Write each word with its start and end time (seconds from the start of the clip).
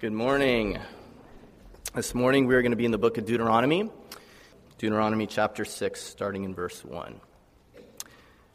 Good 0.00 0.12
morning. 0.12 0.78
This 1.92 2.14
morning 2.14 2.46
we 2.46 2.54
are 2.54 2.62
going 2.62 2.70
to 2.70 2.76
be 2.76 2.84
in 2.84 2.92
the 2.92 2.98
book 2.98 3.18
of 3.18 3.26
Deuteronomy, 3.26 3.90
Deuteronomy 4.78 5.26
chapter 5.26 5.64
6, 5.64 6.00
starting 6.00 6.44
in 6.44 6.54
verse 6.54 6.84
1. 6.84 7.20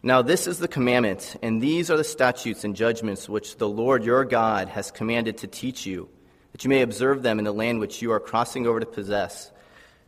Now, 0.01 0.21
this 0.21 0.47
is 0.47 0.59
the 0.59 0.69
commandment, 0.69 1.35
and 1.41 1.61
these 1.61 1.91
are 1.91 1.97
the 1.97 2.03
statutes 2.05 2.63
and 2.63 2.77
judgments 2.77 3.27
which 3.27 3.57
the 3.57 3.67
Lord 3.67 4.05
your 4.05 4.23
God 4.23 4.69
has 4.69 4.89
commanded 4.89 5.39
to 5.39 5.47
teach 5.47 5.85
you, 5.85 6.07
that 6.53 6.63
you 6.63 6.69
may 6.69 6.81
observe 6.81 7.23
them 7.23 7.39
in 7.39 7.43
the 7.43 7.51
land 7.51 7.81
which 7.81 8.01
you 8.01 8.13
are 8.13 8.21
crossing 8.21 8.65
over 8.65 8.79
to 8.79 8.85
possess, 8.85 9.51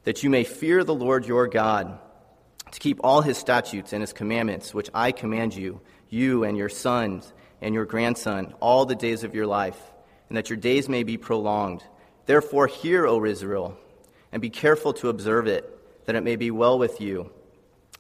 that 0.06 0.24
you 0.24 0.30
may 0.30 0.46
fear 0.46 0.86
the 0.86 0.96
Lord 0.96 1.26
your 1.26 1.48
God, 1.48 2.00
to 2.72 2.80
keep 2.80 3.02
all 3.04 3.20
his 3.20 3.38
statutes 3.38 3.92
and 3.92 4.02
his 4.02 4.14
commandments, 4.14 4.74
which 4.74 4.90
I 4.94 5.12
command 5.12 5.54
you, 5.54 5.82
you 6.08 6.46
and 6.46 6.58
your 6.58 6.70
sons 6.70 7.34
and 7.62 7.76
your 7.76 7.84
grandson, 7.84 8.54
all 8.62 8.86
the 8.86 8.96
days 8.96 9.26
of 9.26 9.36
your 9.36 9.48
life 9.48 9.92
and 10.30 10.38
that 10.38 10.50
your 10.50 10.58
days 10.58 10.90
may 10.90 11.04
be 11.04 11.18
prolonged. 11.18 11.84
Therefore, 12.26 12.68
hear, 12.68 13.06
O 13.06 13.24
Israel, 13.26 13.78
and 14.32 14.42
be 14.42 14.50
careful 14.50 14.94
to 14.94 15.10
observe 15.10 15.48
it, 15.48 15.70
that 16.06 16.16
it 16.16 16.24
may 16.24 16.36
be 16.36 16.52
well 16.52 16.78
with 16.78 17.00
you, 17.00 17.32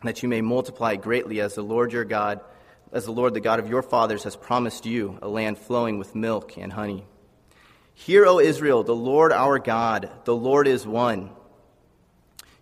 that 0.03 0.23
you 0.23 0.29
may 0.29 0.41
multiply 0.41 0.95
greatly 0.95 1.39
as 1.39 1.55
the 1.55 1.61
Lord 1.61 1.93
your 1.93 2.05
God, 2.05 2.41
as 2.91 3.05
the 3.05 3.11
Lord 3.11 3.33
the 3.33 3.39
God 3.39 3.59
of 3.59 3.69
your 3.69 3.81
fathers 3.81 4.23
has 4.23 4.35
promised 4.35 4.85
you, 4.85 5.19
a 5.21 5.27
land 5.27 5.57
flowing 5.57 5.97
with 5.97 6.15
milk 6.15 6.57
and 6.57 6.73
honey. 6.73 7.05
Hear, 7.93 8.25
O 8.25 8.39
Israel, 8.39 8.83
the 8.83 8.95
Lord 8.95 9.31
our 9.31 9.59
God, 9.59 10.09
the 10.25 10.35
Lord 10.35 10.67
is 10.67 10.85
one. 10.85 11.29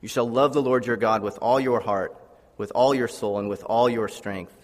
You 0.02 0.08
shall 0.08 0.30
love 0.30 0.54
the 0.54 0.62
Lord 0.62 0.86
your 0.86 0.98
God 0.98 1.24
with 1.24 1.38
all 1.42 1.60
your 1.60 1.80
heart, 1.80 2.16
with 2.58 2.72
all 2.76 2.94
your 2.94 3.08
soul, 3.08 3.40
and 3.40 3.50
with 3.50 3.64
all 3.64 3.90
your 3.90 4.08
strength. 4.08 4.56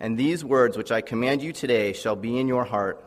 And 0.00 0.16
these 0.16 0.44
words 0.44 0.76
which 0.76 0.92
I 0.92 1.00
command 1.00 1.42
you 1.42 1.52
today 1.52 1.92
shall 1.92 2.16
be 2.16 2.38
in 2.38 2.48
your 2.48 2.64
heart 2.64 3.02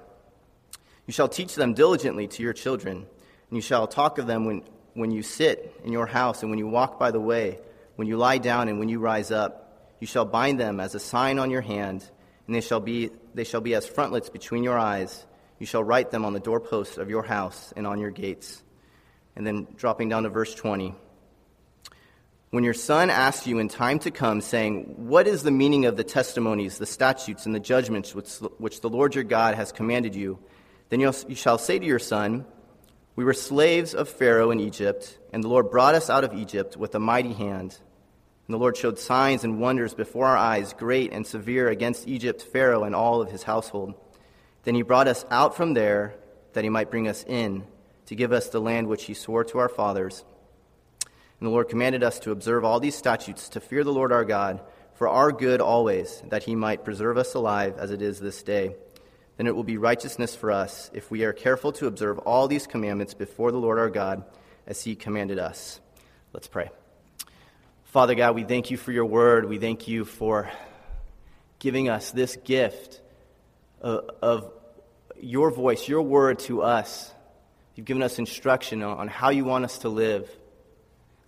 you 1.10 1.14
shall 1.14 1.28
teach 1.28 1.56
them 1.56 1.74
diligently 1.74 2.28
to 2.28 2.44
your 2.44 2.54
children, 2.54 2.98
and 2.98 3.58
you 3.58 3.64
shall 3.64 3.88
talk 3.88 4.20
of 4.20 4.28
them 4.28 4.46
when, 4.46 4.62
when 4.94 5.10
you 5.10 5.24
sit 5.24 5.82
in 5.84 5.92
your 5.92 6.06
house, 6.06 6.44
and 6.44 6.52
when 6.52 6.60
you 6.60 6.68
walk 6.68 7.00
by 7.00 7.10
the 7.10 7.20
way, 7.20 7.58
when 7.96 8.08
you 8.08 8.16
lie 8.16 8.38
down, 8.38 8.68
and 8.68 8.78
when 8.78 8.90
you 8.90 9.00
rise 9.00 9.32
up. 9.32 9.96
You 10.00 10.06
shall 10.06 10.24
bind 10.24 10.60
them 10.60 10.80
as 10.80 10.94
a 10.94 11.00
sign 11.00 11.40
on 11.40 11.50
your 11.50 11.62
hand, 11.62 12.08
and 12.46 12.56
they 12.56 12.62
shall 12.62 12.80
be, 12.80 13.10
they 13.34 13.44
shall 13.44 13.60
be 13.60 13.74
as 13.74 13.88
frontlets 13.88 14.30
between 14.30 14.62
your 14.64 14.78
eyes. 14.78 15.26
You 15.58 15.66
shall 15.66 15.84
write 15.84 16.12
them 16.12 16.26
on 16.26 16.34
the 16.34 16.40
doorposts 16.40 17.00
of 17.00 17.10
your 17.10 17.24
house 17.24 17.74
and 17.76 17.88
on 17.88 17.98
your 18.00 18.12
gates. 18.12 18.62
And 19.36 19.48
then 19.48 19.66
dropping 19.78 20.10
down 20.10 20.24
to 20.24 20.30
verse 20.30 20.54
20. 20.54 20.94
When 22.52 22.64
your 22.64 22.76
son 22.76 23.10
asks 23.10 23.48
you 23.48 23.58
in 23.58 23.68
time 23.68 23.98
to 24.00 24.12
come, 24.12 24.42
saying, 24.42 25.08
What 25.08 25.26
is 25.26 25.42
the 25.42 25.50
meaning 25.50 25.88
of 25.88 25.98
the 25.98 26.04
testimonies, 26.04 26.78
the 26.78 26.86
statutes, 26.86 27.48
and 27.48 27.56
the 27.56 27.60
judgments 27.60 28.14
which, 28.14 28.32
which 28.60 28.82
the 28.82 28.92
Lord 28.92 29.16
your 29.16 29.24
God 29.24 29.56
has 29.56 29.72
commanded 29.72 30.14
you? 30.14 30.38
Then 30.90 31.00
you 31.00 31.12
shall 31.36 31.58
say 31.58 31.78
to 31.78 31.86
your 31.86 32.00
son, 32.00 32.46
We 33.16 33.24
were 33.24 33.34
slaves 33.34 33.94
of 33.94 34.10
Pharaoh 34.10 34.52
in 34.52 34.60
Egypt, 34.60 35.18
and 35.32 35.44
the 35.44 35.48
Lord 35.48 35.70
brought 35.70 35.96
us 35.96 36.10
out 36.10 36.24
of 36.24 36.34
Egypt 36.34 36.76
with 36.76 36.96
a 36.96 37.00
mighty 37.00 37.34
hand. 37.34 37.78
And 38.48 38.56
the 38.56 38.58
Lord 38.58 38.76
showed 38.76 38.98
signs 38.98 39.44
and 39.44 39.62
wonders 39.62 39.94
before 39.94 40.26
our 40.26 40.38
eyes, 40.38 40.74
great 40.74 41.14
and 41.14 41.26
severe, 41.26 41.70
against 41.70 42.08
Egypt, 42.08 42.42
Pharaoh, 42.42 42.84
and 42.84 42.96
all 42.96 43.22
of 43.22 43.30
his 43.30 43.44
household. 43.44 43.94
Then 44.64 44.74
he 44.74 44.82
brought 44.82 45.08
us 45.08 45.26
out 45.30 45.56
from 45.56 45.76
there, 45.76 46.16
that 46.54 46.64
he 46.64 46.70
might 46.72 46.90
bring 46.90 47.08
us 47.08 47.24
in, 47.24 47.66
to 48.08 48.16
give 48.16 48.32
us 48.32 48.50
the 48.50 48.60
land 48.60 48.88
which 48.88 49.06
he 49.06 49.14
swore 49.14 49.44
to 49.44 49.60
our 49.60 49.70
fathers. 49.70 50.26
And 51.40 51.48
the 51.48 51.52
Lord 51.52 51.70
commanded 51.70 52.04
us 52.04 52.18
to 52.22 52.32
observe 52.32 52.66
all 52.66 52.80
these 52.80 52.96
statutes, 52.96 53.50
to 53.50 53.60
fear 53.60 53.84
the 53.84 53.94
Lord 53.94 54.12
our 54.12 54.26
God, 54.26 54.62
for 54.96 55.08
our 55.08 55.32
good 55.32 55.62
always, 55.62 56.24
that 56.30 56.44
he 56.44 56.56
might 56.56 56.84
preserve 56.84 57.18
us 57.20 57.36
alive 57.36 57.78
as 57.78 57.92
it 57.92 58.02
is 58.02 58.20
this 58.20 58.42
day 58.42 58.76
then 59.40 59.48
it 59.48 59.56
will 59.56 59.64
be 59.64 59.78
righteousness 59.78 60.36
for 60.36 60.52
us 60.52 60.92
if 60.94 61.10
we 61.10 61.24
are 61.24 61.32
careful 61.32 61.72
to 61.72 61.88
observe 61.88 62.20
all 62.20 62.50
these 62.50 62.68
commandments 62.68 63.14
before 63.14 63.54
the 63.54 63.58
Lord 63.58 63.80
our 63.80 63.90
God 63.90 64.26
as 64.68 64.84
he 64.84 64.96
commanded 64.96 65.40
us. 65.40 65.80
Let's 66.34 66.50
pray. 66.50 66.70
Father 67.86 68.16
God, 68.16 68.36
we 68.36 68.44
thank 68.44 68.70
you 68.70 68.76
for 68.76 68.92
your 68.92 69.06
word. 69.06 69.48
We 69.48 69.58
thank 69.58 69.88
you 69.88 70.04
for 70.04 70.52
giving 71.58 71.88
us 71.88 72.12
this 72.12 72.36
gift 72.36 73.00
of, 73.80 74.10
of 74.22 74.52
your 75.18 75.52
voice, 75.52 75.88
your 75.88 76.02
word 76.02 76.40
to 76.40 76.62
us. 76.62 77.10
You've 77.76 77.86
given 77.86 78.04
us 78.04 78.20
instruction 78.20 78.84
on 78.84 79.08
how 79.08 79.30
you 79.30 79.46
want 79.46 79.64
us 79.64 79.78
to 79.80 79.90
live. 79.90 80.30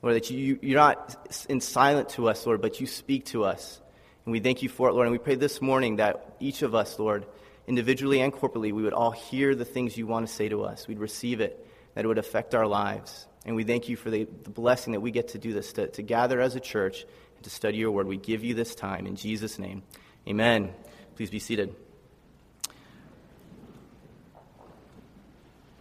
Lord, 0.01 0.17
that 0.17 0.29
you, 0.29 0.59
you're 0.61 0.77
not 0.77 1.45
in 1.47 1.61
silent 1.61 2.09
to 2.09 2.27
us, 2.27 2.45
Lord, 2.45 2.61
but 2.61 2.81
you 2.81 2.87
speak 2.87 3.27
to 3.27 3.45
us. 3.45 3.79
And 4.25 4.33
we 4.33 4.41
thank 4.41 4.63
you 4.63 4.67
for 4.67 4.89
it, 4.89 4.95
Lord. 4.95 5.07
And 5.07 5.13
we 5.13 5.17
pray 5.17 5.35
this 5.35 5.61
morning 5.61 5.95
that 5.95 6.35
each 6.41 6.61
of 6.61 6.75
us, 6.75 6.99
Lord, 6.99 7.25
individually 7.71 8.19
and 8.19 8.33
corporately, 8.33 8.73
we 8.73 8.83
would 8.83 8.91
all 8.91 9.11
hear 9.11 9.55
the 9.55 9.63
things 9.63 9.95
you 9.95 10.05
want 10.05 10.27
to 10.27 10.33
say 10.33 10.49
to 10.49 10.63
us. 10.63 10.89
We'd 10.89 10.99
receive 10.99 11.39
it, 11.39 11.65
that 11.95 12.03
it 12.03 12.07
would 12.09 12.17
affect 12.17 12.53
our 12.53 12.67
lives. 12.67 13.25
And 13.45 13.55
we 13.55 13.63
thank 13.63 13.87
you 13.87 13.95
for 13.95 14.09
the, 14.09 14.27
the 14.43 14.49
blessing 14.49 14.91
that 14.91 14.99
we 14.99 15.09
get 15.09 15.29
to 15.29 15.37
do 15.37 15.53
this, 15.53 15.71
to, 15.73 15.87
to 15.87 16.01
gather 16.01 16.41
as 16.41 16.57
a 16.57 16.59
church 16.59 17.05
and 17.35 17.43
to 17.45 17.49
study 17.49 17.77
your 17.77 17.91
word. 17.91 18.07
We 18.07 18.17
give 18.17 18.43
you 18.43 18.55
this 18.55 18.75
time 18.75 19.07
in 19.07 19.15
Jesus' 19.15 19.57
name. 19.57 19.83
Amen. 20.27 20.73
Please 21.15 21.29
be 21.29 21.39
seated. 21.39 21.73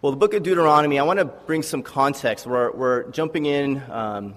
Well, 0.01 0.13
the 0.13 0.19
book 0.19 0.33
of 0.33 0.45
Deuteronomy, 0.45 1.01
I 1.01 1.03
want 1.03 1.19
to 1.19 1.25
bring 1.25 1.65
some 1.65 1.83
context. 1.83 2.47
We're, 2.47 2.71
we're 2.71 3.11
jumping 3.11 3.47
in. 3.47 3.83
Um, 3.91 4.35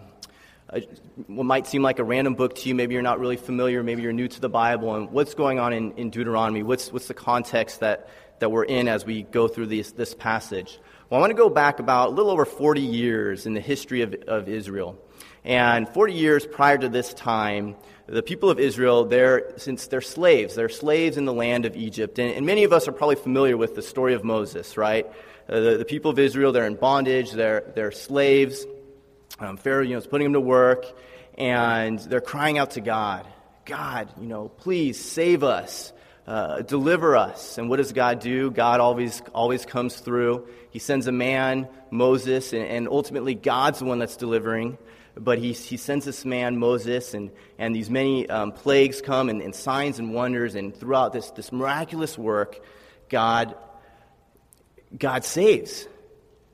what 1.27 1.45
might 1.45 1.67
seem 1.67 1.83
like 1.83 1.99
a 1.99 2.03
random 2.03 2.35
book 2.35 2.55
to 2.55 2.69
you. 2.69 2.75
Maybe 2.75 2.93
you're 2.93 3.03
not 3.03 3.19
really 3.19 3.37
familiar. 3.37 3.83
Maybe 3.83 4.01
you're 4.01 4.13
new 4.13 4.27
to 4.27 4.39
the 4.39 4.49
Bible. 4.49 4.95
And 4.95 5.11
what's 5.11 5.33
going 5.33 5.59
on 5.59 5.73
in, 5.73 5.91
in 5.93 6.09
Deuteronomy? 6.09 6.63
What's, 6.63 6.91
what's 6.91 7.07
the 7.07 7.13
context 7.13 7.81
that, 7.81 8.09
that 8.39 8.51
we're 8.51 8.63
in 8.63 8.87
as 8.87 9.05
we 9.05 9.23
go 9.23 9.47
through 9.47 9.67
this, 9.67 9.91
this 9.91 10.13
passage? 10.13 10.79
Well, 11.09 11.19
I 11.19 11.21
want 11.21 11.31
to 11.31 11.37
go 11.37 11.49
back 11.49 11.79
about 11.79 12.09
a 12.09 12.11
little 12.11 12.31
over 12.31 12.45
40 12.45 12.81
years 12.81 13.45
in 13.45 13.53
the 13.53 13.61
history 13.61 14.01
of, 14.01 14.15
of 14.27 14.49
Israel. 14.49 14.97
And 15.43 15.87
40 15.89 16.13
years 16.13 16.47
prior 16.47 16.77
to 16.77 16.89
this 16.89 17.13
time, 17.13 17.75
the 18.07 18.23
people 18.23 18.49
of 18.49 18.59
Israel, 18.59 19.05
they're, 19.05 19.53
since 19.57 19.87
they're 19.87 20.01
slaves, 20.01 20.55
they're 20.55 20.69
slaves 20.69 21.17
in 21.17 21.25
the 21.25 21.33
land 21.33 21.65
of 21.65 21.75
Egypt. 21.75 22.17
And, 22.17 22.33
and 22.33 22.45
many 22.45 22.63
of 22.63 22.73
us 22.73 22.87
are 22.87 22.91
probably 22.91 23.17
familiar 23.17 23.55
with 23.55 23.75
the 23.75 23.81
story 23.81 24.13
of 24.13 24.23
Moses, 24.23 24.77
right? 24.77 25.05
Uh, 25.47 25.59
the, 25.59 25.77
the 25.77 25.85
people 25.85 26.09
of 26.09 26.19
Israel, 26.19 26.51
they're 26.51 26.67
in 26.67 26.75
bondage, 26.75 27.31
they're, 27.31 27.71
they're 27.75 27.91
slaves. 27.91 28.65
Um, 29.39 29.57
Pharaoh, 29.57 29.81
you 29.81 29.93
know, 29.93 29.97
is 29.97 30.05
putting 30.05 30.25
them 30.25 30.33
to 30.33 30.39
work, 30.39 30.85
and 31.37 31.97
they're 31.97 32.21
crying 32.21 32.59
out 32.59 32.71
to 32.71 32.81
God, 32.81 33.25
God, 33.65 34.13
you 34.19 34.27
know, 34.27 34.49
please 34.49 35.03
save 35.03 35.43
us, 35.43 35.91
uh, 36.27 36.61
deliver 36.61 37.17
us. 37.17 37.57
And 37.57 37.67
what 37.67 37.77
does 37.77 37.93
God 37.93 38.19
do? 38.19 38.51
God 38.51 38.79
always 38.79 39.21
always 39.33 39.65
comes 39.65 39.95
through. 39.95 40.47
He 40.69 40.77
sends 40.79 41.07
a 41.07 41.11
man, 41.11 41.67
Moses, 41.89 42.53
and, 42.53 42.63
and 42.63 42.87
ultimately 42.87 43.33
God's 43.33 43.79
the 43.79 43.85
one 43.85 43.99
that's 43.99 44.17
delivering. 44.17 44.77
But 45.15 45.37
he, 45.39 45.53
he 45.53 45.77
sends 45.77 46.05
this 46.05 46.25
man, 46.25 46.57
Moses, 46.57 47.13
and, 47.13 47.31
and 47.57 47.75
these 47.75 47.89
many 47.89 48.27
um, 48.29 48.51
plagues 48.51 49.01
come, 49.01 49.29
and, 49.29 49.41
and 49.41 49.53
signs 49.53 49.99
and 49.99 50.13
wonders, 50.13 50.55
and 50.55 50.75
throughout 50.75 51.13
this, 51.13 51.29
this 51.31 51.51
miraculous 51.51 52.17
work, 52.17 52.59
God, 53.09 53.55
God 54.97 55.23
saves. 55.23 55.87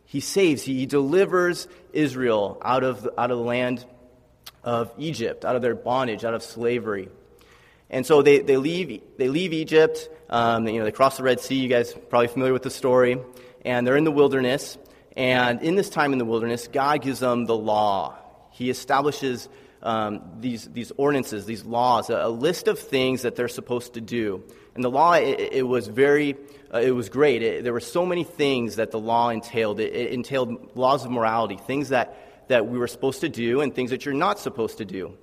He 0.10 0.22
saves, 0.22 0.64
he 0.64 0.88
delivers 0.88 1.68
Israel 1.94 2.60
out 2.66 2.84
of, 2.84 3.08
out 3.16 3.30
of 3.30 3.38
the 3.38 3.44
land 3.44 3.86
of 4.64 4.92
Egypt, 4.98 5.46
out 5.46 5.56
of 5.56 5.62
their 5.62 5.76
bondage, 5.76 6.26
out 6.26 6.34
of 6.34 6.42
slavery. 6.42 7.10
And 7.92 8.04
so 8.04 8.24
they, 8.24 8.40
they, 8.40 8.58
leave, 8.58 9.04
they 9.18 9.28
leave 9.28 9.54
Egypt, 9.54 10.10
um, 10.32 10.68
you 10.68 10.80
know, 10.80 10.86
they 10.86 10.92
cross 10.92 11.18
the 11.18 11.22
Red 11.22 11.42
Sea. 11.42 11.58
You 11.58 11.70
guys 11.70 11.94
probably 12.10 12.28
familiar 12.28 12.54
with 12.54 12.64
the 12.64 12.72
story. 12.72 13.20
And 13.64 13.86
they're 13.86 13.98
in 13.98 14.04
the 14.04 14.12
wilderness. 14.12 14.80
And 15.16 15.62
in 15.62 15.76
this 15.76 15.92
time 15.92 16.12
in 16.12 16.18
the 16.18 16.26
wilderness, 16.26 16.68
God 16.68 17.04
gives 17.04 17.20
them 17.20 17.46
the 17.46 17.56
law. 17.56 18.18
He 18.50 18.72
establishes 18.72 19.48
um, 19.84 20.22
these, 20.40 20.66
these 20.66 20.92
ordinances, 20.98 21.46
these 21.46 21.66
laws, 21.66 22.10
a, 22.10 22.16
a, 22.16 22.30
list 22.30 22.68
of 22.68 22.80
things 22.80 23.22
that 23.22 23.36
they're 23.36 23.48
supposed 23.48 23.94
to 23.94 24.02
do. 24.02 24.44
And 24.74 24.84
the 24.84 24.90
law, 24.90 25.14
it, 25.14 25.40
it 25.52 25.68
was 25.68 25.88
very, 25.88 26.36
uh, 26.74 26.80
it 26.80 26.92
was 26.92 27.10
great. 27.10 27.42
It, 27.42 27.64
there 27.64 27.74
were 27.74 27.80
so 27.80 28.06
many 28.06 28.24
things 28.24 28.78
that 28.78 28.92
the 28.92 29.00
law 29.00 29.30
entailed. 29.30 29.80
It, 29.80 29.94
it 29.94 30.12
entailed 30.14 30.76
laws 30.76 31.06
of 31.06 31.12
morality, 31.12 31.58
things 31.58 31.90
that, 31.90 32.48
that 32.48 32.68
we 32.68 32.78
were 32.78 32.88
supposed 32.88 33.22
to 33.22 33.30
do 33.30 33.62
and 33.62 33.74
things 33.74 33.90
that 33.92 34.06
you're 34.06 34.14
not 34.14 34.40
supposed 34.40 34.78
to 34.78 34.86
do. 34.86 35.18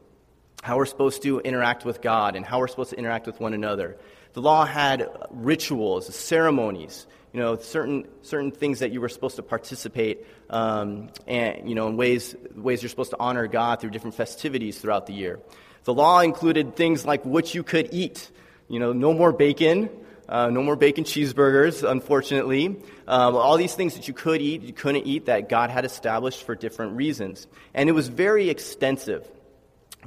How 0.63 0.77
we're 0.77 0.87
supposed 0.87 1.23
to 1.23 1.41
interact 1.41 1.85
with 1.85 2.03
God 2.03 2.35
and 2.35 2.45
how 2.45 2.59
we're 2.59 2.69
supposed 2.69 2.91
to 2.91 2.99
interact 2.99 3.27
with 3.27 3.39
one 3.39 3.55
another. 3.55 3.97
The 4.33 4.43
law 4.43 4.67
had 4.67 5.09
rituals, 5.31 6.15
ceremonies, 6.15 7.07
you 7.33 7.41
know, 7.41 7.57
certain, 7.57 8.09
certain 8.23 8.51
things 8.51 8.81
that 8.81 8.91
you 8.91 9.01
were 9.01 9.09
supposed 9.09 9.37
to 9.37 9.43
participate, 9.43 10.27
um, 10.51 11.11
and, 11.27 11.69
you 11.69 11.75
know, 11.75 11.89
in 11.89 11.97
ways, 11.97 12.35
ways 12.55 12.83
you're 12.83 12.89
supposed 12.89 13.11
to 13.11 13.19
honor 13.19 13.47
God 13.47 13.81
through 13.81 13.91
different 13.91 14.17
festivities 14.17 14.79
throughout 14.79 15.07
the 15.07 15.13
year. 15.13 15.39
The 15.85 15.95
law 15.95 16.21
included 16.21 16.77
things 16.77 17.05
like 17.05 17.25
what 17.25 17.55
you 17.55 17.63
could 17.63 17.91
eat. 17.93 18.31
You 18.69 18.81
know, 18.81 18.93
no 18.93 19.13
more 19.13 19.33
bacon, 19.33 19.89
uh, 20.29 20.51
no 20.51 20.63
more 20.63 20.77
bacon 20.77 21.05
cheeseburgers, 21.05 21.89
unfortunately. 21.89 22.77
Um, 23.07 23.37
all 23.37 23.57
these 23.57 23.75
things 23.75 23.95
that 23.95 24.09
you 24.09 24.15
could 24.15 24.43
eat, 24.43 24.63
you 24.63 24.73
couldn't 24.73 25.07
eat, 25.07 25.27
that 25.27 25.49
God 25.49 25.71
had 25.71 25.85
established 25.85 26.45
for 26.45 26.55
different 26.55 26.97
reasons. 26.97 27.47
And 27.75 27.89
it 27.89 27.93
was 27.93 28.09
very 28.09 28.51
extensive. 28.51 29.29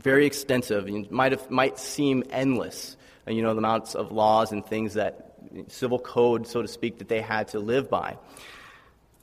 Very 0.02 0.26
extensive. 0.26 0.88
It 0.88 1.12
might, 1.12 1.32
have, 1.32 1.50
might 1.50 1.80
seem 1.80 2.24
endless, 2.32 2.98
uh, 3.28 3.32
you 3.32 3.42
know, 3.42 3.54
the 3.54 3.60
amounts 3.60 3.96
of 3.96 4.12
laws 4.12 4.52
and 4.52 4.66
things 4.66 4.96
that, 4.96 5.34
civil 5.68 6.00
code, 6.00 6.48
so 6.48 6.62
to 6.62 6.68
speak, 6.68 7.00
that 7.00 7.08
they 7.08 7.22
had 7.22 7.50
to 7.50 7.60
live 7.60 7.90
by. 7.90 8.18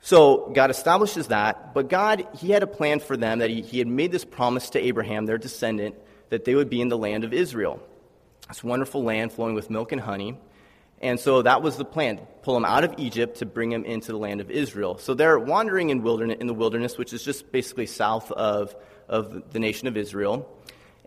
So 0.01 0.51
God 0.55 0.71
establishes 0.71 1.29
that, 1.29 1.75
but 1.75 1.89
God, 1.89 2.27
He 2.39 2.51
had 2.51 2.63
a 2.63 2.67
plan 2.67 3.01
for 3.01 3.17
them 3.17 3.41
that 3.41 3.51
He, 3.51 3.61
he 3.61 3.79
had 3.79 3.89
made 3.89 4.13
this 4.13 4.25
promise 4.25 4.71
to 4.71 4.81
Abraham, 4.81 5.27
their 5.27 5.37
descendant, 5.39 5.97
that 6.31 6.45
they 6.45 6.55
would 6.55 6.71
be 6.71 6.81
in 6.81 6.89
the 6.89 6.99
land 6.99 7.25
of 7.25 7.33
Israel. 7.33 7.83
This 8.49 8.63
wonderful 8.63 9.03
land 9.03 9.33
flowing 9.33 9.55
with 9.55 9.69
milk 9.69 9.93
and 9.93 10.01
honey. 10.01 10.39
And 11.01 11.21
so 11.21 11.43
that 11.43 11.63
was 11.63 11.77
the 11.77 11.85
plan 11.85 12.21
pull 12.47 12.55
them 12.55 12.65
out 12.65 12.85
of 12.85 12.95
Egypt 12.97 13.39
to 13.39 13.45
bring 13.45 13.71
them 13.71 13.85
into 13.85 14.13
the 14.13 14.19
land 14.19 14.41
of 14.41 14.53
Israel. 14.53 14.99
So 14.99 15.15
they're 15.15 15.37
wandering 15.37 15.91
in, 15.91 16.03
wilderness, 16.03 16.37
in 16.41 16.47
the 16.47 16.55
wilderness, 16.55 16.97
which 16.97 17.13
is 17.13 17.25
just 17.25 17.51
basically 17.51 17.87
south 17.87 18.31
of, 18.31 18.77
of 19.09 19.53
the 19.53 19.59
nation 19.59 19.89
of 19.89 19.97
Israel. 19.97 20.49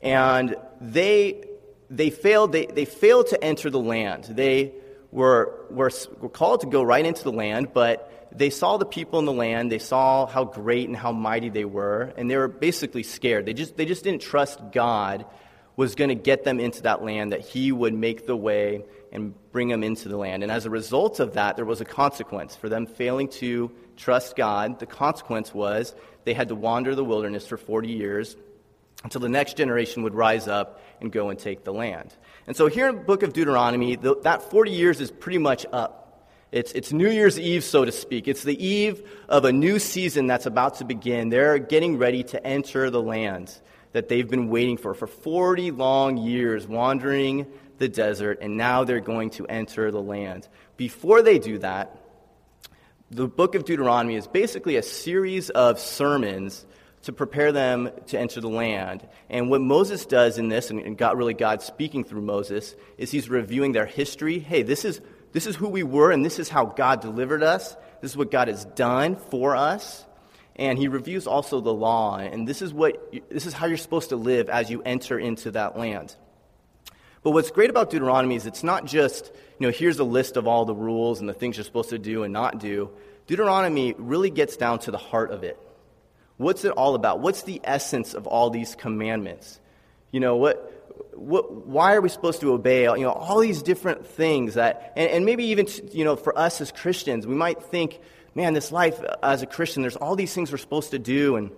And 0.03 0.57
they, 0.81 1.45
they, 1.89 2.09
failed, 2.09 2.51
they, 2.51 2.65
they 2.65 2.83
failed 2.83 3.27
to 3.27 3.41
enter 3.41 3.69
the 3.69 3.79
land. 3.79 4.25
They 4.25 4.73
were, 5.11 5.65
were, 5.69 5.91
were 6.19 6.27
called 6.27 6.59
to 6.61 6.67
go 6.67 6.83
right 6.83 7.05
into 7.05 7.23
the 7.23 7.31
land, 7.31 7.69
but 7.73 8.29
they 8.33 8.49
saw 8.49 8.75
the 8.75 8.85
people 8.85 9.19
in 9.19 9.25
the 9.25 9.31
land, 9.31 9.71
they 9.71 9.79
saw 9.79 10.25
how 10.25 10.43
great 10.43 10.89
and 10.89 10.97
how 10.97 11.13
mighty 11.13 11.47
they 11.47 11.65
were, 11.65 12.13
and 12.17 12.29
they 12.29 12.35
were 12.35 12.49
basically 12.49 13.03
scared. 13.03 13.45
They 13.45 13.53
just, 13.53 13.77
they 13.77 13.85
just 13.85 14.03
didn't 14.03 14.21
trust 14.21 14.59
God 14.73 15.25
was 15.75 15.95
going 15.95 16.09
to 16.09 16.15
get 16.15 16.43
them 16.43 16.59
into 16.59 16.81
that 16.81 17.01
land, 17.01 17.31
that 17.31 17.39
He 17.39 17.71
would 17.71 17.93
make 17.93 18.27
the 18.27 18.35
way 18.35 18.83
and 19.11 19.33
bring 19.51 19.67
them 19.67 19.83
into 19.83 20.09
the 20.09 20.17
land. 20.17 20.43
And 20.43 20.51
as 20.51 20.65
a 20.65 20.69
result 20.69 21.19
of 21.19 21.33
that, 21.33 21.55
there 21.55 21.65
was 21.65 21.81
a 21.81 21.85
consequence 21.85 22.55
for 22.55 22.69
them 22.69 22.85
failing 22.85 23.27
to 23.29 23.71
trust 23.97 24.35
God. 24.35 24.79
The 24.79 24.85
consequence 24.85 25.53
was 25.53 25.95
they 26.25 26.33
had 26.33 26.49
to 26.49 26.55
wander 26.55 26.95
the 26.95 27.03
wilderness 27.03 27.47
for 27.47 27.57
40 27.57 27.89
years 27.89 28.35
until 29.03 29.21
the 29.21 29.29
next 29.29 29.57
generation 29.57 30.03
would 30.03 30.13
rise 30.13 30.47
up 30.47 30.81
and 31.01 31.11
go 31.11 31.29
and 31.29 31.39
take 31.39 31.63
the 31.63 31.73
land. 31.73 32.13
And 32.47 32.55
so 32.55 32.67
here 32.67 32.89
in 32.89 32.95
the 32.95 33.01
book 33.01 33.23
of 33.23 33.33
Deuteronomy, 33.33 33.95
the, 33.95 34.15
that 34.21 34.49
40 34.49 34.71
years 34.71 34.99
is 34.99 35.09
pretty 35.09 35.37
much 35.37 35.65
up. 35.71 35.95
It's, 36.51 36.71
it's 36.71 36.91
New 36.91 37.09
Year's 37.09 37.39
Eve, 37.39 37.63
so 37.63 37.85
to 37.85 37.91
speak. 37.91 38.27
It's 38.27 38.43
the 38.43 38.65
eve 38.65 39.07
of 39.29 39.45
a 39.45 39.53
new 39.53 39.77
season 39.77 40.25
that's 40.25 40.47
about 40.47 40.75
to 40.75 40.83
begin. 40.83 41.29
They're 41.29 41.59
getting 41.59 41.97
ready 41.97 42.23
to 42.23 42.45
enter 42.45 42.89
the 42.89 43.01
land 43.01 43.55
that 43.91 44.07
they've 44.07 44.27
been 44.27 44.49
waiting 44.49 44.77
for 44.77 44.93
for 44.93 45.07
40 45.07 45.71
long 45.71 46.17
years, 46.17 46.67
wandering 46.67 47.47
the 47.79 47.89
desert, 47.89 48.39
and 48.41 48.57
now 48.57 48.83
they're 48.83 48.99
going 48.99 49.31
to 49.31 49.47
enter 49.47 49.91
the 49.91 50.01
land. 50.01 50.47
Before 50.77 51.21
they 51.21 51.39
do 51.39 51.57
that, 51.59 51.97
the 53.09 53.27
book 53.27 53.55
of 53.55 53.65
Deuteronomy 53.65 54.15
is 54.15 54.27
basically 54.27 54.75
a 54.75 54.83
series 54.83 55.49
of 55.49 55.79
sermons 55.79 56.65
to 57.03 57.13
prepare 57.13 57.51
them 57.51 57.89
to 58.07 58.19
enter 58.19 58.41
the 58.41 58.49
land. 58.49 59.07
And 59.29 59.49
what 59.49 59.61
Moses 59.61 60.05
does 60.05 60.37
in 60.37 60.49
this, 60.49 60.69
and 60.69 60.97
God, 60.97 61.17
really 61.17 61.33
God 61.33 61.61
speaking 61.61 62.03
through 62.03 62.21
Moses, 62.21 62.75
is 62.97 63.09
he's 63.09 63.29
reviewing 63.29 63.71
their 63.71 63.85
history. 63.85 64.39
Hey, 64.39 64.63
this 64.63 64.85
is 64.85 65.01
this 65.31 65.45
is 65.45 65.55
who 65.55 65.67
we 65.69 65.83
were, 65.83 66.11
and 66.11 66.25
this 66.25 66.39
is 66.39 66.49
how 66.49 66.65
God 66.65 67.01
delivered 67.01 67.43
us. 67.43 67.75
This 68.01 68.11
is 68.11 68.17
what 68.17 68.31
God 68.31 68.47
has 68.47 68.65
done 68.65 69.15
for 69.15 69.55
us. 69.55 70.05
And 70.55 70.77
he 70.77 70.87
reviews 70.87 71.27
also 71.27 71.61
the 71.61 71.73
law, 71.73 72.17
and 72.17 72.45
this 72.45 72.61
is, 72.61 72.73
what, 72.73 73.13
this 73.29 73.45
is 73.45 73.53
how 73.53 73.67
you're 73.67 73.77
supposed 73.77 74.09
to 74.09 74.17
live 74.17 74.49
as 74.49 74.69
you 74.69 74.81
enter 74.81 75.17
into 75.17 75.51
that 75.51 75.77
land. 75.77 76.13
But 77.21 77.31
what's 77.31 77.51
great 77.51 77.69
about 77.69 77.89
Deuteronomy 77.89 78.35
is 78.35 78.45
it's 78.45 78.63
not 78.63 78.85
just, 78.85 79.31
you 79.59 79.67
know, 79.67 79.71
here's 79.71 79.99
a 79.99 80.03
list 80.03 80.37
of 80.37 80.47
all 80.47 80.65
the 80.65 80.75
rules 80.75 81.19
and 81.19 81.27
the 81.27 81.33
things 81.33 81.57
you're 81.57 81.65
supposed 81.65 81.89
to 81.89 81.99
do 81.99 82.23
and 82.23 82.31
not 82.31 82.59
do. 82.59 82.91
Deuteronomy 83.27 83.93
really 83.97 84.29
gets 84.29 84.57
down 84.57 84.79
to 84.79 84.91
the 84.91 84.97
heart 84.97 85.31
of 85.31 85.43
it. 85.43 85.59
What's 86.37 86.63
it 86.63 86.71
all 86.71 86.95
about? 86.95 87.19
What's 87.19 87.43
the 87.43 87.59
essence 87.63 88.13
of 88.13 88.25
all 88.25 88.49
these 88.49 88.73
commandments? 88.73 89.59
You 90.11 90.21
know, 90.21 90.37
what, 90.37 91.11
what, 91.13 91.67
why 91.67 91.95
are 91.95 92.01
we 92.01 92.07
supposed 92.07 92.39
to 92.41 92.53
obey? 92.53 92.83
You 92.83 93.01
know, 93.01 93.11
all 93.11 93.39
these 93.39 93.61
different 93.61 94.07
things 94.07 94.53
that, 94.53 94.93
and, 94.95 95.09
and 95.09 95.25
maybe 95.25 95.45
even, 95.47 95.67
you 95.91 96.05
know, 96.05 96.15
for 96.15 96.37
us 96.39 96.61
as 96.61 96.71
Christians, 96.71 97.27
we 97.27 97.35
might 97.35 97.61
think, 97.63 97.99
man, 98.33 98.53
this 98.53 98.71
life 98.71 99.03
uh, 99.03 99.17
as 99.21 99.41
a 99.41 99.45
Christian, 99.45 99.81
there's 99.81 99.97
all 99.97 100.15
these 100.15 100.33
things 100.33 100.51
we're 100.51 100.57
supposed 100.57 100.91
to 100.91 100.99
do 100.99 101.35
and 101.35 101.51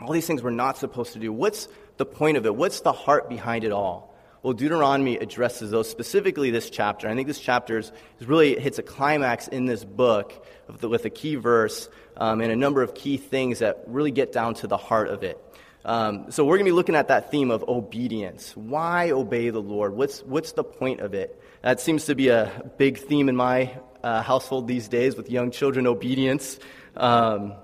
all 0.00 0.12
these 0.12 0.26
things 0.26 0.42
we're 0.42 0.50
not 0.50 0.78
supposed 0.78 1.12
to 1.12 1.18
do. 1.18 1.30
What's 1.30 1.68
the 1.98 2.06
point 2.06 2.38
of 2.38 2.46
it? 2.46 2.56
What's 2.56 2.80
the 2.80 2.92
heart 2.92 3.28
behind 3.28 3.64
it 3.64 3.72
all? 3.72 4.13
Well, 4.44 4.52
Deuteronomy 4.52 5.16
addresses 5.16 5.70
those, 5.70 5.88
specifically 5.88 6.50
this 6.50 6.68
chapter. 6.68 7.08
I 7.08 7.14
think 7.14 7.26
this 7.26 7.40
chapter 7.40 7.78
is, 7.78 7.90
really 8.20 8.60
hits 8.60 8.78
a 8.78 8.82
climax 8.82 9.48
in 9.48 9.64
this 9.64 9.82
book 9.86 10.46
the, 10.68 10.86
with 10.86 11.06
a 11.06 11.10
key 11.10 11.36
verse 11.36 11.88
um, 12.18 12.42
and 12.42 12.52
a 12.52 12.56
number 12.56 12.82
of 12.82 12.94
key 12.94 13.16
things 13.16 13.60
that 13.60 13.84
really 13.86 14.10
get 14.10 14.32
down 14.32 14.52
to 14.56 14.66
the 14.66 14.76
heart 14.76 15.08
of 15.08 15.22
it. 15.22 15.42
Um, 15.86 16.30
so 16.30 16.44
we're 16.44 16.58
going 16.58 16.66
to 16.66 16.72
be 16.72 16.74
looking 16.74 16.94
at 16.94 17.08
that 17.08 17.30
theme 17.30 17.50
of 17.50 17.64
obedience. 17.66 18.54
Why 18.54 19.12
obey 19.12 19.48
the 19.48 19.62
Lord? 19.62 19.94
What's, 19.94 20.20
what's 20.20 20.52
the 20.52 20.62
point 20.62 21.00
of 21.00 21.14
it? 21.14 21.40
That 21.62 21.80
seems 21.80 22.04
to 22.04 22.14
be 22.14 22.28
a 22.28 22.70
big 22.76 22.98
theme 22.98 23.30
in 23.30 23.36
my 23.36 23.74
uh, 24.02 24.20
household 24.20 24.68
these 24.68 24.88
days 24.88 25.16
with 25.16 25.30
young 25.30 25.52
children, 25.52 25.86
obedience. 25.86 26.58
Um, 26.98 27.54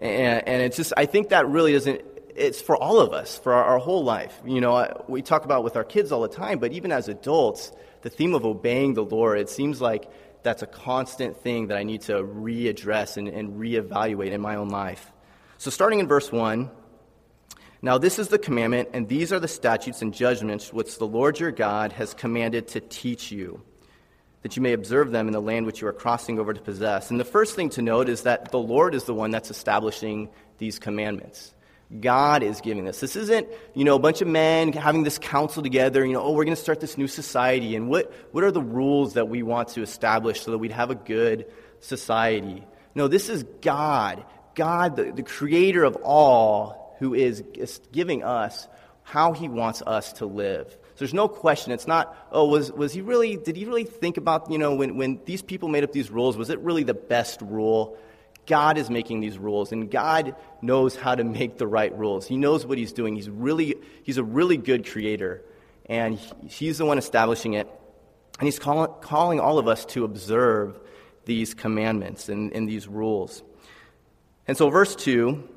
and, 0.00 0.48
and 0.48 0.62
it's 0.62 0.76
just, 0.76 0.94
I 0.96 1.06
think 1.06 1.28
that 1.28 1.46
really 1.46 1.74
doesn't, 1.74 2.02
it's 2.40 2.60
for 2.60 2.76
all 2.76 3.00
of 3.00 3.12
us, 3.12 3.38
for 3.38 3.52
our, 3.52 3.64
our 3.64 3.78
whole 3.78 4.02
life. 4.02 4.40
You 4.44 4.60
know, 4.60 5.04
we 5.08 5.22
talk 5.22 5.44
about 5.44 5.62
with 5.62 5.76
our 5.76 5.84
kids 5.84 6.10
all 6.10 6.22
the 6.22 6.28
time, 6.28 6.58
but 6.58 6.72
even 6.72 6.90
as 6.90 7.08
adults, 7.08 7.70
the 8.02 8.10
theme 8.10 8.34
of 8.34 8.44
obeying 8.44 8.94
the 8.94 9.04
Lord, 9.04 9.38
it 9.38 9.50
seems 9.50 9.80
like 9.80 10.10
that's 10.42 10.62
a 10.62 10.66
constant 10.66 11.42
thing 11.42 11.66
that 11.66 11.76
I 11.76 11.82
need 11.82 12.00
to 12.02 12.14
readdress 12.14 13.18
and, 13.18 13.28
and 13.28 13.60
reevaluate 13.60 14.32
in 14.32 14.40
my 14.40 14.56
own 14.56 14.70
life. 14.70 15.12
So, 15.58 15.70
starting 15.70 16.00
in 16.00 16.08
verse 16.08 16.32
1, 16.32 16.70
now, 17.82 17.96
this 17.96 18.18
is 18.18 18.28
the 18.28 18.38
commandment, 18.38 18.90
and 18.92 19.08
these 19.08 19.32
are 19.32 19.40
the 19.40 19.48
statutes 19.48 20.02
and 20.02 20.12
judgments 20.12 20.72
which 20.72 20.98
the 20.98 21.06
Lord 21.06 21.40
your 21.40 21.50
God 21.50 21.92
has 21.92 22.12
commanded 22.12 22.68
to 22.68 22.80
teach 22.80 23.32
you, 23.32 23.62
that 24.42 24.56
you 24.56 24.62
may 24.62 24.74
observe 24.74 25.12
them 25.12 25.26
in 25.26 25.32
the 25.32 25.40
land 25.40 25.64
which 25.64 25.80
you 25.80 25.88
are 25.88 25.92
crossing 25.92 26.38
over 26.38 26.52
to 26.52 26.60
possess. 26.60 27.10
And 27.10 27.18
the 27.18 27.24
first 27.24 27.56
thing 27.56 27.70
to 27.70 27.82
note 27.82 28.10
is 28.10 28.22
that 28.22 28.50
the 28.50 28.58
Lord 28.58 28.94
is 28.94 29.04
the 29.04 29.14
one 29.14 29.30
that's 29.30 29.50
establishing 29.50 30.28
these 30.58 30.78
commandments. 30.78 31.54
God 31.98 32.44
is 32.44 32.60
giving 32.60 32.84
this. 32.84 33.00
This 33.00 33.16
isn't, 33.16 33.48
you 33.74 33.84
know, 33.84 33.96
a 33.96 33.98
bunch 33.98 34.20
of 34.20 34.28
men 34.28 34.72
having 34.72 35.02
this 35.02 35.18
council 35.18 35.62
together, 35.62 36.04
you 36.04 36.12
know, 36.12 36.22
oh, 36.22 36.32
we're 36.32 36.44
going 36.44 36.54
to 36.54 36.62
start 36.62 36.78
this 36.78 36.96
new 36.96 37.08
society, 37.08 37.74
and 37.74 37.88
what, 37.88 38.12
what 38.30 38.44
are 38.44 38.52
the 38.52 38.62
rules 38.62 39.14
that 39.14 39.28
we 39.28 39.42
want 39.42 39.68
to 39.70 39.82
establish 39.82 40.42
so 40.42 40.52
that 40.52 40.58
we'd 40.58 40.70
have 40.70 40.90
a 40.90 40.94
good 40.94 41.46
society? 41.80 42.64
No, 42.94 43.08
this 43.08 43.28
is 43.28 43.44
God. 43.60 44.24
God, 44.54 44.96
the, 44.96 45.10
the 45.10 45.22
creator 45.24 45.82
of 45.82 45.96
all, 45.96 46.96
who 47.00 47.14
is 47.14 47.42
giving 47.92 48.22
us 48.22 48.68
how 49.02 49.32
he 49.32 49.48
wants 49.48 49.82
us 49.84 50.12
to 50.14 50.26
live. 50.26 50.68
So 50.68 50.98
there's 50.98 51.14
no 51.14 51.26
question. 51.26 51.72
It's 51.72 51.88
not, 51.88 52.14
oh, 52.30 52.46
was, 52.46 52.70
was 52.70 52.92
he 52.92 53.00
really, 53.00 53.36
did 53.36 53.56
he 53.56 53.64
really 53.64 53.84
think 53.84 54.16
about, 54.16 54.50
you 54.50 54.58
know, 54.58 54.74
when, 54.74 54.96
when 54.96 55.18
these 55.24 55.42
people 55.42 55.68
made 55.68 55.82
up 55.82 55.92
these 55.92 56.10
rules, 56.10 56.36
was 56.36 56.50
it 56.50 56.60
really 56.60 56.84
the 56.84 56.94
best 56.94 57.40
rule? 57.40 57.98
God 58.50 58.78
is 58.78 58.90
making 58.90 59.20
these 59.20 59.38
rules, 59.38 59.70
and 59.70 59.88
God 59.88 60.34
knows 60.60 60.96
how 60.96 61.14
to 61.14 61.22
make 61.22 61.56
the 61.56 61.68
right 61.68 61.96
rules. 61.96 62.26
He 62.26 62.36
knows 62.36 62.66
what 62.66 62.78
he's 62.78 62.92
doing. 62.92 63.14
He's, 63.14 63.30
really, 63.30 63.76
he's 64.02 64.18
a 64.18 64.24
really 64.24 64.56
good 64.56 64.84
creator, 64.90 65.44
and 65.86 66.18
he's 66.48 66.78
the 66.78 66.84
one 66.84 66.98
establishing 66.98 67.54
it. 67.54 67.68
And 68.40 68.48
he's 68.48 68.58
call, 68.58 68.88
calling 68.88 69.38
all 69.38 69.58
of 69.58 69.68
us 69.68 69.84
to 69.86 70.04
observe 70.04 70.80
these 71.26 71.54
commandments 71.54 72.28
and, 72.28 72.52
and 72.52 72.68
these 72.68 72.88
rules. 72.88 73.44
And 74.48 74.56
so, 74.56 74.68
verse 74.68 74.96
2 74.96 75.48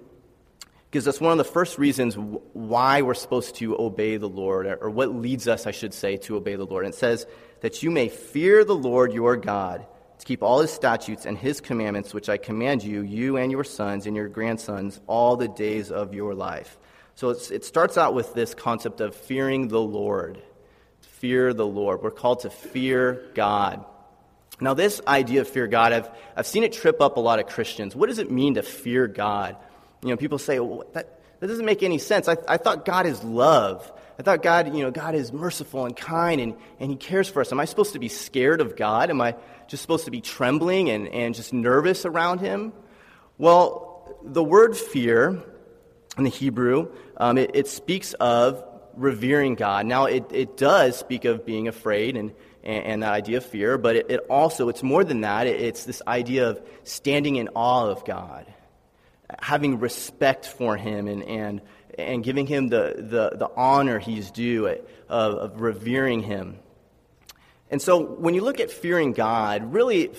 gives 0.91 1.07
us 1.07 1.19
one 1.19 1.31
of 1.31 1.39
the 1.39 1.43
first 1.43 1.79
reasons 1.79 2.15
why 2.53 3.01
we're 3.01 3.15
supposed 3.15 3.55
to 3.55 3.75
obey 3.81 4.17
the 4.17 4.29
Lord, 4.29 4.67
or 4.67 4.91
what 4.91 5.15
leads 5.15 5.47
us, 5.47 5.65
I 5.65 5.71
should 5.71 5.95
say, 5.95 6.17
to 6.17 6.35
obey 6.35 6.55
the 6.55 6.67
Lord. 6.67 6.85
And 6.85 6.93
it 6.93 6.97
says, 6.97 7.25
that 7.61 7.81
you 7.81 7.89
may 7.89 8.09
fear 8.09 8.63
the 8.63 8.75
Lord 8.75 9.13
your 9.13 9.37
God, 9.37 9.87
to 10.23 10.27
keep 10.27 10.41
all 10.41 10.61
his 10.61 10.71
statutes 10.71 11.25
and 11.25 11.37
his 11.37 11.59
commandments, 11.59 12.13
which 12.13 12.29
I 12.29 12.37
command 12.37 12.81
you, 12.81 13.01
you 13.01 13.35
and 13.35 13.51
your 13.51 13.65
sons 13.65 14.07
and 14.07 14.15
your 14.15 14.29
grandsons, 14.29 15.01
all 15.05 15.35
the 15.35 15.49
days 15.49 15.91
of 15.91 16.13
your 16.13 16.33
life. 16.33 16.77
So 17.15 17.31
it 17.31 17.65
starts 17.65 17.97
out 17.97 18.13
with 18.13 18.33
this 18.33 18.53
concept 18.53 19.01
of 19.01 19.15
fearing 19.15 19.67
the 19.67 19.81
Lord. 19.81 20.41
Fear 21.01 21.53
the 21.53 21.67
Lord. 21.67 22.01
We're 22.01 22.11
called 22.11 22.39
to 22.41 22.49
fear 22.49 23.25
God. 23.33 23.83
Now, 24.61 24.73
this 24.73 25.01
idea 25.05 25.41
of 25.41 25.49
fear 25.49 25.67
God, 25.67 25.91
I've, 25.91 26.09
I've 26.37 26.47
seen 26.47 26.63
it 26.63 26.71
trip 26.71 27.01
up 27.01 27.17
a 27.17 27.19
lot 27.19 27.39
of 27.39 27.47
Christians. 27.47 27.93
What 27.93 28.07
does 28.07 28.19
it 28.19 28.31
mean 28.31 28.53
to 28.53 28.63
fear 28.63 29.07
God? 29.07 29.57
You 30.03 30.09
know, 30.09 30.17
people 30.17 30.37
say, 30.37 30.57
well, 30.59 30.85
that, 30.93 31.19
that 31.41 31.47
doesn't 31.47 31.65
make 31.65 31.83
any 31.83 31.97
sense. 31.97 32.29
I, 32.29 32.37
I 32.47 32.55
thought 32.55 32.85
God 32.85 33.05
is 33.05 33.21
love. 33.25 33.91
I 34.17 34.23
thought 34.23 34.43
God, 34.43 34.75
you 34.75 34.83
know, 34.83 34.91
God 34.91 35.15
is 35.15 35.33
merciful 35.33 35.85
and 35.85 35.95
kind 35.95 36.39
and, 36.39 36.55
and 36.79 36.91
He 36.91 36.97
cares 36.97 37.27
for 37.27 37.41
us. 37.41 37.51
Am 37.51 37.59
I 37.59 37.65
supposed 37.65 37.93
to 37.93 37.99
be 37.99 38.09
scared 38.09 38.61
of 38.61 38.75
God? 38.75 39.09
Am 39.09 39.19
I 39.21 39.35
just 39.67 39.81
supposed 39.81 40.05
to 40.05 40.11
be 40.11 40.21
trembling 40.21 40.89
and, 40.89 41.07
and 41.07 41.33
just 41.33 41.53
nervous 41.53 42.05
around 42.05 42.39
Him? 42.39 42.73
Well, 43.37 44.17
the 44.23 44.43
word 44.43 44.77
fear 44.77 45.43
in 46.17 46.23
the 46.23 46.29
Hebrew, 46.29 46.91
um, 47.17 47.37
it, 47.37 47.51
it, 47.55 47.67
speaks 47.67 48.13
of 48.13 48.63
revering 48.95 49.55
God. 49.55 49.87
Now, 49.87 50.05
it, 50.05 50.25
it 50.31 50.57
does 50.57 50.97
speak 50.97 51.25
of 51.25 51.43
being 51.43 51.67
afraid 51.67 52.15
and, 52.15 52.33
and, 52.63 52.85
and 52.85 53.03
that 53.03 53.13
idea 53.13 53.37
of 53.37 53.45
fear, 53.45 53.79
but 53.79 53.95
it, 53.95 54.11
it 54.11 54.19
also, 54.29 54.69
it's 54.69 54.83
more 54.83 55.03
than 55.03 55.21
that. 55.21 55.47
it's 55.47 55.85
this 55.85 56.03
idea 56.07 56.49
of 56.49 56.61
standing 56.83 57.37
in 57.37 57.49
awe 57.55 57.89
of 57.89 58.05
God 58.05 58.45
having 59.41 59.79
respect 59.79 60.45
for 60.45 60.77
him 60.77 61.07
and, 61.07 61.23
and, 61.23 61.61
and 61.97 62.23
giving 62.23 62.47
him 62.47 62.67
the, 62.69 62.95
the, 62.97 63.37
the 63.37 63.49
honor 63.55 63.99
he's 63.99 64.31
due 64.31 64.67
of, 64.67 64.79
of 65.09 65.61
revering 65.61 66.23
him. 66.23 66.57
And 67.69 67.81
so 67.81 67.99
when 67.99 68.33
you 68.33 68.41
look 68.41 68.59
at 68.59 68.69
fearing 68.71 69.13
God, 69.13 69.73
really, 69.73 70.11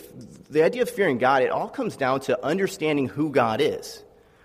the 0.50 0.64
idea 0.64 0.82
of 0.82 0.90
fearing 0.90 1.18
God, 1.18 1.42
it 1.42 1.50
all 1.50 1.68
comes 1.68 1.96
down 1.96 2.20
to 2.22 2.44
understanding 2.44 3.08
who 3.08 3.30
God 3.30 3.60
is. 3.60 4.02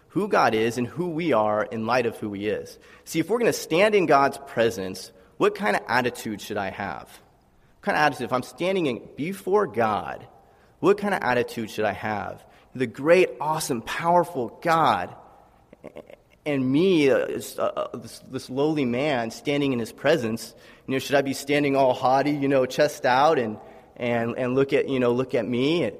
Who 0.10 0.28
God 0.28 0.54
is 0.54 0.78
and 0.78 0.88
who 0.88 1.10
we 1.10 1.34
are 1.34 1.64
in 1.64 1.86
light 1.86 2.06
of 2.06 2.18
who 2.18 2.34
He 2.34 2.48
is. 2.48 2.78
See, 3.06 3.20
if 3.20 3.30
we're 3.30 3.40
going 3.40 3.52
to 3.52 3.58
stand 3.58 3.96
in 3.96 4.06
God's 4.06 4.40
presence, 4.48 5.12
what 5.38 5.56
kind 5.56 5.76
of 5.76 5.84
attitude 5.88 6.42
should 6.42 6.58
I 6.58 6.72
have? 6.72 7.04
What 7.04 7.82
kind 7.82 7.98
of 7.98 8.02
attitude? 8.02 8.26
If 8.26 8.34
I'm 8.34 8.44
standing 8.44 8.88
in, 8.88 9.08
before 9.16 9.68
God, 9.68 10.26
what 10.80 10.98
kind 10.98 11.14
of 11.14 11.22
attitude 11.22 11.70
should 11.70 11.86
I 11.86 11.94
have? 11.94 12.44
The 12.74 12.88
great, 12.88 13.30
awesome, 13.40 13.82
powerful 13.82 14.60
God, 14.62 15.16
and 16.46 16.72
me, 16.72 17.10
uh, 17.10 17.28
uh, 17.58 17.62
uh, 17.62 17.98
this, 17.98 18.22
this, 18.32 18.50
lowly 18.50 18.86
man, 18.86 19.32
standing 19.32 19.74
in 19.74 19.80
His 19.80 19.92
presence, 19.92 20.54
you 20.88 20.94
know, 20.94 21.00
should 21.00 21.16
I 21.16 21.22
be 21.22 21.34
standing 21.34 21.76
all 21.76 21.94
haughty, 21.94 22.32
you 22.32 22.48
know, 22.48 22.66
chest 22.66 23.06
out 23.06 23.38
and, 23.38 23.58
and, 23.98 24.38
and 24.38 24.56
look 24.56 24.74
at, 24.74 24.90
you 24.90 25.00
know, 25.00 25.12
look 25.12 25.36
at 25.36 25.48
me? 25.48 25.92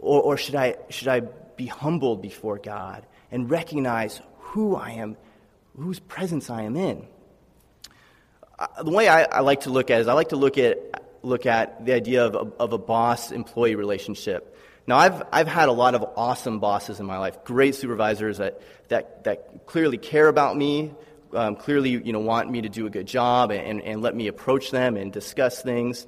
Or, 0.00 0.20
or 0.22 0.36
should, 0.36 0.56
I, 0.56 0.76
should 0.88 1.08
I 1.08 1.20
be 1.56 1.66
humbled 1.66 2.22
before 2.22 2.58
God 2.58 3.06
and 3.30 3.50
recognize 3.50 4.20
who 4.38 4.74
I 4.74 4.92
am, 4.92 5.16
whose 5.76 6.00
presence 6.00 6.50
I 6.50 6.62
am 6.62 6.76
in? 6.76 7.06
Uh, 8.58 8.82
the 8.82 8.90
way 8.90 9.08
I, 9.08 9.24
I, 9.24 9.40
like 9.40 9.60
to 9.60 9.70
look 9.70 9.90
at 9.90 9.98
it 9.98 10.02
is 10.02 10.08
I 10.08 10.14
like 10.14 10.30
to 10.30 10.36
look 10.36 10.58
at, 10.58 11.02
look 11.22 11.46
at 11.46 11.84
the 11.84 11.92
idea 11.92 12.24
of 12.24 12.34
a, 12.34 12.62
of 12.62 12.72
a 12.72 12.78
boss-employee 12.78 13.76
relationship. 13.76 14.51
Now, 14.86 14.98
I've, 14.98 15.22
I've 15.32 15.46
had 15.46 15.68
a 15.68 15.72
lot 15.72 15.94
of 15.94 16.04
awesome 16.16 16.58
bosses 16.58 16.98
in 16.98 17.06
my 17.06 17.18
life, 17.18 17.44
great 17.44 17.74
supervisors 17.74 18.38
that, 18.38 18.60
that, 18.88 19.24
that 19.24 19.66
clearly 19.66 19.96
care 19.96 20.26
about 20.26 20.56
me, 20.56 20.92
um, 21.32 21.56
clearly 21.56 21.90
you 21.90 22.12
know, 22.12 22.18
want 22.18 22.50
me 22.50 22.62
to 22.62 22.68
do 22.68 22.86
a 22.86 22.90
good 22.90 23.06
job 23.06 23.52
and, 23.52 23.80
and 23.82 24.02
let 24.02 24.14
me 24.14 24.26
approach 24.26 24.70
them 24.70 24.96
and 24.96 25.12
discuss 25.12 25.62
things. 25.62 26.06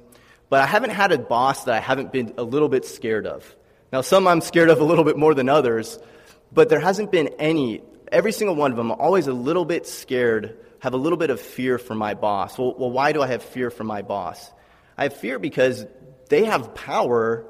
But 0.49 0.61
I 0.61 0.65
haven't 0.65 0.91
had 0.91 1.11
a 1.11 1.17
boss 1.17 1.63
that 1.63 1.75
I 1.75 1.79
haven't 1.79 2.11
been 2.11 2.33
a 2.37 2.43
little 2.43 2.69
bit 2.69 2.85
scared 2.85 3.25
of. 3.25 3.55
Now, 3.93 4.01
some 4.01 4.27
I'm 4.27 4.41
scared 4.41 4.69
of 4.69 4.81
a 4.81 4.83
little 4.83 5.05
bit 5.05 5.17
more 5.17 5.33
than 5.33 5.47
others, 5.47 5.97
but 6.51 6.67
there 6.67 6.79
hasn't 6.79 7.11
been 7.11 7.29
any, 7.39 7.81
every 8.11 8.33
single 8.33 8.55
one 8.55 8.71
of 8.71 8.77
them, 8.77 8.91
I'm 8.91 8.99
always 8.99 9.27
a 9.27 9.33
little 9.33 9.65
bit 9.65 9.87
scared, 9.87 10.57
have 10.79 10.93
a 10.93 10.97
little 10.97 11.17
bit 11.17 11.29
of 11.29 11.39
fear 11.39 11.77
for 11.77 11.95
my 11.95 12.13
boss. 12.13 12.57
Well, 12.57 12.75
well 12.77 12.91
why 12.91 13.13
do 13.13 13.21
I 13.21 13.27
have 13.27 13.41
fear 13.41 13.69
for 13.69 13.85
my 13.85 14.01
boss? 14.01 14.51
I 14.97 15.03
have 15.03 15.15
fear 15.15 15.39
because 15.39 15.85
they 16.29 16.43
have 16.45 16.75
power 16.75 17.45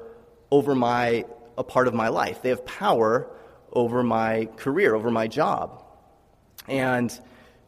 over 0.50 0.74
my, 0.74 1.24
a 1.58 1.64
part 1.64 1.88
of 1.88 1.94
my 1.94 2.08
life. 2.08 2.42
They 2.42 2.50
have 2.50 2.64
power 2.64 3.28
over 3.72 4.02
my 4.02 4.46
career, 4.56 4.94
over 4.94 5.10
my 5.10 5.28
job. 5.28 5.82
And 6.68 7.18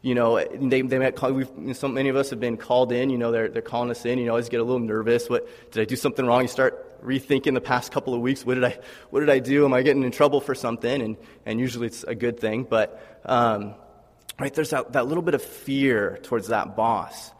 you 0.01 0.15
know, 0.15 0.39
they, 0.39 0.81
they 0.81 0.97
might 0.97 1.15
call, 1.15 1.33
we've, 1.33 1.49
so 1.75 1.87
many 1.87 2.09
of 2.09 2.15
us 2.15 2.29
have 2.29 2.39
been 2.39 2.55
called 2.55 2.91
in, 2.91 3.09
you 3.09 3.17
know, 3.17 3.31
they're, 3.31 3.49
they're 3.49 3.61
calling 3.61 3.91
us 3.91 4.05
in, 4.05 4.17
you 4.17 4.25
know, 4.25 4.31
always 4.31 4.47
get 4.47 4.61
a 4.61 4.63
little 4.63 4.79
nervous. 4.79 5.29
What, 5.29 5.71
did 5.71 5.81
I 5.81 5.85
do 5.85 5.97
something 5.97 6.25
wrong? 6.25 6.41
You 6.41 6.47
start 6.47 7.03
rethinking 7.03 7.53
the 7.53 7.61
past 7.61 7.91
couple 7.91 8.13
of 8.13 8.21
weeks. 8.21 8.45
What 8.45 8.55
did 8.55 8.63
I, 8.63 8.79
what 9.09 9.19
did 9.19 9.29
I 9.29 9.39
do? 9.39 9.65
Am 9.65 9.73
I 9.73 9.81
getting 9.81 10.03
in 10.03 10.11
trouble 10.11 10.39
for 10.39 10.55
something? 10.55 11.01
And, 11.01 11.17
and 11.45 11.59
usually 11.59 11.87
it's 11.87 12.03
a 12.03 12.15
good 12.15 12.39
thing. 12.39 12.63
But, 12.63 13.21
um, 13.25 13.75
right, 14.39 14.53
there's 14.53 14.69
that, 14.69 14.93
that 14.93 15.07
little 15.07 15.23
bit 15.23 15.33
of 15.33 15.43
fear 15.43 16.17
towards 16.23 16.47
that 16.47 16.77
boss. 16.77 17.31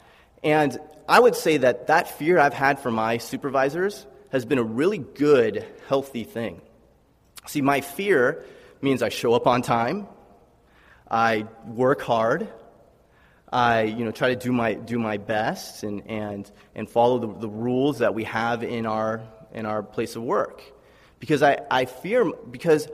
And 0.43 0.77
I 1.07 1.19
would 1.19 1.35
say 1.35 1.57
that 1.57 1.87
that 1.87 2.17
fear 2.17 2.39
I've 2.39 2.53
had 2.53 2.79
for 2.81 2.91
my 2.91 3.19
supervisors 3.19 4.05
has 4.31 4.45
been 4.45 4.57
a 4.57 4.63
really 4.63 4.97
good, 4.97 5.65
healthy 5.87 6.23
thing. 6.23 6.61
See, 7.47 7.61
my 7.61 7.81
fear 7.81 8.45
means 8.81 9.01
I 9.01 9.09
show 9.09 9.33
up 9.33 9.47
on 9.47 9.61
time. 9.61 10.07
I 11.09 11.47
work 11.65 12.01
hard. 12.01 12.47
I 13.51 13.83
you 13.83 14.05
know, 14.05 14.11
try 14.11 14.29
to 14.29 14.35
do 14.35 14.51
my, 14.51 14.75
do 14.75 14.99
my 14.99 15.17
best 15.17 15.83
and, 15.83 16.07
and, 16.07 16.49
and 16.75 16.87
follow 16.87 17.17
the, 17.17 17.39
the 17.39 17.49
rules 17.49 17.99
that 17.99 18.13
we 18.13 18.25
have 18.25 18.63
in 18.63 18.85
our, 18.85 19.21
in 19.51 19.65
our 19.65 19.81
place 19.81 20.15
of 20.15 20.21
work. 20.21 20.61
Because 21.19 21.41
I, 21.41 21.59
I 21.71 21.85
fear, 21.85 22.31
because 22.31 22.87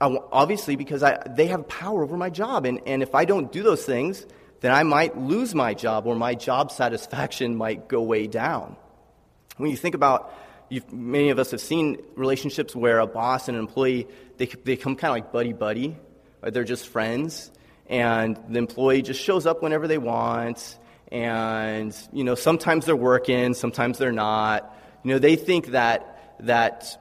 I, 0.00 0.16
obviously, 0.32 0.74
because 0.74 1.04
I, 1.04 1.22
they 1.28 1.46
have 1.46 1.68
power 1.68 2.02
over 2.02 2.16
my 2.16 2.30
job. 2.30 2.66
And, 2.66 2.80
and 2.86 3.02
if 3.02 3.14
I 3.14 3.24
don't 3.24 3.52
do 3.52 3.62
those 3.62 3.84
things, 3.84 4.26
then 4.60 4.72
I 4.72 4.82
might 4.82 5.16
lose 5.16 5.54
my 5.54 5.74
job 5.74 6.06
or 6.06 6.16
my 6.16 6.34
job 6.34 6.72
satisfaction 6.72 7.56
might 7.64 7.88
go 7.88 8.02
way 8.02 8.26
down. 8.26 8.76
When 9.56 9.70
you 9.70 9.76
think 9.76 9.94
about, 9.94 10.34
many 10.90 11.30
of 11.30 11.38
us 11.38 11.50
have 11.50 11.60
seen 11.60 12.02
relationships 12.16 12.74
where 12.74 12.98
a 12.98 13.06
boss 13.06 13.48
and 13.48 13.56
an 13.56 13.62
employee, 13.62 14.06
they, 14.36 14.46
they 14.46 14.76
come 14.76 14.96
kind 14.96 15.10
of 15.10 15.14
like 15.14 15.32
buddy 15.32 15.52
buddy 15.52 15.96
they're 16.52 16.64
just 16.64 16.88
friends, 16.88 17.50
and 17.86 18.38
the 18.48 18.58
employee 18.58 19.02
just 19.02 19.20
shows 19.20 19.46
up 19.46 19.62
whenever 19.62 19.88
they 19.88 19.98
want, 19.98 20.78
and 21.10 21.96
you 22.12 22.24
know 22.24 22.34
sometimes 22.34 22.86
they're 22.86 22.96
working, 22.96 23.54
sometimes 23.54 23.98
they're 23.98 24.12
not. 24.12 24.76
You 25.02 25.12
know 25.12 25.18
they 25.18 25.36
think 25.36 25.68
that 25.68 26.36
that 26.40 26.98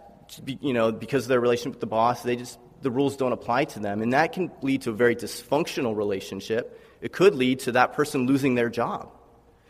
you 0.48 0.74
know 0.74 0.92
because 0.92 1.26
of 1.26 1.30
their 1.30 1.42
relationship 1.42 1.74
with 1.74 1.82
the 1.82 1.88
boss, 1.88 2.24
they 2.24 2.36
just 2.36 2.60
the 2.82 2.92
rules 2.92 3.16
don't 3.16 3.32
apply 3.32 3.66
to 3.66 3.80
them, 3.80 4.02
and 4.02 4.14
that 4.14 4.34
can 4.34 4.52
lead 4.62 4.84
to 4.84 4.92
a 4.92 4.94
very 4.94 5.16
dysfunctional 5.16 5.96
relationship. 5.96 6.80
It 7.02 7.12
could 7.12 7.36
lead 7.36 7.60
to 7.62 7.74
that 7.74 7.94
person 7.94 8.28
losing 8.28 8.56
their 8.56 8.70
job 8.70 9.12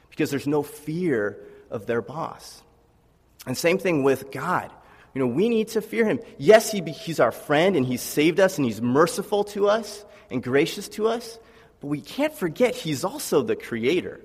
because 0.10 0.30
there's 0.30 0.48
no 0.48 0.62
fear 0.62 1.40
of 1.72 1.88
their 1.88 2.02
boss. 2.02 2.63
And 3.46 3.58
same 3.58 3.78
thing 3.78 4.04
with 4.04 4.32
God. 4.32 4.72
You 5.14 5.20
know, 5.20 5.28
we 5.28 5.50
need 5.50 5.68
to 5.70 5.82
fear 5.82 6.06
him. 6.06 6.20
Yes, 6.38 6.72
he, 6.72 6.82
he's 6.82 7.20
our 7.20 7.32
friend 7.32 7.76
and 7.76 7.86
he's 7.86 8.02
saved 8.02 8.40
us 8.40 8.58
and 8.58 8.66
he's 8.66 8.82
merciful 8.82 9.44
to 9.46 9.68
us 9.70 10.06
and 10.32 10.42
gracious 10.42 10.88
to 10.90 11.08
us, 11.08 11.38
but 11.80 11.88
we 11.88 12.02
can't 12.02 12.34
forget 12.34 12.76
he's 12.76 13.04
also 13.04 13.44
the 13.44 13.56
creator. 13.56 14.22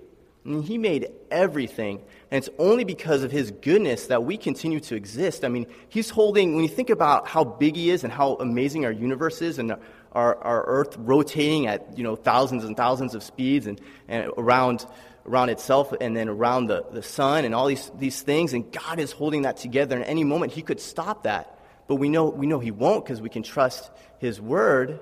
I 0.46 0.48
mean, 0.48 0.62
he 0.62 0.78
made 0.78 1.10
everything, 1.30 2.00
and 2.30 2.38
it's 2.42 2.48
only 2.58 2.84
because 2.84 3.22
of 3.22 3.30
his 3.30 3.50
goodness 3.50 4.06
that 4.06 4.24
we 4.24 4.38
continue 4.38 4.80
to 4.80 4.94
exist. 4.94 5.44
I 5.44 5.48
mean, 5.48 5.66
he's 5.90 6.08
holding, 6.08 6.54
when 6.54 6.62
you 6.62 6.70
think 6.70 6.88
about 6.88 7.28
how 7.28 7.44
big 7.44 7.76
he 7.76 7.90
is 7.90 8.02
and 8.02 8.10
how 8.10 8.36
amazing 8.36 8.86
our 8.86 8.92
universe 8.92 9.42
is 9.42 9.58
and 9.58 9.72
our, 10.12 10.36
our 10.36 10.64
earth 10.64 10.96
rotating 10.96 11.66
at, 11.66 11.98
you 11.98 12.04
know, 12.04 12.16
thousands 12.16 12.64
and 12.64 12.76
thousands 12.78 13.14
of 13.14 13.22
speeds 13.22 13.66
and, 13.66 13.78
and 14.06 14.32
around 14.38 14.86
around 15.28 15.50
itself 15.50 15.92
and 16.00 16.16
then 16.16 16.28
around 16.28 16.66
the, 16.66 16.84
the 16.90 17.02
sun 17.02 17.44
and 17.44 17.54
all 17.54 17.66
these, 17.66 17.90
these 17.98 18.20
things. 18.20 18.52
And 18.52 18.70
God 18.72 18.98
is 18.98 19.12
holding 19.12 19.42
that 19.42 19.58
together. 19.58 19.96
And 19.96 20.04
any 20.04 20.24
moment, 20.24 20.52
He 20.52 20.62
could 20.62 20.80
stop 20.80 21.24
that. 21.24 21.58
But 21.86 21.96
we 21.96 22.08
know, 22.08 22.28
we 22.28 22.46
know 22.46 22.58
He 22.58 22.70
won't 22.70 23.04
because 23.04 23.20
we 23.20 23.28
can 23.28 23.42
trust 23.42 23.90
His 24.18 24.40
word. 24.40 25.00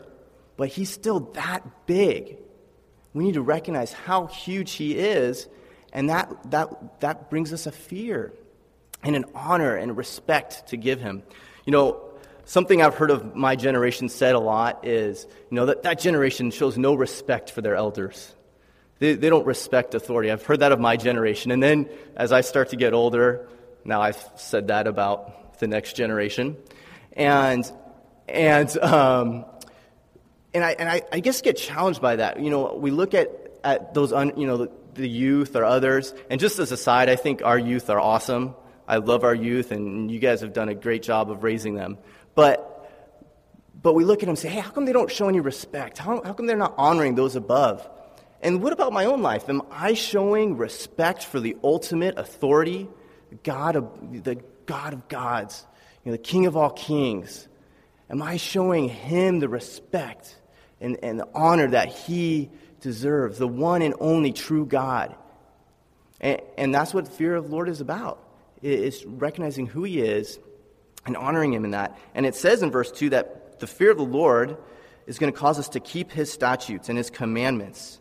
But 0.57 0.69
He's 0.69 0.91
still 0.91 1.21
that 1.35 1.87
big. 1.87 2.39
We 3.15 3.25
need 3.25 3.35
to 3.35 3.43
recognize 3.43 3.93
how 3.93 4.27
huge 4.27 4.73
He 4.73 4.97
is. 4.97 5.49
And 5.93 6.11
that, 6.11 6.51
that, 6.51 7.01
that 7.01 7.31
brings 7.31 7.53
us 7.53 7.67
a 7.67 7.73
fear 7.73 8.33
and 9.03 9.17
an 9.17 9.25
honor 9.35 9.77
and 9.77 9.97
respect 9.97 10.69
to 10.69 10.77
give 10.77 11.01
Him. 11.01 11.23
You 11.65 11.73
know, 11.73 12.03
something 12.45 12.81
I've 12.83 12.95
heard 12.95 13.11
of 13.11 13.35
my 13.35 13.57
generation 13.57 14.09
said 14.09 14.35
a 14.35 14.41
lot 14.41 14.87
is, 14.87 15.27
you 15.51 15.57
know, 15.57 15.67
that 15.67 15.83
that 15.83 16.01
generation 16.01 16.51
shows 16.51 16.77
no 16.77 16.95
respect 16.95 17.51
for 17.51 17.61
their 17.61 17.75
elders. 17.75 18.35
They, 18.99 19.15
they 19.15 19.29
don't 19.29 19.47
respect 19.47 19.95
authority. 19.95 20.31
I've 20.31 20.45
heard 20.45 20.61
that 20.61 20.73
of 20.73 20.81
my 20.81 20.97
generation. 20.97 21.51
And 21.51 21.63
then 21.63 21.89
as 22.17 22.33
I 22.33 22.41
start 22.41 22.71
to 22.71 22.77
get 22.77 22.95
older, 22.95 23.49
now 23.85 24.01
I've 24.01 24.23
said 24.37 24.69
that 24.69 24.87
about 24.87 25.59
the 25.59 25.67
next 25.67 25.95
generation. 25.97 26.57
And, 27.13 27.71
and, 28.29 28.77
um, 28.79 29.45
and, 30.55 30.65
I, 30.65 30.73
and 30.73 30.89
I, 30.89 31.03
I 31.13 31.21
guess 31.21 31.43
get 31.43 31.57
challenged 31.57 32.01
by 32.01 32.17
that. 32.17 32.41
You 32.41 32.51
know, 32.51 32.75
we 32.75 32.91
look 32.91 33.15
at, 33.15 33.31
at 33.63 33.95
those, 33.95 34.13
un, 34.13 34.33
you 34.37 34.47
know, 34.47 34.57
the, 34.57 34.71
the 34.95 35.09
youth 35.09 35.57
or 35.57 35.65
others. 35.65 36.15
And 36.31 36.41
just 36.41 36.59
as 36.59 36.73
a 36.73 36.77
side, 36.77 37.09
I 37.09 37.17
think 37.17 37.43
our 37.45 37.59
youth 37.59 37.91
are 37.91 38.01
awesome. 38.01 38.55
I 38.89 38.99
love 38.99 39.25
our 39.25 39.35
youth, 39.35 39.73
and 39.73 40.11
you 40.11 40.21
guys 40.21 40.43
have 40.43 40.53
done 40.53 40.69
a 40.69 40.75
great 40.75 41.03
job 41.03 41.31
of 41.31 41.43
raising 41.43 41.75
them. 41.75 41.99
But 42.35 42.73
but 43.83 43.95
we 43.95 44.05
look 44.05 44.19
at 44.19 44.21
them 44.21 44.31
and 44.31 44.39
say, 44.39 44.49
hey, 44.49 44.61
how 44.61 44.71
come 44.71 44.85
they 44.85 44.93
don't 44.93 45.11
show 45.11 45.29
any 45.29 45.39
respect? 45.39 45.99
How, 45.99 46.21
how 46.23 46.33
come 46.33 46.47
they're 46.47 46.57
not 46.57 46.75
honoring 46.77 47.15
those 47.15 47.37
above? 47.37 47.89
And 48.43 48.63
what 48.63 48.73
about 48.73 48.93
my 48.93 49.07
own 49.07 49.23
life? 49.23 49.49
Am 49.49 49.63
I 49.71 49.95
showing 49.95 50.57
respect 50.57 51.25
for 51.25 51.41
the 51.41 51.57
ultimate 51.65 52.19
authority, 52.19 52.89
God 53.43 53.77
of, 53.77 54.25
the 54.25 54.37
God 54.67 54.93
of 54.93 55.09
gods, 55.09 55.67
you 56.05 56.11
know, 56.11 56.17
the 56.17 56.23
King 56.23 56.47
of 56.47 56.57
all 56.57 56.71
kings? 56.71 57.49
Am 58.11 58.23
I 58.23 58.37
showing 58.37 58.89
him 58.89 59.41
the 59.41 59.49
respect 59.49 60.37
and, 60.81 60.99
and 61.03 61.19
the 61.19 61.29
honor 61.35 61.69
that 61.69 61.89
he 61.89 62.51
deserves, 62.81 63.39
the 63.39 63.49
one 63.49 63.83
and 63.83 63.95
only 64.01 64.33
true 64.33 64.67
God? 64.67 65.15
And, 66.21 66.41
and 66.57 66.75
that's 66.75 66.95
what 66.95 67.09
fear 67.09 67.35
of 67.35 67.47
the 67.47 67.51
Lord 67.51 67.69
is 67.69 67.81
about. 67.81 68.23
It's 68.63 69.05
recognizing 69.05 69.67
who 69.67 69.85
he 69.85 70.01
is 70.01 70.39
and 71.05 71.17
honoring 71.17 71.53
him 71.53 71.65
in 71.65 71.73
that. 71.73 71.99
And 72.15 72.27
it 72.27 72.35
says 72.35 72.63
in 72.63 72.71
verse 72.71 72.91
2 72.93 73.11
that 73.11 73.61
the 73.61 73.67
fear 73.67 73.91
of 73.91 73.97
the 73.97 74.05
Lord 74.05 74.57
is 75.07 75.19
going 75.19 75.33
to 75.33 75.39
cause 75.39 75.59
us 75.59 75.71
to 75.71 75.81
keep 75.81 76.11
his 76.11 76.33
statutes 76.33 76.89
and 76.89 76.99
his 76.99 77.11
commandments 77.11 78.01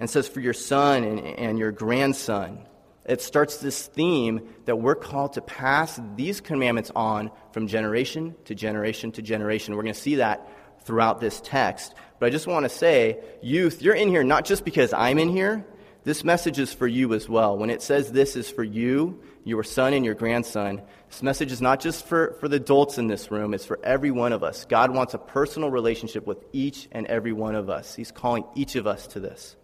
and 0.00 0.10
says, 0.10 0.26
For 0.26 0.40
your 0.40 0.54
son 0.54 1.04
and, 1.04 1.20
and 1.20 1.58
your 1.58 1.70
grandson. 1.70 2.66
It 3.04 3.22
starts 3.22 3.58
this 3.58 3.86
theme 3.86 4.48
that 4.66 4.76
we're 4.76 4.94
called 4.94 5.34
to 5.34 5.40
pass 5.40 5.98
these 6.16 6.40
commandments 6.40 6.92
on 6.94 7.30
from 7.52 7.66
generation 7.66 8.34
to 8.44 8.54
generation 8.54 9.12
to 9.12 9.22
generation. 9.22 9.74
We're 9.74 9.82
going 9.82 9.94
to 9.94 10.00
see 10.00 10.16
that 10.16 10.48
throughout 10.84 11.20
this 11.20 11.40
text. 11.42 11.94
But 12.18 12.26
I 12.26 12.30
just 12.30 12.46
want 12.46 12.64
to 12.64 12.68
say, 12.68 13.18
youth, 13.42 13.82
you're 13.82 13.94
in 13.94 14.08
here 14.08 14.22
not 14.22 14.44
just 14.44 14.64
because 14.64 14.92
I'm 14.92 15.18
in 15.18 15.28
here. 15.28 15.64
this 16.04 16.24
message 16.24 16.58
is 16.58 16.72
for 16.72 16.86
you 16.86 17.12
as 17.14 17.28
well. 17.28 17.58
When 17.58 17.68
it 17.70 17.82
says 17.82 18.12
this 18.12 18.36
is 18.36 18.50
for 18.50 18.64
you, 18.64 19.22
your 19.44 19.62
son 19.64 19.92
and 19.92 20.04
your 20.04 20.14
grandson, 20.14 20.82
this 21.08 21.22
message 21.22 21.52
is 21.52 21.60
not 21.60 21.80
just 21.80 22.06
for, 22.06 22.36
for 22.40 22.48
the 22.48 22.56
adults 22.56 22.98
in 22.98 23.08
this 23.08 23.30
room, 23.30 23.54
it's 23.54 23.66
for 23.66 23.78
every 23.82 24.10
one 24.10 24.32
of 24.32 24.42
us. 24.42 24.64
God 24.66 24.94
wants 24.94 25.14
a 25.14 25.18
personal 25.18 25.70
relationship 25.70 26.26
with 26.26 26.44
each 26.52 26.88
and 26.92 27.06
every 27.06 27.32
one 27.32 27.54
of 27.54 27.68
us. 27.68 27.94
He's 27.94 28.12
calling 28.12 28.44
each 28.54 28.76
of 28.76 28.86
us 28.86 29.06
to 29.08 29.20
this. 29.20 29.56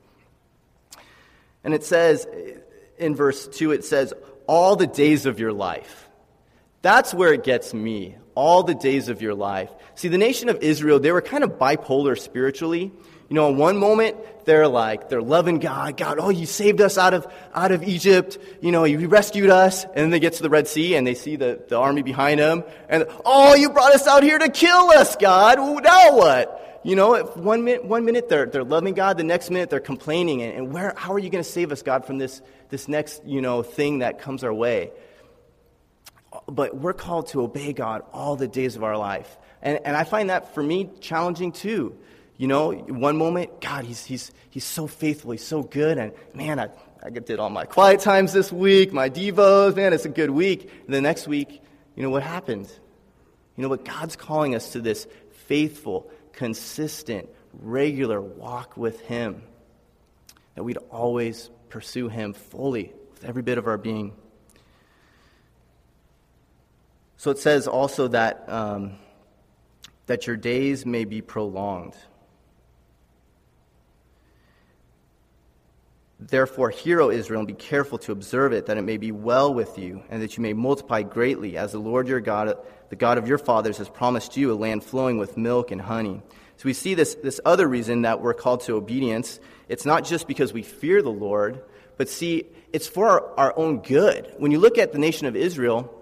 And 1.67 1.75
it 1.75 1.83
says 1.83 2.29
in 2.97 3.17
verse 3.17 3.49
2, 3.49 3.73
it 3.73 3.85
says, 3.85 4.15
all 4.47 4.77
the 4.77 4.87
days 4.87 5.27
of 5.27 5.41
your 5.41 5.53
life. 5.53 6.09
That's 6.81 7.13
where 7.13 7.33
it 7.35 7.43
gets 7.43 7.75
me. 7.75 8.15
All 8.37 8.63
the 8.63 8.77
days 8.77 9.09
of 9.09 9.21
your 9.21 9.35
life. 9.35 9.69
See, 9.97 10.07
the 10.07 10.17
nation 10.17 10.49
of 10.49 10.63
Israel, 10.63 11.01
they 11.01 11.11
were 11.11 11.21
kind 11.21 11.43
of 11.43 11.59
bipolar 11.59 12.17
spiritually. 12.17 12.93
You 13.29 13.35
know, 13.35 13.49
in 13.49 13.57
one 13.57 13.79
moment, 13.79 14.17
they're 14.45 14.69
like, 14.69 15.09
they're 15.09 15.21
loving 15.21 15.59
God. 15.59 15.97
God, 15.97 16.21
oh, 16.21 16.29
you 16.29 16.47
saved 16.47 16.81
us 16.81 16.99
out 16.99 17.15
of, 17.15 17.27
out 17.53 17.73
of 17.73 17.83
Egypt. 17.83 18.39
You 18.61 18.71
know, 18.71 18.85
you 18.85 19.09
rescued 19.09 19.51
us. 19.51 19.83
And 19.83 19.97
then 19.97 20.11
they 20.11 20.21
get 20.21 20.35
to 20.35 20.45
the 20.45 20.51
Red 20.51 20.69
Sea 20.69 20.95
and 20.95 21.05
they 21.05 21.15
see 21.15 21.35
the, 21.35 21.61
the 21.67 21.77
army 21.77 22.03
behind 22.03 22.39
them. 22.39 22.63
And, 22.89 23.07
oh, 23.25 23.57
you 23.57 23.71
brought 23.71 23.93
us 23.93 24.07
out 24.07 24.23
here 24.23 24.39
to 24.39 24.49
kill 24.51 24.91
us, 24.91 25.17
God. 25.17 25.59
Now 25.59 26.17
what? 26.17 26.66
You 26.85 26.97
know, 26.97 27.25
one 27.25 27.65
minute, 27.65 27.85
one 27.85 28.05
minute 28.05 28.29
they're, 28.29 28.47
they're 28.47 28.65
loving 28.65 28.95
God, 28.95 29.19
the 29.19 29.25
next 29.25 29.51
minute 29.51 29.71
they're 29.71 29.81
complaining. 29.81 30.43
And, 30.43 30.53
and 30.57 30.73
where, 30.73 30.95
how 30.97 31.13
are 31.13 31.19
you 31.19 31.31
going 31.31 31.43
to 31.43 31.51
save 31.51 31.73
us, 31.73 31.83
God, 31.83 32.05
from 32.05 32.19
this, 32.19 32.41
this 32.71 32.89
next, 32.89 33.25
you 33.25 33.41
know, 33.41 33.63
thing 33.63 33.99
that 34.01 34.21
comes 34.21 34.45
our 34.45 34.55
way? 34.55 34.91
But 36.47 36.77
we're 36.77 36.93
called 36.93 37.29
to 37.29 37.43
obey 37.43 37.73
God 37.73 38.03
all 38.13 38.37
the 38.37 38.49
days 38.49 38.77
of 38.77 38.85
our 38.85 38.97
life. 38.97 39.37
And, 39.63 39.81
and 39.85 39.97
I 39.97 40.05
find 40.05 40.31
that 40.31 40.55
for 40.55 40.63
me 40.63 40.91
challenging 41.01 41.53
too. 41.53 41.97
You 42.37 42.49
know, 42.49 42.73
one 42.73 43.17
moment, 43.17 43.61
God, 43.61 43.85
he's, 43.85 44.05
he's, 44.05 44.31
he's 44.51 44.65
so 44.65 44.87
faithful, 44.87 45.31
he's 45.31 45.45
so 45.45 45.63
good, 45.63 45.97
and 45.97 46.13
man, 46.35 46.61
I, 46.61 46.69
I 47.03 47.09
did 47.09 47.39
all 47.39 47.49
my 47.49 47.65
quiet 47.65 48.01
times 48.01 48.35
this 48.35 48.53
week, 48.53 48.93
my 48.93 49.09
devos, 49.09 49.75
man, 49.75 49.95
it's 49.95 50.05
a 50.05 50.11
good 50.11 50.31
week. 50.31 50.71
And 50.85 50.95
the 50.95 51.01
next 51.01 51.27
week, 51.27 51.63
you 51.95 52.03
know 52.03 52.11
what 52.11 52.23
happened? 52.23 52.71
You 53.57 53.63
know 53.63 53.69
what? 53.69 53.85
God's 53.85 54.17
calling 54.17 54.55
us 54.55 54.73
to 54.73 54.81
this 54.81 55.07
faithful, 55.47 56.11
consistent, 56.37 57.29
regular 57.53 58.21
walk 58.21 58.77
with 58.77 59.01
Him. 59.01 59.43
That 60.55 60.63
we'd 60.63 60.79
always 60.91 61.51
pursue 61.69 62.09
Him 62.09 62.33
fully 62.33 62.93
with 63.11 63.25
every 63.25 63.43
bit 63.43 63.59
of 63.59 63.67
our 63.67 63.77
being. 63.77 64.13
So 67.17 67.31
it 67.31 67.39
says 67.39 67.67
also 67.67 68.09
that, 68.09 68.49
um, 68.49 68.99
that 70.07 70.27
your 70.27 70.37
days 70.37 70.87
may 70.87 71.05
be 71.05 71.21
prolonged. 71.21 71.97
Therefore, 76.19 76.71
hear, 76.71 77.03
O 77.03 77.11
Israel, 77.11 77.41
and 77.41 77.47
be 77.47 77.53
careful 77.55 77.99
to 77.99 78.13
observe 78.13 78.53
it, 78.53 78.67
that 78.67 78.79
it 78.79 78.83
may 78.83 78.97
be 78.97 79.13
well 79.13 79.53
with 79.53 79.79
you, 79.79 80.03
and 80.09 80.23
that 80.23 80.37
you 80.37 80.43
may 80.43 80.55
multiply 80.55 81.03
greatly, 81.03 81.59
as 81.59 81.73
the 81.73 81.79
Lord 81.79 82.09
your 82.09 82.21
God, 82.21 82.57
the 82.89 82.97
God 82.97 83.19
of 83.19 83.29
your 83.29 83.37
fathers, 83.37 83.77
has 83.79 83.89
promised 83.91 84.37
you 84.37 84.51
a 84.51 84.55
land 84.55 84.83
flowing 84.83 85.19
with 85.19 85.37
milk 85.37 85.71
and 85.71 85.81
honey. 85.81 86.23
So 86.57 86.65
we 86.65 86.73
see 86.73 86.95
this, 86.95 87.17
this 87.17 87.39
other 87.45 87.69
reason 87.69 88.03
that 88.03 88.23
we're 88.23 88.33
called 88.33 88.63
to 88.63 88.77
obedience. 88.77 89.41
It's 89.69 89.85
not 89.85 90.05
just 90.05 90.27
because 90.27 90.55
we 90.55 90.63
fear 90.63 91.03
the 91.03 91.11
Lord, 91.11 91.63
but 91.99 92.09
see, 92.09 92.47
it's 92.73 92.87
for 92.87 93.09
our, 93.09 93.39
our 93.39 93.59
own 93.59 93.83
good. 93.83 94.33
When 94.39 94.53
you 94.53 94.59
look 94.59 94.79
at 94.79 94.93
the 94.93 94.99
nation 94.99 95.27
of 95.27 95.37
Israel, 95.37 95.93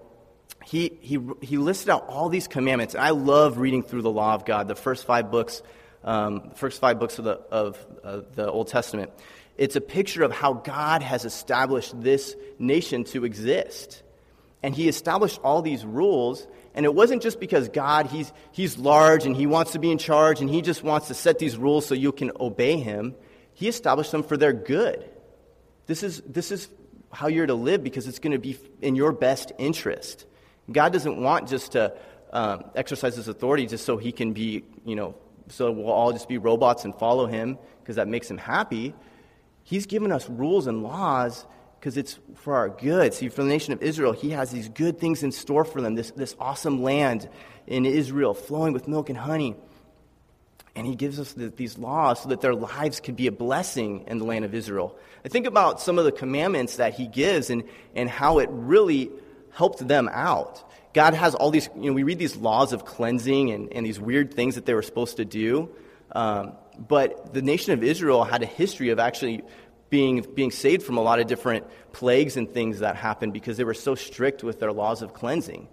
he, 0.63 0.97
he, 1.01 1.19
he 1.41 1.57
listed 1.57 1.89
out 1.89 2.07
all 2.07 2.29
these 2.29 2.47
commandments. 2.47 2.95
And 2.95 3.03
I 3.03 3.09
love 3.09 3.57
reading 3.57 3.83
through 3.83 4.01
the 4.01 4.11
law 4.11 4.33
of 4.33 4.45
God, 4.45 4.69
the 4.69 4.75
first 4.75 5.05
five 5.05 5.29
books, 5.29 5.61
um, 6.05 6.51
first 6.55 6.79
five 6.79 6.99
books 6.99 7.19
of 7.19 7.25
the, 7.25 7.33
of 7.51 7.85
uh, 8.03 8.21
the 8.33 8.49
Old 8.49 8.69
Testament. 8.69 9.11
It's 9.57 9.75
a 9.75 9.81
picture 9.81 10.23
of 10.23 10.31
how 10.31 10.53
God 10.53 11.01
has 11.01 11.25
established 11.25 11.99
this 12.01 12.35
nation 12.59 13.03
to 13.05 13.25
exist. 13.25 14.03
And 14.61 14.75
he 14.75 14.87
established 14.87 15.39
all 15.43 15.61
these 15.61 15.85
rules, 15.85 16.47
and 16.73 16.85
it 16.85 16.93
wasn't 16.93 17.21
just 17.21 17.39
because 17.39 17.69
God, 17.69 18.07
he's, 18.07 18.33
he's 18.51 18.77
large 18.77 19.25
and 19.25 19.35
he 19.35 19.47
wants 19.47 19.73
to 19.73 19.79
be 19.79 19.91
in 19.91 19.97
charge 19.97 20.41
and 20.41 20.49
he 20.49 20.61
just 20.61 20.83
wants 20.83 21.07
to 21.07 21.13
set 21.13 21.39
these 21.39 21.55
rules 21.55 21.85
so 21.85 21.95
you 21.95 22.11
can 22.11 22.31
obey 22.39 22.77
him. 22.77 23.15
He 23.53 23.67
established 23.67 24.11
them 24.11 24.23
for 24.23 24.35
their 24.35 24.51
good. 24.51 25.09
This 25.85 26.03
is, 26.03 26.21
this 26.27 26.51
is 26.51 26.67
how 27.11 27.27
you're 27.27 27.45
to 27.45 27.53
live 27.53 27.83
because 27.83 28.07
it's 28.07 28.19
going 28.19 28.33
to 28.33 28.39
be 28.39 28.57
in 28.81 28.95
your 28.95 29.13
best 29.13 29.53
interest. 29.57 30.25
God 30.69 30.91
doesn't 30.91 31.21
want 31.21 31.47
just 31.47 31.73
to 31.73 31.93
um, 32.33 32.65
exercise 32.75 33.15
his 33.15 33.27
authority 33.27 33.67
just 33.67 33.85
so 33.85 33.97
he 33.97 34.11
can 34.11 34.33
be, 34.33 34.63
you 34.83 34.95
know, 34.95 35.15
so 35.47 35.71
we'll 35.71 35.91
all 35.91 36.11
just 36.11 36.27
be 36.27 36.37
robots 36.37 36.83
and 36.83 36.95
follow 36.95 37.27
him 37.27 37.57
because 37.81 37.97
that 37.97 38.07
makes 38.07 38.29
him 38.29 38.37
happy. 38.37 38.93
He's 39.65 39.87
given 39.87 40.11
us 40.11 40.29
rules 40.29 40.67
and 40.67 40.83
laws 40.83 41.43
because 41.79 41.97
it's 41.97 42.19
for 42.35 42.55
our 42.55 42.69
good. 42.69 43.15
See, 43.15 43.29
for 43.29 43.41
the 43.41 43.49
nation 43.49 43.73
of 43.73 43.81
Israel, 43.81 44.13
he 44.13 44.29
has 44.29 44.51
these 44.51 44.69
good 44.69 44.99
things 44.99 45.23
in 45.23 45.31
store 45.31 45.65
for 45.65 45.81
them, 45.81 45.95
this, 45.95 46.11
this 46.11 46.35
awesome 46.39 46.83
land 46.83 47.27
in 47.65 47.85
Israel 47.85 48.35
flowing 48.35 48.73
with 48.73 48.87
milk 48.87 49.09
and 49.09 49.17
honey. 49.17 49.55
And 50.75 50.85
he 50.85 50.95
gives 50.95 51.19
us 51.19 51.33
the, 51.33 51.49
these 51.49 51.79
laws 51.79 52.21
so 52.21 52.29
that 52.29 52.41
their 52.41 52.53
lives 52.53 52.99
could 52.99 53.15
be 53.15 53.25
a 53.25 53.31
blessing 53.31 54.03
in 54.07 54.19
the 54.19 54.25
land 54.25 54.45
of 54.45 54.53
Israel. 54.53 54.95
I 55.23 55.29
think 55.29 55.47
about 55.47 55.81
some 55.81 55.97
of 55.97 56.05
the 56.05 56.11
commandments 56.11 56.75
that 56.75 56.93
he 56.93 57.07
gives 57.07 57.49
and, 57.49 57.63
and 57.95 58.07
how 58.07 58.37
it 58.37 58.49
really 58.51 59.09
helped 59.51 59.87
them 59.87 60.09
out. 60.11 60.63
God 60.93 61.15
has 61.15 61.33
all 61.33 61.49
these, 61.49 61.69
you 61.75 61.89
know, 61.89 61.93
we 61.93 62.03
read 62.03 62.19
these 62.19 62.35
laws 62.35 62.71
of 62.71 62.85
cleansing 62.85 63.49
and, 63.51 63.73
and 63.73 63.83
these 63.83 63.99
weird 63.99 64.33
things 64.33 64.55
that 64.55 64.65
they 64.67 64.75
were 64.75 64.83
supposed 64.83 65.17
to 65.17 65.25
do. 65.25 65.69
Um, 66.11 66.53
but 66.77 67.33
the 67.33 67.41
nation 67.41 67.73
of 67.73 67.83
Israel 67.83 68.23
had 68.23 68.43
a 68.43 68.45
history 68.45 68.89
of 68.89 68.99
actually 68.99 69.43
being, 69.89 70.25
being 70.33 70.51
saved 70.51 70.83
from 70.83 70.97
a 70.97 71.01
lot 71.01 71.19
of 71.19 71.27
different 71.27 71.65
plagues 71.93 72.37
and 72.37 72.51
things 72.51 72.79
that 72.79 72.95
happened 72.95 73.33
because 73.33 73.57
they 73.57 73.63
were 73.63 73.73
so 73.73 73.95
strict 73.95 74.43
with 74.43 74.59
their 74.59 74.71
laws 74.71 75.01
of 75.01 75.13
cleansing. 75.13 75.67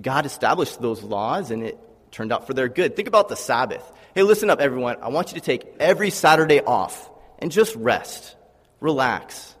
God 0.00 0.26
established 0.26 0.80
those 0.80 1.02
laws 1.02 1.50
and 1.50 1.62
it 1.62 1.78
turned 2.10 2.32
out 2.32 2.46
for 2.46 2.54
their 2.54 2.68
good. 2.68 2.96
Think 2.96 3.08
about 3.08 3.28
the 3.28 3.36
Sabbath. 3.36 3.84
Hey, 4.14 4.22
listen 4.22 4.50
up, 4.50 4.60
everyone. 4.60 4.96
I 5.02 5.08
want 5.08 5.32
you 5.32 5.38
to 5.38 5.44
take 5.44 5.64
every 5.78 6.10
Saturday 6.10 6.60
off 6.60 7.10
and 7.38 7.50
just 7.50 7.74
rest, 7.76 8.36
relax, 8.80 9.54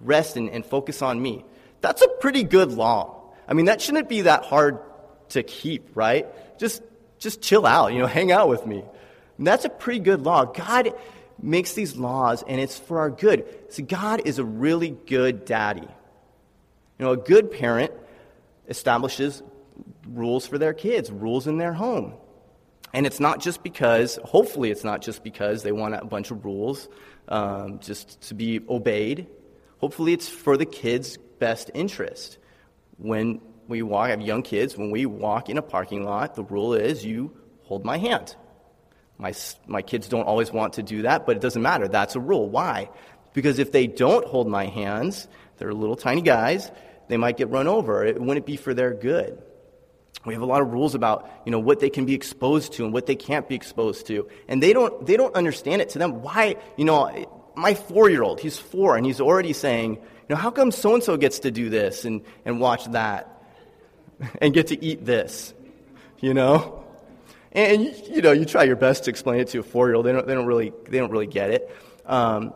rest 0.00 0.36
and, 0.36 0.50
and 0.50 0.64
focus 0.64 1.02
on 1.02 1.20
me. 1.20 1.44
That's 1.80 2.02
a 2.02 2.08
pretty 2.20 2.44
good 2.44 2.72
law. 2.72 3.32
I 3.46 3.54
mean, 3.54 3.66
that 3.66 3.80
shouldn't 3.80 4.08
be 4.08 4.22
that 4.22 4.44
hard 4.44 4.78
to 5.30 5.42
keep, 5.42 5.90
right? 5.94 6.26
Just, 6.58 6.82
just 7.18 7.40
chill 7.40 7.66
out, 7.66 7.92
you 7.92 7.98
know, 7.98 8.06
hang 8.18 8.32
out 8.32 8.48
with 8.48 8.66
me. 8.66 8.84
And 9.38 9.46
that's 9.46 9.64
a 9.64 9.70
pretty 9.70 10.00
good 10.00 10.22
law. 10.22 10.44
God 10.44 10.92
makes 11.40 11.72
these 11.72 11.96
laws 11.96 12.44
and 12.46 12.60
it's 12.60 12.78
for 12.78 12.98
our 12.98 13.10
good. 13.10 13.46
See, 13.70 13.82
God 13.82 14.22
is 14.26 14.38
a 14.38 14.44
really 14.44 14.90
good 14.90 15.44
daddy. 15.44 15.88
You 16.98 17.04
know, 17.04 17.12
a 17.12 17.16
good 17.16 17.50
parent 17.50 17.92
establishes 18.68 19.42
rules 20.06 20.46
for 20.46 20.58
their 20.58 20.74
kids, 20.74 21.10
rules 21.10 21.46
in 21.46 21.58
their 21.58 21.72
home. 21.72 22.14
And 22.92 23.06
it's 23.06 23.20
not 23.20 23.40
just 23.40 23.62
because, 23.62 24.18
hopefully, 24.24 24.70
it's 24.70 24.82
not 24.82 25.02
just 25.02 25.22
because 25.22 25.62
they 25.62 25.72
want 25.72 25.94
a 25.94 26.04
bunch 26.04 26.30
of 26.30 26.44
rules 26.44 26.88
um, 27.28 27.80
just 27.80 28.20
to 28.28 28.34
be 28.34 28.60
obeyed. 28.68 29.26
Hopefully, 29.78 30.14
it's 30.14 30.28
for 30.28 30.56
the 30.56 30.64
kids' 30.64 31.18
best 31.38 31.70
interest. 31.74 32.38
When 32.96 33.40
we 33.68 33.82
walk, 33.82 34.06
I 34.06 34.10
have 34.10 34.22
young 34.22 34.42
kids, 34.42 34.76
when 34.76 34.90
we 34.90 35.04
walk 35.04 35.50
in 35.50 35.58
a 35.58 35.62
parking 35.62 36.02
lot, 36.02 36.34
the 36.34 36.42
rule 36.42 36.72
is 36.72 37.04
you 37.04 37.36
hold 37.64 37.84
my 37.84 37.98
hand. 37.98 38.34
My, 39.18 39.34
my 39.66 39.82
kids 39.82 40.08
don't 40.08 40.26
always 40.26 40.52
want 40.52 40.74
to 40.74 40.82
do 40.82 41.02
that, 41.02 41.26
but 41.26 41.36
it 41.36 41.42
doesn't 41.42 41.60
matter. 41.60 41.88
That's 41.88 42.14
a 42.14 42.20
rule. 42.20 42.48
Why? 42.48 42.88
Because 43.34 43.58
if 43.58 43.72
they 43.72 43.86
don't 43.86 44.24
hold 44.24 44.48
my 44.48 44.66
hands, 44.66 45.26
they're 45.58 45.74
little 45.74 45.96
tiny 45.96 46.22
guys, 46.22 46.70
they 47.08 47.16
might 47.16 47.36
get 47.36 47.50
run 47.50 47.66
over. 47.66 48.04
It 48.04 48.20
wouldn't 48.20 48.46
be 48.46 48.56
for 48.56 48.74
their 48.74 48.94
good. 48.94 49.42
We 50.24 50.34
have 50.34 50.42
a 50.42 50.46
lot 50.46 50.62
of 50.62 50.72
rules 50.72 50.94
about, 50.94 51.30
you 51.44 51.52
know, 51.52 51.58
what 51.58 51.80
they 51.80 51.90
can 51.90 52.04
be 52.04 52.14
exposed 52.14 52.74
to 52.74 52.84
and 52.84 52.92
what 52.92 53.06
they 53.06 53.16
can't 53.16 53.48
be 53.48 53.54
exposed 53.54 54.06
to. 54.06 54.28
And 54.46 54.62
they 54.62 54.72
don't, 54.72 55.04
they 55.06 55.16
don't 55.16 55.34
understand 55.34 55.82
it 55.82 55.90
to 55.90 55.98
them. 55.98 56.22
Why, 56.22 56.56
you 56.76 56.84
know, 56.84 57.52
my 57.54 57.74
four-year-old, 57.74 58.40
he's 58.40 58.58
four, 58.58 58.96
and 58.96 59.04
he's 59.04 59.20
already 59.20 59.52
saying, 59.52 59.94
you 59.94 60.00
know, 60.28 60.36
how 60.36 60.50
come 60.50 60.70
so-and-so 60.70 61.16
gets 61.16 61.40
to 61.40 61.50
do 61.50 61.70
this 61.70 62.04
and, 62.04 62.22
and 62.44 62.60
watch 62.60 62.84
that 62.92 63.42
and 64.40 64.54
get 64.54 64.68
to 64.68 64.84
eat 64.84 65.04
this, 65.04 65.54
you 66.20 66.34
know? 66.34 66.84
And, 67.58 67.92
you 68.08 68.22
know, 68.22 68.30
you 68.30 68.44
try 68.44 68.62
your 68.62 68.76
best 68.76 69.04
to 69.04 69.10
explain 69.10 69.40
it 69.40 69.48
to 69.48 69.58
a 69.58 69.62
four-year-old. 69.64 70.06
They 70.06 70.12
don't, 70.12 70.24
they 70.28 70.34
don't, 70.34 70.46
really, 70.46 70.72
they 70.88 70.98
don't 70.98 71.10
really 71.10 71.26
get 71.26 71.50
it. 71.50 71.76
Um, 72.06 72.54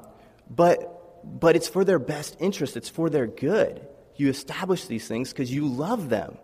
but, 0.48 1.40
but 1.40 1.56
it's 1.56 1.66
for 1.66 1.84
their 1.84 1.98
best 1.98 2.36
interest. 2.38 2.76
It's 2.76 2.88
for 2.88 3.10
their 3.10 3.26
good. 3.26 3.84
You 4.14 4.28
establish 4.28 4.84
these 4.84 5.08
things 5.08 5.32
because 5.32 5.52
you 5.52 5.66
love 5.66 6.08
them. 6.08 6.38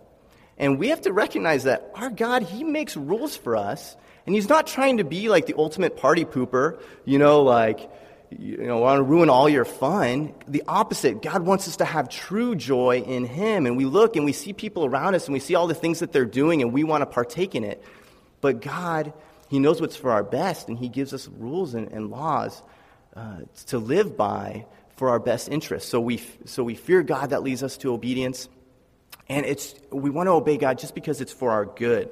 And 0.57 0.77
we 0.77 0.89
have 0.89 1.03
to 1.03 1.13
recognize 1.13 1.65
that 1.65 1.89
our 1.95 2.11
God, 2.11 2.43
He 2.43 2.65
makes 2.65 2.97
rules 2.97 3.37
for 3.37 3.55
us. 3.55 3.97
And 4.27 4.35
He's 4.35 4.49
not 4.49 4.67
trying 4.67 4.97
to 4.97 5.05
be 5.05 5.29
like 5.29 5.47
the 5.47 5.55
ultimate 5.57 5.97
party 5.97 6.25
pooper, 6.25 6.81
you 7.05 7.21
know, 7.21 7.43
like, 7.43 7.89
you 8.37 8.57
know, 8.57 8.79
want 8.79 8.99
to 8.99 9.05
ruin 9.05 9.31
all 9.31 9.49
your 9.49 9.65
fun. 9.65 10.35
The 10.49 10.65
opposite. 10.67 11.23
God 11.23 11.43
wants 11.43 11.69
us 11.69 11.77
to 11.77 11.85
have 11.85 12.09
true 12.09 12.57
joy 12.57 13.05
in 13.07 13.25
Him. 13.25 13.67
And 13.67 13.77
we 13.77 13.85
look 13.85 14.17
and 14.17 14.25
we 14.25 14.33
see 14.33 14.53
people 14.53 14.85
around 14.85 15.15
us 15.15 15.27
and 15.27 15.33
we 15.33 15.39
see 15.39 15.55
all 15.55 15.69
the 15.69 15.75
things 15.75 16.01
that 16.01 16.11
they're 16.11 16.25
doing 16.25 16.61
and 16.61 16.73
we 16.73 16.83
want 16.83 17.03
to 17.03 17.07
partake 17.07 17.55
in 17.55 17.63
it. 17.63 17.85
But 18.41 18.61
God, 18.61 19.13
He 19.49 19.59
knows 19.59 19.81
what's 19.81 19.97
for 19.97 20.11
our 20.11 20.25
best, 20.25 20.69
and 20.69 20.79
He 20.79 20.89
gives 20.89 21.13
us 21.13 21.29
rules 21.29 21.75
and, 21.75 21.91
and 21.93 22.11
laws 22.11 22.63
uh, 23.17 23.41
to 23.67 23.79
live 23.79 24.17
by 24.17 24.67
for 24.97 25.11
our 25.11 25.19
best 25.19 25.49
interest. 25.49 25.89
So 25.89 26.01
we, 26.01 26.21
so 26.45 26.65
we 26.65 26.75
fear 26.75 27.03
God, 27.03 27.31
that 27.31 27.43
leads 27.43 27.63
us 27.63 27.77
to 27.79 27.93
obedience. 27.93 28.49
And 29.29 29.47
it's, 29.47 29.75
we 29.91 30.11
want 30.11 30.27
to 30.27 30.33
obey 30.33 30.57
God 30.57 30.79
just 30.79 30.95
because 30.95 31.21
it's 31.21 31.33
for 31.33 31.51
our 31.51 31.65
good. 31.65 32.11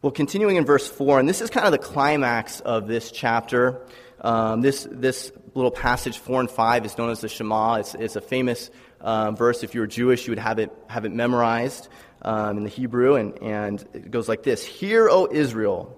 Well, 0.00 0.12
continuing 0.12 0.56
in 0.56 0.64
verse 0.64 0.88
4, 0.88 1.18
and 1.18 1.28
this 1.28 1.40
is 1.40 1.50
kind 1.50 1.66
of 1.66 1.72
the 1.72 1.78
climax 1.78 2.60
of 2.60 2.86
this 2.86 3.10
chapter. 3.10 3.80
Um, 4.20 4.60
this, 4.60 4.86
this 4.90 5.32
little 5.54 5.70
passage, 5.70 6.18
4 6.18 6.40
and 6.40 6.50
5, 6.50 6.86
is 6.86 6.96
known 6.96 7.10
as 7.10 7.20
the 7.20 7.28
Shema. 7.28 7.74
It's, 7.74 7.94
it's 7.94 8.16
a 8.16 8.20
famous 8.20 8.70
um, 9.00 9.34
verse. 9.36 9.64
If 9.64 9.74
you 9.74 9.80
were 9.80 9.86
Jewish, 9.86 10.26
you 10.26 10.30
would 10.30 10.38
have 10.38 10.58
it, 10.58 10.72
have 10.88 11.04
it 11.04 11.12
memorized 11.12 11.88
um, 12.22 12.58
in 12.58 12.64
the 12.64 12.70
Hebrew. 12.70 13.14
And, 13.14 13.40
and 13.42 13.80
it 13.92 14.10
goes 14.10 14.28
like 14.28 14.42
this 14.42 14.64
Hear, 14.64 15.08
O 15.08 15.28
Israel, 15.30 15.94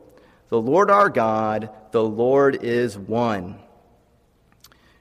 the 0.49 0.61
Lord 0.61 0.91
our 0.91 1.09
God, 1.09 1.71
the 1.93 2.03
Lord 2.03 2.63
is 2.63 2.99
one. 2.99 3.59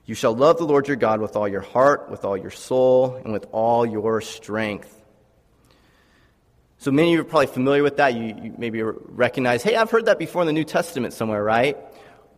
You 0.05 0.15
shall 0.15 0.36
love 0.36 0.58
the 0.58 0.65
Lord 0.65 0.88
your 0.88 0.97
God 0.97 1.21
with 1.21 1.36
all 1.36 1.47
your 1.47 1.62
heart, 1.62 2.10
with 2.10 2.25
all 2.25 2.36
your 2.36 2.49
soul, 2.49 3.15
and 3.23 3.32
with 3.32 3.45
all 3.51 3.86
your 3.86 4.21
strength. 4.21 4.95
So 6.79 6.91
many 6.91 7.10
of 7.10 7.13
you 7.13 7.21
are 7.21 7.25
probably 7.25 7.47
familiar 7.47 7.84
with 7.84 7.97
that. 7.97 8.15
You, 8.15 8.36
you, 8.41 8.55
maybe 8.58 8.82
recognize, 8.82 9.62
hey, 9.62 9.75
I've 9.75 9.91
heard 9.91 10.05
that 10.05 10.17
before 10.17 10.41
in 10.41 10.47
the 10.47 10.53
New 10.53 10.63
Testament 10.63 11.13
somewhere, 11.13 11.43
right? 11.43 11.77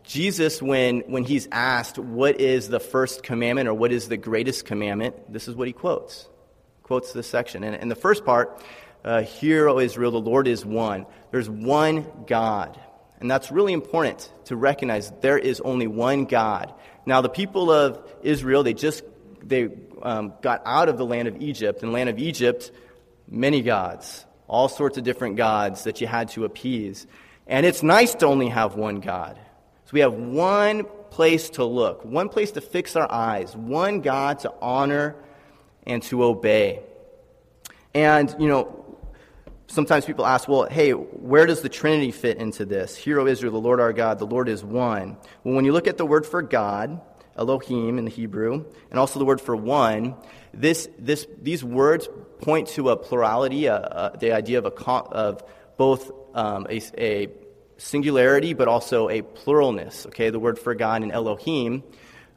Jesus, 0.04 0.62
when, 0.62 1.02
when 1.02 1.24
he's 1.24 1.48
asked 1.52 2.00
what 2.00 2.42
is 2.42 2.68
the 2.68 2.80
first 2.80 3.24
commandment 3.24 3.70
or 3.70 3.74
what 3.74 3.92
is 3.92 4.08
the 4.08 4.18
greatest 4.18 4.66
commandment, 4.66 5.32
this 5.32 5.48
is 5.48 5.56
what 5.56 5.68
he 5.68 5.74
quotes. 5.74 6.28
Quotes 6.92 7.14
this 7.14 7.28
section. 7.28 7.64
And, 7.64 7.74
and 7.74 7.90
the 7.90 7.96
first 7.96 8.26
part, 8.26 8.62
uh, 9.06 9.22
Hear, 9.22 9.70
O 9.70 9.80
Israel, 9.80 10.12
the 10.12 10.20
Lord 10.20 10.46
is 10.46 10.66
one. 10.66 11.06
There's 11.32 11.50
one 11.50 12.06
God. 12.28 12.78
And 13.22 13.32
that's 13.32 13.50
really 13.50 13.72
important 13.72 14.30
to 14.48 14.58
recognize 14.58 15.10
there 15.22 15.38
is 15.38 15.62
only 15.62 15.88
one 15.88 16.26
God. 16.26 16.74
Now, 17.06 17.22
the 17.22 17.30
people 17.30 17.72
of 17.72 18.06
Israel, 18.24 18.64
they 18.64 18.74
just 18.74 19.06
they 19.42 19.70
um, 20.02 20.34
got 20.42 20.64
out 20.66 20.90
of 20.90 20.98
the 20.98 21.06
land 21.06 21.30
of 21.30 21.42
Egypt. 21.42 21.82
In 21.82 21.88
the 21.88 21.94
land 21.94 22.10
of 22.10 22.20
Egypt, 22.20 22.74
many 23.26 23.62
gods 23.62 24.26
all 24.50 24.68
sorts 24.68 24.98
of 24.98 25.06
different 25.06 25.38
gods 25.38 25.86
that 25.86 26.02
you 26.02 26.08
had 26.08 26.28
to 26.32 26.44
appease. 26.44 27.08
And 27.48 27.66
it's 27.66 27.84
nice 27.84 28.16
to 28.16 28.26
only 28.26 28.50
have 28.50 28.76
one 28.76 29.00
God. 29.00 29.40
So 29.86 29.92
we 29.94 30.02
have 30.02 30.14
one 30.14 30.84
place 31.10 31.52
to 31.52 31.64
look, 31.64 32.04
one 32.04 32.28
place 32.28 32.52
to 32.52 32.60
fix 32.60 32.98
our 32.98 33.10
eyes, 33.10 33.56
one 33.56 34.02
God 34.02 34.40
to 34.40 34.54
honor 34.62 35.16
and 35.86 36.04
to 36.04 36.24
obey. 36.24 36.82
And, 37.94 38.34
you 38.40 38.48
know, 38.48 39.00
sometimes 39.68 40.06
people 40.06 40.26
ask, 40.26 40.48
well, 40.48 40.68
hey, 40.70 40.92
where 40.92 41.46
does 41.46 41.62
the 41.62 41.70
Trinity 41.70 42.12
fit 42.12 42.38
into 42.38 42.66
this? 42.66 42.96
Hear, 42.96 43.20
O 43.20 43.28
Israel, 43.28 43.54
the 43.54 43.60
Lord 43.60 43.80
our 43.80 43.94
God, 43.94 44.20
the 44.20 44.28
Lord 44.28 44.50
is 44.50 44.64
one. 44.64 45.18
Well, 45.44 45.56
when 45.56 45.66
you 45.66 45.74
look 45.74 45.88
at 45.88 45.98
the 45.98 46.06
word 46.06 46.26
for 46.26 46.42
God, 46.42 47.02
Elohim 47.36 47.98
in 47.98 48.06
the 48.06 48.12
Hebrew, 48.12 48.66
and 48.90 49.00
also 49.00 49.20
the 49.20 49.26
word 49.26 49.42
for 49.42 49.56
one, 49.56 50.16
this, 50.54 50.90
this, 51.00 51.26
these 51.42 51.64
words 51.64 52.10
point 52.42 52.68
to 52.70 52.90
a 52.90 52.98
plurality, 52.98 53.64
the 53.64 54.32
idea 54.34 54.60
of, 54.60 54.66
a, 54.66 54.92
of 54.92 55.44
both 55.78 56.12
um, 56.34 56.68
a, 56.70 56.82
a, 56.98 57.28
singularity 57.78 58.54
but 58.54 58.68
also 58.68 59.10
a 59.10 59.22
pluralness. 59.24 60.06
Okay, 60.08 60.30
the 60.30 60.40
word 60.40 60.60
for 60.60 60.76
God 60.76 61.02
in 61.02 61.12
Elohim 61.12 61.84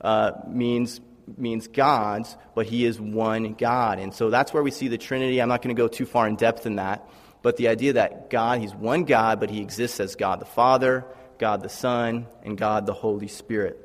uh, 0.01 0.33
means 0.49 1.01
means 1.37 1.69
gods, 1.69 2.37
but 2.55 2.67
He 2.67 2.85
is 2.85 3.01
one 3.01 3.55
God, 3.55 3.99
and 3.99 4.15
so 4.15 4.31
that's 4.31 4.53
where 4.53 4.63
we 4.63 4.71
see 4.71 4.89
the 4.89 4.99
Trinity. 4.99 5.41
I'm 5.41 5.49
not 5.49 5.63
going 5.63 5.75
to 5.75 5.81
go 5.81 5.89
too 5.89 6.07
far 6.07 6.29
in 6.29 6.37
depth 6.37 6.67
in 6.67 6.77
that, 6.77 7.09
but 7.43 7.57
the 7.57 7.69
idea 7.69 7.95
that 7.95 8.31
God, 8.31 8.61
He's 8.61 8.75
one 8.75 9.05
God, 9.05 9.41
but 9.41 9.51
He 9.51 9.61
exists 9.61 10.01
as 10.01 10.17
God 10.17 10.41
the 10.41 10.47
Father, 10.47 11.05
God 11.39 11.63
the 11.63 11.69
Son, 11.69 12.27
and 12.43 12.57
God 12.57 12.87
the 12.87 12.93
Holy 12.93 13.29
Spirit. 13.29 13.81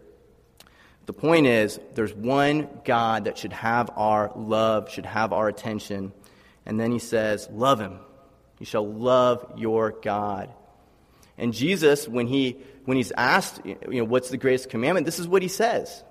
The 1.10 1.14
point 1.14 1.48
is, 1.48 1.80
there's 1.96 2.14
one 2.14 2.70
God 2.86 3.26
that 3.26 3.36
should 3.36 3.52
have 3.52 3.90
our 3.96 4.32
love, 4.36 4.92
should 4.92 5.08
have 5.08 5.34
our 5.34 5.48
attention. 5.48 6.14
And 6.68 6.80
then 6.80 6.92
he 6.92 7.00
says, 7.00 7.50
Love 7.52 7.82
him. 7.82 7.98
You 8.60 8.68
shall 8.68 8.88
love 8.88 9.54
your 9.58 9.90
God. 9.90 10.54
And 11.36 11.52
Jesus, 11.52 12.08
when, 12.08 12.28
he, 12.28 12.58
when 12.86 12.96
he's 12.96 13.12
asked, 13.12 13.66
you 13.66 13.78
know, 13.90 14.04
what's 14.04 14.30
the 14.30 14.38
greatest 14.38 14.70
commandment, 14.70 15.08
this 15.08 15.18
is 15.18 15.28
what 15.28 15.42
he 15.42 15.48
says. 15.48 16.04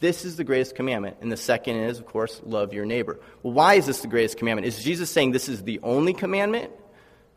This 0.00 0.24
is 0.24 0.36
the 0.36 0.44
greatest 0.44 0.74
commandment. 0.74 1.18
And 1.20 1.30
the 1.30 1.36
second 1.36 1.76
is, 1.76 1.98
of 1.98 2.06
course, 2.06 2.40
love 2.44 2.72
your 2.72 2.86
neighbor. 2.86 3.20
Well, 3.42 3.52
why 3.52 3.74
is 3.74 3.86
this 3.86 4.00
the 4.00 4.08
greatest 4.08 4.38
commandment? 4.38 4.66
Is 4.66 4.82
Jesus 4.82 5.10
saying 5.10 5.32
this 5.32 5.48
is 5.48 5.62
the 5.62 5.78
only 5.82 6.14
commandment? 6.14 6.72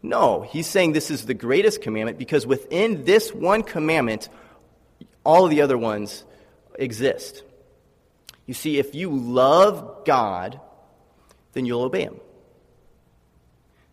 No, 0.01 0.41
he's 0.41 0.67
saying 0.67 0.93
this 0.93 1.11
is 1.11 1.25
the 1.25 1.33
greatest 1.33 1.81
commandment 1.81 2.17
because 2.17 2.45
within 2.45 3.05
this 3.05 3.33
one 3.33 3.63
commandment, 3.63 4.27
all 5.23 5.45
of 5.45 5.51
the 5.51 5.61
other 5.61 5.77
ones 5.77 6.25
exist. 6.77 7.43
You 8.45 8.53
see, 8.53 8.77
if 8.77 8.93
you 8.93 9.09
love 9.09 10.03
God, 10.05 10.59
then 11.53 11.65
you'll 11.65 11.83
obey 11.83 12.03
Him. 12.03 12.19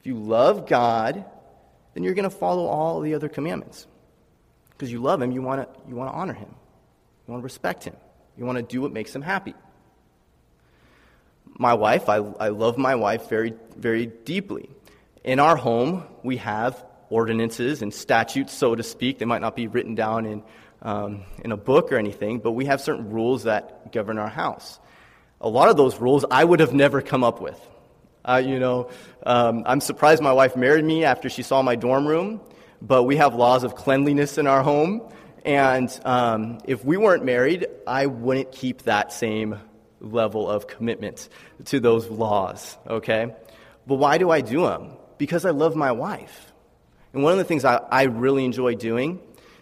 If 0.00 0.06
you 0.06 0.14
love 0.14 0.66
God, 0.66 1.24
then 1.94 2.02
you're 2.02 2.14
going 2.14 2.28
to 2.28 2.36
follow 2.36 2.66
all 2.66 3.00
the 3.00 3.14
other 3.14 3.28
commandments. 3.28 3.86
Because 4.70 4.90
you 4.90 5.00
love 5.00 5.22
Him, 5.22 5.30
you 5.30 5.42
want 5.42 5.62
to 5.62 5.80
you 5.88 5.94
want 5.94 6.10
to 6.10 6.16
honor 6.16 6.32
Him, 6.32 6.48
you 6.48 7.32
want 7.32 7.42
to 7.42 7.44
respect 7.44 7.84
Him, 7.84 7.94
you 8.36 8.44
want 8.44 8.56
to 8.56 8.62
do 8.62 8.80
what 8.80 8.92
makes 8.92 9.12
them 9.12 9.22
happy. 9.22 9.54
My 11.58 11.74
wife, 11.74 12.08
I, 12.08 12.16
I 12.16 12.48
love 12.48 12.78
my 12.78 12.94
wife 12.94 13.28
very, 13.28 13.54
very 13.76 14.06
deeply. 14.06 14.70
In 15.24 15.40
our 15.40 15.56
home, 15.56 16.04
we 16.22 16.38
have 16.38 16.82
ordinances 17.10 17.82
and 17.82 17.92
statutes, 17.92 18.54
so 18.54 18.74
to 18.74 18.82
speak. 18.82 19.18
They 19.18 19.26
might 19.26 19.42
not 19.42 19.56
be 19.56 19.66
written 19.66 19.94
down 19.94 20.24
in 20.24 20.42
um, 20.82 21.24
in 21.44 21.52
a 21.52 21.56
book 21.56 21.92
or 21.92 21.96
anything, 21.96 22.38
but 22.38 22.52
we 22.52 22.66
have 22.66 22.80
certain 22.80 23.10
rules 23.10 23.44
that 23.44 23.92
govern 23.92 24.18
our 24.18 24.28
house. 24.28 24.78
A 25.40 25.48
lot 25.48 25.68
of 25.68 25.76
those 25.76 26.00
rules 26.00 26.24
I 26.30 26.44
would 26.44 26.60
have 26.60 26.72
never 26.72 27.02
come 27.02 27.24
up 27.24 27.40
with. 27.40 27.58
Uh, 28.24 28.42
you 28.44 28.58
know, 28.58 28.90
um, 29.24 29.62
I'm 29.66 29.80
surprised 29.80 30.22
my 30.22 30.32
wife 30.32 30.56
married 30.56 30.84
me 30.84 31.04
after 31.04 31.28
she 31.28 31.42
saw 31.42 31.62
my 31.62 31.76
dorm 31.76 32.06
room, 32.06 32.40
but 32.82 33.04
we 33.04 33.16
have 33.16 33.34
laws 33.34 33.64
of 33.64 33.74
cleanliness 33.74 34.38
in 34.38 34.46
our 34.46 34.62
home. 34.62 35.02
And 35.44 36.00
um, 36.04 36.58
if 36.64 36.84
we 36.84 36.96
weren't 36.96 37.24
married, 37.24 37.66
I 37.86 38.06
wouldn't 38.06 38.52
keep 38.52 38.82
that 38.82 39.12
same 39.12 39.58
level 40.00 40.50
of 40.50 40.66
commitment 40.66 41.28
to 41.66 41.80
those 41.80 42.08
laws, 42.08 42.76
okay? 42.86 43.34
But 43.86 43.96
why 43.96 44.18
do 44.18 44.30
I 44.30 44.40
do 44.40 44.62
them? 44.62 44.92
Because 45.18 45.44
I 45.44 45.50
love 45.50 45.76
my 45.76 45.92
wife. 45.92 46.52
And 47.12 47.22
one 47.22 47.32
of 47.32 47.38
the 47.38 47.44
things 47.44 47.64
I, 47.64 47.76
I 47.76 48.04
really 48.04 48.44
enjoy 48.44 48.74
doing 48.74 49.20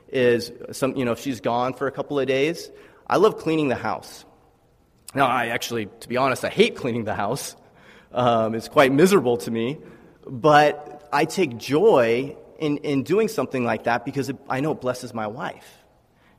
is 0.09 0.53
some, 0.73 0.97
you 0.97 1.05
know, 1.05 1.13
if 1.13 1.21
she's 1.21 1.41
gone 1.41 1.75
for 1.75 1.87
a 1.87 1.93
couple 1.93 2.19
of 2.19 2.27
days, 2.27 2.71
I 3.07 3.17
love 3.17 3.39
cleaning 3.39 3.69
the 3.69 3.75
house. 3.75 4.25
Now, 5.15 5.27
I 5.27 5.47
actually, 5.47 5.87
to 6.01 6.09
be 6.09 6.17
honest, 6.17 6.45
I 6.45 6.51
hate 6.51 6.77
cleaning 6.77 7.05
the 7.05 7.15
house. 7.15 7.57
Um, 8.13 8.55
it's 8.55 8.69
quite 8.69 8.93
miserable 8.93 9.39
to 9.39 9.51
me, 9.51 9.79
but 10.27 11.09
I 11.13 11.25
take 11.25 11.57
joy 11.57 12.37
in, 12.59 12.79
in 12.79 13.03
doing 13.03 13.29
something 13.29 13.65
like 13.65 13.85
that 13.85 14.05
because 14.05 14.29
it, 14.29 14.37
I 14.49 14.61
know 14.61 14.73
it 14.73 14.81
blesses 14.81 15.15
my 15.15 15.27
wife. 15.27 15.67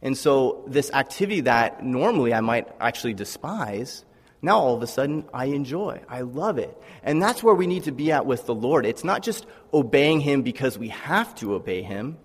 And 0.01 0.17
so, 0.17 0.63
this 0.67 0.91
activity 0.91 1.41
that 1.41 1.83
normally 1.83 2.33
I 2.33 2.39
might 2.39 2.69
actually 2.79 3.13
despise, 3.13 4.05
now 4.41 4.57
all 4.57 4.75
of 4.75 4.81
a 4.81 4.87
sudden 4.87 5.25
I 5.33 5.45
enjoy. 5.45 6.01
I 6.07 6.21
love 6.21 6.57
it. 6.57 6.75
And 7.03 7.21
that's 7.21 7.43
where 7.43 7.53
we 7.53 7.67
need 7.67 7.83
to 7.83 7.91
be 7.91 8.11
at 8.11 8.25
with 8.25 8.45
the 8.45 8.55
Lord. 8.55 8.85
It's 8.85 9.03
not 9.03 9.23
just 9.23 9.45
obeying 9.73 10.21
Him 10.21 10.41
because 10.41 10.77
we 10.77 10.89
have 10.89 11.35
to 11.35 11.53
obey 11.53 11.81
Him, 11.81 12.17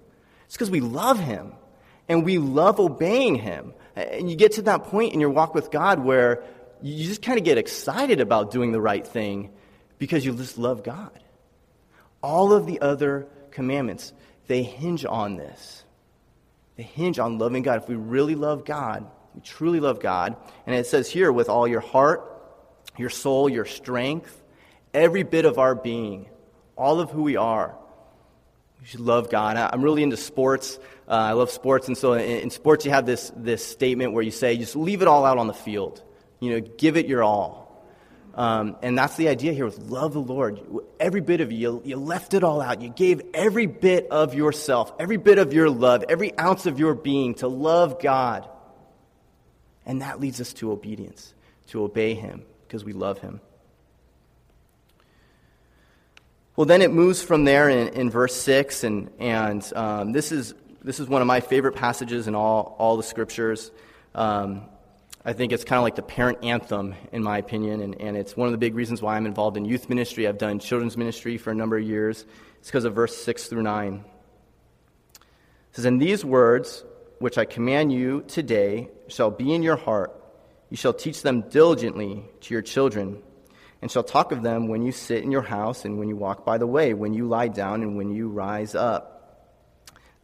it's 0.46 0.54
because 0.54 0.70
we 0.70 0.80
love 0.80 1.18
Him 1.18 1.52
and 2.08 2.24
we 2.24 2.38
love 2.38 2.78
obeying 2.78 3.36
Him. 3.36 3.74
And 3.96 4.30
you 4.30 4.36
get 4.36 4.52
to 4.52 4.62
that 4.62 4.84
point 4.84 5.14
in 5.14 5.20
your 5.20 5.30
walk 5.30 5.54
with 5.54 5.70
God 5.70 6.00
where 6.00 6.44
you 6.82 7.06
just 7.06 7.22
kind 7.22 7.38
of 7.38 7.44
get 7.44 7.58
excited 7.58 8.20
about 8.20 8.50
doing 8.50 8.72
the 8.72 8.80
right 8.80 9.06
thing 9.06 9.50
because 9.98 10.24
you 10.24 10.34
just 10.34 10.58
love 10.58 10.82
God. 10.82 11.18
All 12.22 12.52
of 12.52 12.66
the 12.66 12.80
other 12.80 13.26
commandments, 13.54 14.12
they 14.46 14.62
hinge 14.62 15.04
on 15.04 15.36
this. 15.36 15.84
They 16.76 16.82
hinge 16.82 17.18
on 17.18 17.38
loving 17.38 17.62
God. 17.62 17.82
If 17.82 17.88
we 17.88 17.94
really 17.94 18.34
love 18.34 18.64
God, 18.64 19.06
we 19.34 19.40
truly 19.40 19.80
love 19.80 20.00
God, 20.00 20.36
and 20.66 20.76
it 20.76 20.86
says 20.86 21.10
here, 21.10 21.32
with 21.32 21.48
all 21.48 21.66
your 21.66 21.80
heart, 21.80 22.30
your 22.96 23.10
soul, 23.10 23.48
your 23.48 23.64
strength, 23.64 24.42
every 24.92 25.22
bit 25.22 25.44
of 25.44 25.58
our 25.58 25.74
being, 25.74 26.28
all 26.76 27.00
of 27.00 27.10
who 27.10 27.22
we 27.22 27.36
are, 27.36 27.74
you 28.80 28.86
should 28.86 29.00
love 29.00 29.30
God. 29.30 29.56
I'm 29.56 29.82
really 29.82 30.02
into 30.02 30.16
sports. 30.16 30.78
Uh, 31.08 31.12
I 31.12 31.32
love 31.32 31.50
sports, 31.50 31.88
and 31.88 31.96
so 31.96 32.12
in, 32.12 32.40
in, 32.40 32.50
sports, 32.50 32.84
you 32.84 32.90
have 32.90 33.06
this, 33.06 33.32
this 33.34 33.64
statement 33.64 34.12
where 34.12 34.22
you 34.22 34.30
say, 34.30 34.56
just 34.56 34.76
leave 34.76 35.00
it 35.00 35.08
all 35.08 35.24
out 35.24 35.38
on 35.38 35.46
the 35.46 35.54
field. 35.54 36.02
You 36.38 36.50
know, 36.50 36.60
give 36.60 36.96
it 36.96 37.06
your 37.06 37.22
all. 37.22 37.63
Um, 38.36 38.76
and 38.82 38.98
that's 38.98 39.16
the 39.16 39.28
idea 39.28 39.52
here 39.52 39.64
with 39.64 39.78
love 39.78 40.12
the 40.12 40.20
Lord. 40.20 40.60
Every 40.98 41.20
bit 41.20 41.40
of 41.40 41.52
you, 41.52 41.80
you 41.84 41.96
left 41.96 42.34
it 42.34 42.42
all 42.42 42.60
out. 42.60 42.80
You 42.80 42.88
gave 42.88 43.22
every 43.32 43.66
bit 43.66 44.08
of 44.10 44.34
yourself, 44.34 44.92
every 44.98 45.18
bit 45.18 45.38
of 45.38 45.52
your 45.52 45.70
love, 45.70 46.04
every 46.08 46.36
ounce 46.36 46.66
of 46.66 46.78
your 46.78 46.94
being 46.94 47.34
to 47.36 47.48
love 47.48 48.00
God. 48.00 48.48
And 49.86 50.02
that 50.02 50.18
leads 50.18 50.40
us 50.40 50.52
to 50.54 50.72
obedience, 50.72 51.32
to 51.68 51.84
obey 51.84 52.14
Him, 52.14 52.42
because 52.66 52.84
we 52.84 52.92
love 52.92 53.18
Him. 53.18 53.40
Well, 56.56 56.66
then 56.66 56.82
it 56.82 56.92
moves 56.92 57.22
from 57.22 57.44
there 57.44 57.68
in, 57.68 57.88
in 57.88 58.10
verse 58.10 58.34
6, 58.34 58.84
and, 58.84 59.10
and 59.18 59.72
um, 59.76 60.12
this, 60.12 60.32
is, 60.32 60.54
this 60.82 60.98
is 60.98 61.08
one 61.08 61.20
of 61.20 61.26
my 61.26 61.40
favorite 61.40 61.74
passages 61.76 62.26
in 62.26 62.34
all, 62.34 62.74
all 62.78 62.96
the 62.96 63.02
scriptures. 63.02 63.70
Um, 64.14 64.62
I 65.26 65.32
think 65.32 65.52
it's 65.52 65.64
kind 65.64 65.78
of 65.78 65.84
like 65.84 65.96
the 65.96 66.02
parent 66.02 66.44
anthem, 66.44 66.94
in 67.10 67.22
my 67.22 67.38
opinion, 67.38 67.80
and, 67.80 67.98
and 67.98 68.14
it's 68.14 68.36
one 68.36 68.46
of 68.46 68.52
the 68.52 68.58
big 68.58 68.74
reasons 68.74 69.00
why 69.00 69.16
I'm 69.16 69.24
involved 69.24 69.56
in 69.56 69.64
youth 69.64 69.88
ministry. 69.88 70.28
I've 70.28 70.36
done 70.36 70.58
children's 70.58 70.98
ministry 70.98 71.38
for 71.38 71.50
a 71.50 71.54
number 71.54 71.78
of 71.78 71.82
years. 71.82 72.26
It's 72.58 72.68
because 72.68 72.84
of 72.84 72.94
verse 72.94 73.16
6 73.16 73.46
through 73.46 73.62
9. 73.62 74.04
It 75.14 75.22
says, 75.72 75.86
And 75.86 76.00
these 76.00 76.26
words, 76.26 76.84
which 77.20 77.38
I 77.38 77.46
command 77.46 77.90
you 77.90 78.22
today, 78.28 78.90
shall 79.08 79.30
be 79.30 79.54
in 79.54 79.62
your 79.62 79.76
heart. 79.76 80.14
You 80.68 80.76
shall 80.76 80.92
teach 80.92 81.22
them 81.22 81.48
diligently 81.48 82.24
to 82.42 82.52
your 82.52 82.62
children, 82.62 83.22
and 83.80 83.90
shall 83.90 84.04
talk 84.04 84.30
of 84.30 84.42
them 84.42 84.68
when 84.68 84.82
you 84.82 84.92
sit 84.92 85.24
in 85.24 85.30
your 85.30 85.42
house, 85.42 85.86
and 85.86 85.98
when 85.98 86.10
you 86.10 86.16
walk 86.16 86.44
by 86.44 86.58
the 86.58 86.66
way, 86.66 86.92
when 86.92 87.14
you 87.14 87.26
lie 87.28 87.48
down, 87.48 87.82
and 87.82 87.96
when 87.96 88.10
you 88.10 88.28
rise 88.28 88.74
up. 88.74 89.14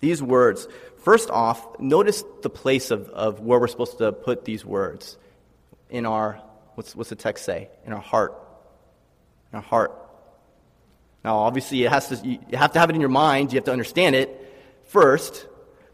These 0.01 0.23
words, 0.23 0.67
first 1.03 1.31
off, 1.31 1.79
notice 1.79 2.25
the 2.43 2.51
place 2.51 2.91
of, 2.91 3.09
of 3.09 3.41
where 3.41 3.59
we're 3.59 3.69
supposed 3.69 3.99
to 3.99 4.13
put 4.13 4.45
these 4.45 4.65
words. 4.65 5.17
In 5.89 6.07
our, 6.07 6.41
what's, 6.75 6.95
what's 6.95 7.11
the 7.11 7.17
text 7.17 7.45
say? 7.45 7.69
In 7.85 7.93
our 7.93 8.01
heart. 8.01 8.35
In 9.53 9.57
our 9.57 9.63
heart. 9.63 9.93
Now, 11.25 11.39
obviously, 11.39 11.85
it 11.85 11.91
has 11.91 12.09
to, 12.09 12.27
you 12.27 12.39
have 12.53 12.73
to 12.73 12.79
have 12.79 12.91
it 12.91 12.95
in 12.95 13.01
your 13.01 13.11
mind. 13.11 13.53
You 13.53 13.57
have 13.57 13.65
to 13.65 13.73
understand 13.73 14.15
it 14.17 14.31
first. 14.85 15.47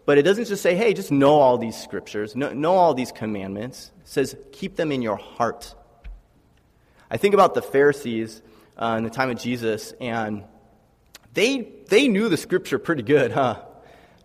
But 0.04 0.18
it 0.18 0.22
doesn't 0.22 0.44
just 0.44 0.62
say, 0.62 0.76
hey, 0.76 0.94
just 0.94 1.10
know 1.10 1.34
all 1.40 1.58
these 1.58 1.76
scriptures, 1.76 2.36
know, 2.36 2.52
know 2.52 2.74
all 2.74 2.94
these 2.94 3.10
commandments. 3.10 3.90
It 4.02 4.08
says, 4.08 4.36
keep 4.52 4.76
them 4.76 4.92
in 4.92 5.02
your 5.02 5.16
heart. 5.16 5.74
I 7.10 7.16
think 7.16 7.34
about 7.34 7.54
the 7.54 7.62
Pharisees 7.62 8.40
uh, 8.76 8.94
in 8.98 9.04
the 9.04 9.10
time 9.10 9.30
of 9.30 9.38
Jesus, 9.38 9.92
and 10.00 10.44
they, 11.34 11.68
they 11.88 12.06
knew 12.06 12.28
the 12.28 12.36
scripture 12.36 12.78
pretty 12.78 13.02
good, 13.02 13.32
huh? 13.32 13.62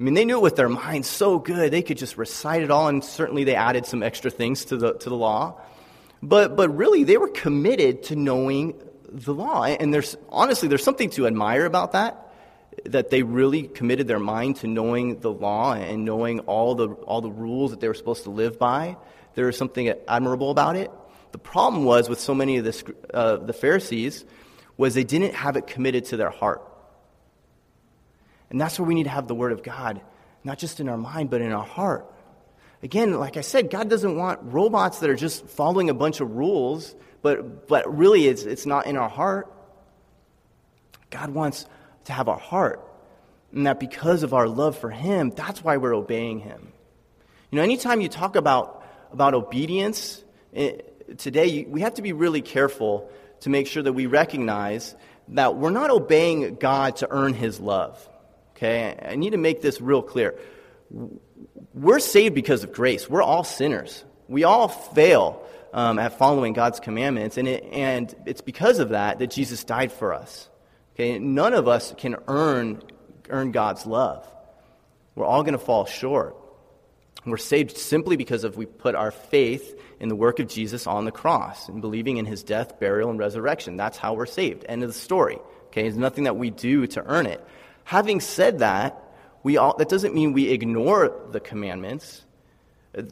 I 0.02 0.04
mean, 0.04 0.16
they 0.16 0.26
knew 0.26 0.38
it 0.38 0.42
with 0.42 0.56
their 0.56 0.68
minds 0.68 1.08
so 1.08 1.38
good. 1.38 1.72
They 1.72 1.84
could 1.84 2.00
just 2.00 2.18
recite 2.18 2.64
it 2.64 2.72
all, 2.72 2.88
and 2.88 3.04
certainly 3.04 3.44
they 3.44 3.54
added 3.54 3.86
some 3.86 4.02
extra 4.02 4.32
things 4.32 4.66
to 4.66 4.78
the, 4.78 4.94
to 4.96 5.10
the 5.10 5.16
law. 5.16 5.62
But, 6.24 6.56
but 6.56 6.76
really, 6.76 7.04
they 7.04 7.18
were 7.18 7.28
committed 7.28 8.02
to 8.06 8.16
knowing 8.16 8.82
the 9.08 9.32
law. 9.32 9.66
And 9.66 9.94
there's, 9.94 10.18
honestly, 10.30 10.68
there's 10.68 10.84
something 10.84 11.12
to 11.12 11.28
admire 11.28 11.66
about 11.66 11.92
that, 11.92 12.34
that 12.86 13.12
they 13.12 13.22
really 13.22 13.68
committed 13.68 14.08
their 14.08 14.18
mind 14.18 14.56
to 14.58 14.68
knowing 14.68 15.20
the 15.20 15.32
law 15.32 15.74
and 15.74 16.04
knowing 16.04 16.40
all 16.42 16.74
the, 16.74 16.88
all 16.88 17.22
the 17.22 17.30
rules 17.30 17.70
that 17.70 17.80
they 17.80 17.88
were 17.88 17.94
supposed 17.94 18.24
to 18.24 18.32
live 18.32 18.58
by. 18.58 18.98
There 19.36 19.46
was 19.46 19.56
something 19.56 19.88
admirable 20.08 20.50
about 20.50 20.78
it. 20.78 20.90
The 21.32 21.38
problem 21.38 21.86
was 21.86 22.10
with 22.10 22.20
so 22.20 22.34
many 22.34 22.58
of 22.58 22.66
the, 22.66 22.96
uh, 23.14 23.36
the 23.38 23.54
Pharisees 23.54 24.26
was 24.78 24.96
they 24.96 25.04
didn't 25.04 25.36
have 25.36 25.58
it 25.58 25.68
committed 25.68 26.06
to 26.06 26.18
their 26.18 26.32
heart. 26.32 26.64
And 28.52 28.60
that's 28.60 28.78
where 28.78 28.86
we 28.86 28.94
need 28.94 29.06
to 29.06 29.10
have 29.10 29.28
the 29.28 29.34
Word 29.34 29.54
of 29.54 29.64
God, 29.64 30.02
not 30.44 30.60
just 30.60 30.82
in 30.82 30.90
our 30.90 30.98
mind, 30.98 31.30
but 31.30 31.42
in 31.42 31.54
our 31.54 31.66
heart. 31.66 32.06
Again, 32.84 33.18
like 33.18 33.38
I 33.38 33.42
said, 33.42 33.70
God 33.70 33.90
doesn't 33.90 34.18
want 34.18 34.40
robots 34.44 35.00
that 35.00 35.10
are 35.10 35.16
just 35.16 35.48
following 35.48 35.90
a 35.90 35.94
bunch 35.94 36.20
of 36.20 36.36
rules, 36.36 36.94
but, 37.22 37.70
but 37.70 37.98
really 37.98 38.28
it's, 38.28 38.44
it's 38.44 38.66
not 38.66 38.88
in 38.88 38.98
our 38.98 39.08
heart. 39.08 39.52
God 41.12 41.30
wants 41.30 41.66
to 42.06 42.14
have 42.14 42.28
our 42.28 42.40
heart. 42.40 42.86
And 43.54 43.68
that 43.68 43.80
because 43.80 44.24
of 44.24 44.34
our 44.34 44.50
love 44.50 44.78
for 44.78 44.90
Him, 44.90 45.30
that's 45.30 45.64
why 45.64 45.78
we're 45.78 45.96
obeying 45.96 46.40
Him. 46.40 46.74
You 47.52 47.58
know, 47.58 47.64
anytime 47.64 48.02
you 48.02 48.10
talk 48.10 48.36
about, 48.36 48.84
about 49.14 49.34
obedience, 49.34 50.22
it, 50.52 50.94
eh, 51.10 51.14
today 51.18 51.66
we 51.70 51.82
have 51.82 51.94
to 51.96 52.02
be 52.02 52.12
really 52.12 52.42
careful 52.42 53.10
to 53.42 53.50
make 53.50 53.68
sure 53.68 53.84
that 53.84 53.94
we 53.94 54.08
recognize 54.08 54.94
that 55.30 55.56
we're 55.56 55.70
not 55.70 55.90
obeying 55.90 56.56
God 56.56 56.98
to 56.98 57.08
earn 57.10 57.34
His 57.34 57.60
love. 57.60 58.10
Okay? 58.62 58.96
I 59.04 59.16
need 59.16 59.32
to 59.32 59.38
make 59.38 59.62
this 59.62 59.82
real 59.82 60.04
clear. 60.04 60.36
We're 61.74 62.00
saved 62.00 62.36
because 62.36 62.64
of 62.64 62.72
grace. 62.72 63.10
We're 63.10 63.24
all 63.24 63.44
sinners. 63.44 64.04
We 64.28 64.44
all 64.44 64.68
fail 64.68 65.44
um, 65.74 65.98
at 65.98 66.18
following 66.18 66.54
God's 66.54 66.80
commandments, 66.80 67.38
and, 67.38 67.48
it, 67.48 67.64
and 67.72 68.14
it's 68.26 68.42
because 68.42 68.80
of 68.80 68.90
that 68.90 69.20
that 69.20 69.32
Jesus 69.32 69.64
died 69.64 69.92
for 69.92 70.14
us. 70.14 70.48
Okay? 70.94 71.18
None 71.18 71.54
of 71.54 71.68
us 71.68 71.94
can 71.98 72.18
earn, 72.28 72.84
earn 73.30 73.52
God's 73.52 73.86
love. 73.86 74.28
We're 75.16 75.26
all 75.26 75.42
going 75.42 75.54
to 75.54 75.60
fall 75.60 75.86
short. 75.86 76.36
We're 77.26 77.38
saved 77.38 77.78
simply 77.78 78.16
because 78.16 78.44
of 78.44 78.58
we 78.58 78.66
put 78.66 78.96
our 78.96 79.12
faith 79.12 79.80
in 80.00 80.10
the 80.10 80.16
work 80.16 80.40
of 80.40 80.48
Jesus 80.48 80.88
on 80.88 81.06
the 81.06 81.12
cross 81.12 81.68
and 81.68 81.82
believing 81.82 82.18
in 82.18 82.26
his 82.26 82.44
death, 82.44 82.80
burial, 82.80 83.10
and 83.10 83.20
resurrection. 83.20 83.78
That's 83.78 83.98
how 83.98 84.14
we're 84.14 84.26
saved. 84.26 84.66
End 84.68 84.84
of 84.84 84.90
the 84.90 84.98
story. 84.98 85.40
Okay? 85.68 85.84
There's 85.84 85.98
nothing 85.98 86.26
that 86.26 86.36
we 86.36 86.50
do 86.50 86.86
to 86.88 87.04
earn 87.06 87.26
it. 87.26 87.44
Having 87.92 88.22
said 88.22 88.60
that, 88.60 89.04
we 89.44 89.58
all, 89.58 89.76
that 89.76 89.90
doesn't 89.90 90.16
mean 90.16 90.32
we 90.32 90.48
ignore 90.48 91.14
the 91.32 91.42
commandments. 91.42 92.24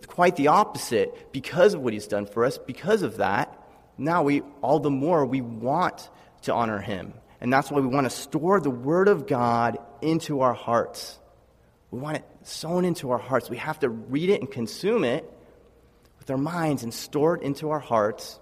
Quite 0.07 0.37
the 0.37 0.47
opposite. 0.47 1.33
Because 1.33 1.73
of 1.73 1.81
what 1.81 1.91
he's 1.91 2.07
done 2.07 2.25
for 2.25 2.45
us, 2.45 2.57
because 2.57 3.01
of 3.01 3.17
that, 3.17 3.61
now 3.97 4.23
we 4.23 4.39
all 4.61 4.79
the 4.79 4.89
more 4.89 5.25
we 5.25 5.41
want 5.41 6.09
to 6.43 6.53
honor 6.53 6.79
him. 6.79 7.13
And 7.41 7.51
that's 7.51 7.69
why 7.69 7.81
we 7.81 7.87
want 7.87 8.05
to 8.05 8.09
store 8.09 8.61
the 8.61 8.69
word 8.69 9.09
of 9.09 9.27
God 9.27 9.79
into 10.01 10.39
our 10.39 10.53
hearts. 10.53 11.19
We 11.91 11.99
want 11.99 12.15
it 12.15 12.23
sown 12.43 12.85
into 12.85 13.11
our 13.11 13.17
hearts. 13.17 13.49
We 13.49 13.57
have 13.57 13.79
to 13.79 13.89
read 13.89 14.29
it 14.29 14.39
and 14.39 14.49
consume 14.49 15.03
it 15.03 15.29
with 16.19 16.31
our 16.31 16.37
minds 16.37 16.83
and 16.83 16.93
store 16.93 17.35
it 17.35 17.41
into 17.41 17.71
our 17.71 17.79
hearts. 17.79 18.39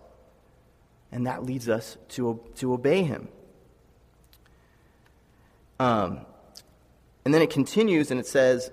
And 1.12 1.26
that 1.26 1.44
leads 1.44 1.68
us 1.68 1.98
to, 2.10 2.44
to 2.58 2.74
obey 2.74 3.02
him. 3.02 3.30
Um, 5.80 6.26
and 7.26 7.34
then 7.34 7.42
it 7.42 7.50
continues 7.50 8.12
and 8.12 8.20
it 8.20 8.28
says, 8.28 8.72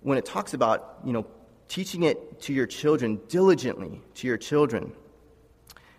when 0.00 0.18
it 0.18 0.24
talks 0.24 0.54
about, 0.54 0.98
you 1.04 1.12
know, 1.12 1.26
teaching 1.68 2.02
it 2.02 2.42
to 2.42 2.52
your 2.52 2.66
children 2.66 3.20
diligently 3.28 4.02
to 4.14 4.26
your 4.26 4.36
children. 4.36 4.92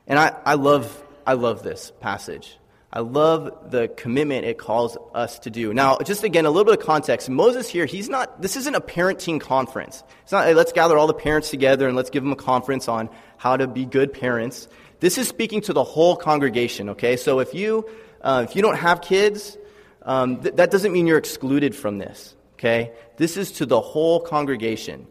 And 0.08 0.20
I, 0.20 0.36
I 0.46 0.54
love 0.54 1.04
I 1.26 1.34
love 1.34 1.64
this 1.64 1.92
passage. 2.02 2.58
I 2.94 3.00
love 3.00 3.72
the 3.72 3.90
commitment 3.90 4.46
it 4.46 4.58
calls 4.58 4.98
us 5.14 5.40
to 5.40 5.50
do. 5.50 5.74
Now, 5.74 5.98
just 5.98 6.24
again, 6.24 6.46
a 6.46 6.50
little 6.50 6.64
bit 6.64 6.80
of 6.80 6.86
context. 6.86 7.30
Moses 7.30 7.68
here, 7.68 7.86
he's 7.86 8.08
not, 8.08 8.42
this 8.42 8.56
isn't 8.56 8.74
a 8.74 8.80
parenting 8.80 9.42
conference. 9.42 10.02
It's 10.24 10.32
not, 10.32 10.46
hey, 10.46 10.54
let's 10.54 10.72
gather 10.72 10.98
all 10.98 11.08
the 11.08 11.14
parents 11.14 11.50
together 11.50 11.88
and 11.88 11.98
let's 11.98 12.10
give 12.10 12.24
them 12.24 12.32
a 12.32 12.38
conference 12.38 12.88
on 12.88 13.10
how 13.36 13.58
to 13.58 13.68
be 13.68 13.86
good 13.86 14.14
parents. 14.14 14.70
This 15.02 15.18
is 15.18 15.28
speaking 15.28 15.60
to 15.62 15.74
the 15.74 15.84
whole 15.84 16.16
congregation, 16.16 16.92
okay? 16.92 17.18
So 17.18 17.40
if 17.40 17.54
you 17.54 17.90
uh, 18.26 18.44
if 18.50 18.56
you 18.56 18.62
don't 18.64 18.78
have 18.78 19.02
kids, 19.02 19.58
um, 20.02 20.42
th- 20.42 20.56
that 20.56 20.72
doesn't 20.72 20.92
mean 20.92 21.06
you're 21.06 21.20
excluded 21.20 21.76
from 21.76 22.00
this, 22.00 22.36
okay? 22.56 22.92
This 23.18 23.38
is 23.38 23.52
to 23.54 23.68
the 23.68 23.80
whole 23.80 24.20
congregation. 24.20 25.06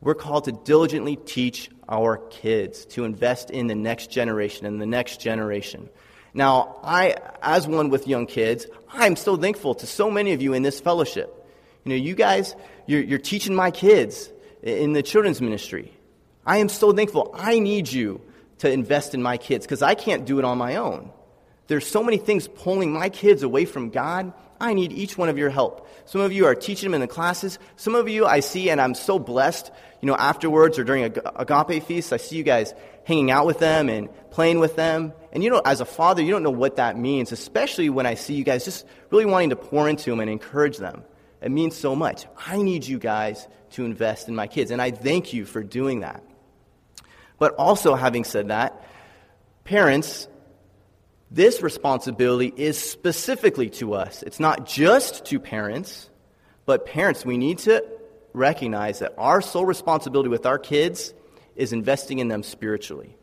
We're 0.00 0.14
called 0.14 0.44
to 0.44 0.52
diligently 0.52 1.16
teach 1.16 1.70
our 1.88 2.16
kids, 2.16 2.86
to 2.86 3.04
invest 3.04 3.50
in 3.50 3.66
the 3.66 3.74
next 3.74 4.10
generation 4.10 4.64
and 4.64 4.80
the 4.80 4.86
next 4.86 5.20
generation. 5.20 5.90
Now, 6.32 6.80
I, 6.82 7.16
as 7.42 7.68
one 7.68 7.90
with 7.90 8.08
young 8.08 8.26
kids, 8.26 8.66
I'm 8.90 9.16
so 9.16 9.36
thankful 9.36 9.74
to 9.76 9.86
so 9.86 10.10
many 10.10 10.32
of 10.32 10.40
you 10.40 10.54
in 10.54 10.62
this 10.62 10.80
fellowship. 10.80 11.30
You 11.84 11.90
know, 11.90 11.96
you 11.96 12.14
guys, 12.14 12.56
you're, 12.86 13.02
you're 13.02 13.18
teaching 13.18 13.54
my 13.54 13.70
kids 13.70 14.30
in 14.62 14.94
the 14.94 15.02
children's 15.02 15.42
ministry. 15.42 15.92
I 16.46 16.58
am 16.58 16.70
so 16.70 16.92
thankful. 16.92 17.30
I 17.34 17.58
need 17.58 17.92
you 17.92 18.22
to 18.58 18.70
invest 18.70 19.14
in 19.14 19.22
my 19.22 19.36
kids 19.36 19.66
because 19.66 19.82
I 19.82 19.94
can't 19.94 20.24
do 20.24 20.38
it 20.38 20.46
on 20.46 20.56
my 20.56 20.76
own. 20.76 21.10
There's 21.66 21.86
so 21.86 22.02
many 22.02 22.18
things 22.18 22.46
pulling 22.46 22.92
my 22.92 23.08
kids 23.08 23.42
away 23.42 23.64
from 23.64 23.90
God. 23.90 24.32
I 24.60 24.74
need 24.74 24.92
each 24.92 25.16
one 25.16 25.28
of 25.28 25.38
your 25.38 25.50
help. 25.50 25.88
Some 26.04 26.20
of 26.20 26.32
you 26.32 26.46
are 26.46 26.54
teaching 26.54 26.90
them 26.90 26.94
in 26.94 27.00
the 27.00 27.06
classes. 27.06 27.58
Some 27.76 27.94
of 27.94 28.08
you 28.08 28.26
I 28.26 28.40
see, 28.40 28.70
and 28.70 28.80
I'm 28.80 28.94
so 28.94 29.18
blessed, 29.18 29.70
you 30.00 30.06
know, 30.06 30.16
afterwards 30.16 30.78
or 30.78 30.84
during 30.84 31.04
agape 31.04 31.82
feast, 31.84 32.12
I 32.12 32.18
see 32.18 32.36
you 32.36 32.42
guys 32.42 32.74
hanging 33.04 33.30
out 33.30 33.46
with 33.46 33.58
them 33.58 33.88
and 33.88 34.08
playing 34.30 34.58
with 34.58 34.76
them. 34.76 35.12
And 35.32 35.42
you 35.42 35.50
know, 35.50 35.62
as 35.64 35.80
a 35.80 35.84
father, 35.84 36.22
you 36.22 36.30
don't 36.30 36.42
know 36.42 36.50
what 36.50 36.76
that 36.76 36.98
means, 36.98 37.32
especially 37.32 37.88
when 37.90 38.06
I 38.06 38.14
see 38.14 38.34
you 38.34 38.44
guys 38.44 38.64
just 38.64 38.86
really 39.10 39.26
wanting 39.26 39.50
to 39.50 39.56
pour 39.56 39.88
into 39.88 40.10
them 40.10 40.20
and 40.20 40.30
encourage 40.30 40.76
them. 40.76 41.04
It 41.40 41.50
means 41.50 41.76
so 41.76 41.94
much. 41.94 42.26
I 42.46 42.62
need 42.62 42.86
you 42.86 42.98
guys 42.98 43.46
to 43.72 43.84
invest 43.84 44.28
in 44.28 44.34
my 44.34 44.46
kids, 44.46 44.70
and 44.70 44.80
I 44.80 44.90
thank 44.90 45.32
you 45.32 45.44
for 45.44 45.62
doing 45.62 46.00
that. 46.00 46.22
But 47.38 47.54
also, 47.56 47.94
having 47.94 48.24
said 48.24 48.48
that, 48.48 48.82
parents, 49.64 50.28
this 51.34 51.62
responsibility 51.62 52.52
is 52.56 52.78
specifically 52.78 53.68
to 53.68 53.94
us. 53.94 54.22
It's 54.22 54.38
not 54.38 54.66
just 54.66 55.24
to 55.26 55.40
parents, 55.40 56.08
but 56.64 56.86
parents, 56.86 57.26
we 57.26 57.36
need 57.36 57.58
to 57.60 57.84
recognize 58.32 59.00
that 59.00 59.14
our 59.18 59.40
sole 59.40 59.66
responsibility 59.66 60.28
with 60.28 60.46
our 60.46 60.58
kids 60.58 61.12
is 61.56 61.72
investing 61.72 62.20
in 62.20 62.28
them 62.28 62.44
spiritually. 62.44 63.16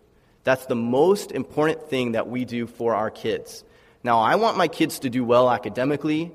That's 0.43 0.65
the 0.65 0.75
most 0.75 1.31
important 1.31 1.89
thing 1.89 2.11
that 2.11 2.27
we 2.27 2.43
do 2.43 2.67
for 2.67 2.95
our 2.95 3.09
kids. 3.09 3.63
Now, 4.03 4.19
I 4.19 4.35
want 4.35 4.57
my 4.57 4.67
kids 4.67 4.99
to 4.99 5.09
do 5.09 5.23
well 5.23 5.49
academically. 5.49 6.33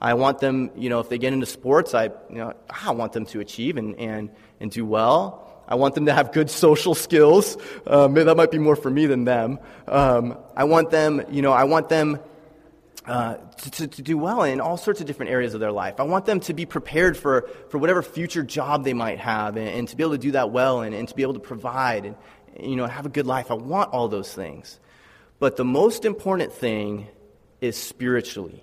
I 0.00 0.14
want 0.14 0.38
them, 0.38 0.70
you 0.76 0.88
know, 0.88 1.00
if 1.00 1.08
they 1.08 1.18
get 1.18 1.32
into 1.32 1.46
sports, 1.46 1.94
I, 1.94 2.04
you 2.04 2.36
know, 2.36 2.54
I 2.68 2.92
want 2.92 3.12
them 3.12 3.26
to 3.26 3.40
achieve 3.40 3.76
and, 3.76 3.96
and, 3.96 4.30
and 4.58 4.70
do 4.70 4.86
well. 4.86 5.46
I 5.68 5.74
want 5.74 5.94
them 5.94 6.06
to 6.06 6.12
have 6.12 6.32
good 6.32 6.50
social 6.50 6.94
skills. 6.94 7.56
Um, 7.86 8.14
that 8.14 8.36
might 8.36 8.50
be 8.50 8.58
more 8.58 8.76
for 8.76 8.90
me 8.90 9.06
than 9.06 9.24
them. 9.24 9.58
Um, 9.86 10.38
I 10.56 10.64
want 10.64 10.90
them, 10.90 11.22
you 11.30 11.42
know, 11.42 11.52
I 11.52 11.64
want 11.64 11.88
them 11.88 12.18
uh, 13.06 13.34
to, 13.36 13.86
to, 13.86 14.02
do 14.02 14.18
well 14.18 14.42
in 14.42 14.60
all 14.60 14.76
sorts 14.76 15.00
of 15.00 15.06
different 15.06 15.32
areas 15.32 15.54
of 15.54 15.60
their 15.60 15.72
life. 15.72 15.98
I 15.98 16.02
want 16.02 16.26
them 16.26 16.40
to 16.40 16.54
be 16.54 16.66
prepared 16.66 17.16
for, 17.16 17.48
for 17.68 17.78
whatever 17.78 18.02
future 18.02 18.42
job 18.42 18.84
they 18.84 18.94
might 18.94 19.18
have 19.18 19.56
and, 19.56 19.68
and 19.68 19.88
to 19.88 19.96
be 19.96 20.02
able 20.02 20.12
to 20.12 20.18
do 20.18 20.32
that 20.32 20.50
well 20.50 20.82
and, 20.82 20.94
and 20.94 21.08
to 21.08 21.14
be 21.14 21.22
able 21.22 21.34
to 21.34 21.40
provide 21.40 22.04
and 22.04 22.16
you 22.58 22.76
know, 22.76 22.86
have 22.86 23.06
a 23.06 23.10
good 23.10 23.26
life. 23.26 23.50
I 23.50 23.54
want 23.54 23.92
all 23.92 24.08
those 24.08 24.32
things. 24.32 24.78
But 25.38 25.56
the 25.56 25.64
most 25.64 26.04
important 26.04 26.52
thing 26.52 27.08
is 27.60 27.76
spiritually. 27.76 28.62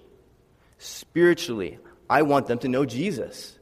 Spiritually, 0.78 1.80
I 2.10 2.22
want 2.22 2.48
them 2.48 2.60
to 2.60 2.68
know 2.68 2.86
Jesus. 2.86 3.58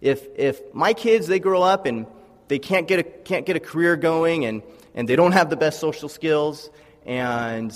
If, 0.00 0.26
if 0.36 0.74
my 0.74 0.94
kids, 0.94 1.26
they 1.26 1.38
grow 1.38 1.62
up 1.62 1.86
and 1.86 2.06
they 2.48 2.58
can't 2.58 2.88
get 2.88 2.98
a, 3.00 3.02
can't 3.02 3.46
get 3.46 3.56
a 3.56 3.60
career 3.60 3.96
going 3.96 4.44
and, 4.44 4.62
and 4.94 5.08
they 5.08 5.16
don't 5.16 5.32
have 5.32 5.50
the 5.50 5.56
best 5.56 5.80
social 5.80 6.08
skills 6.08 6.70
and, 7.06 7.74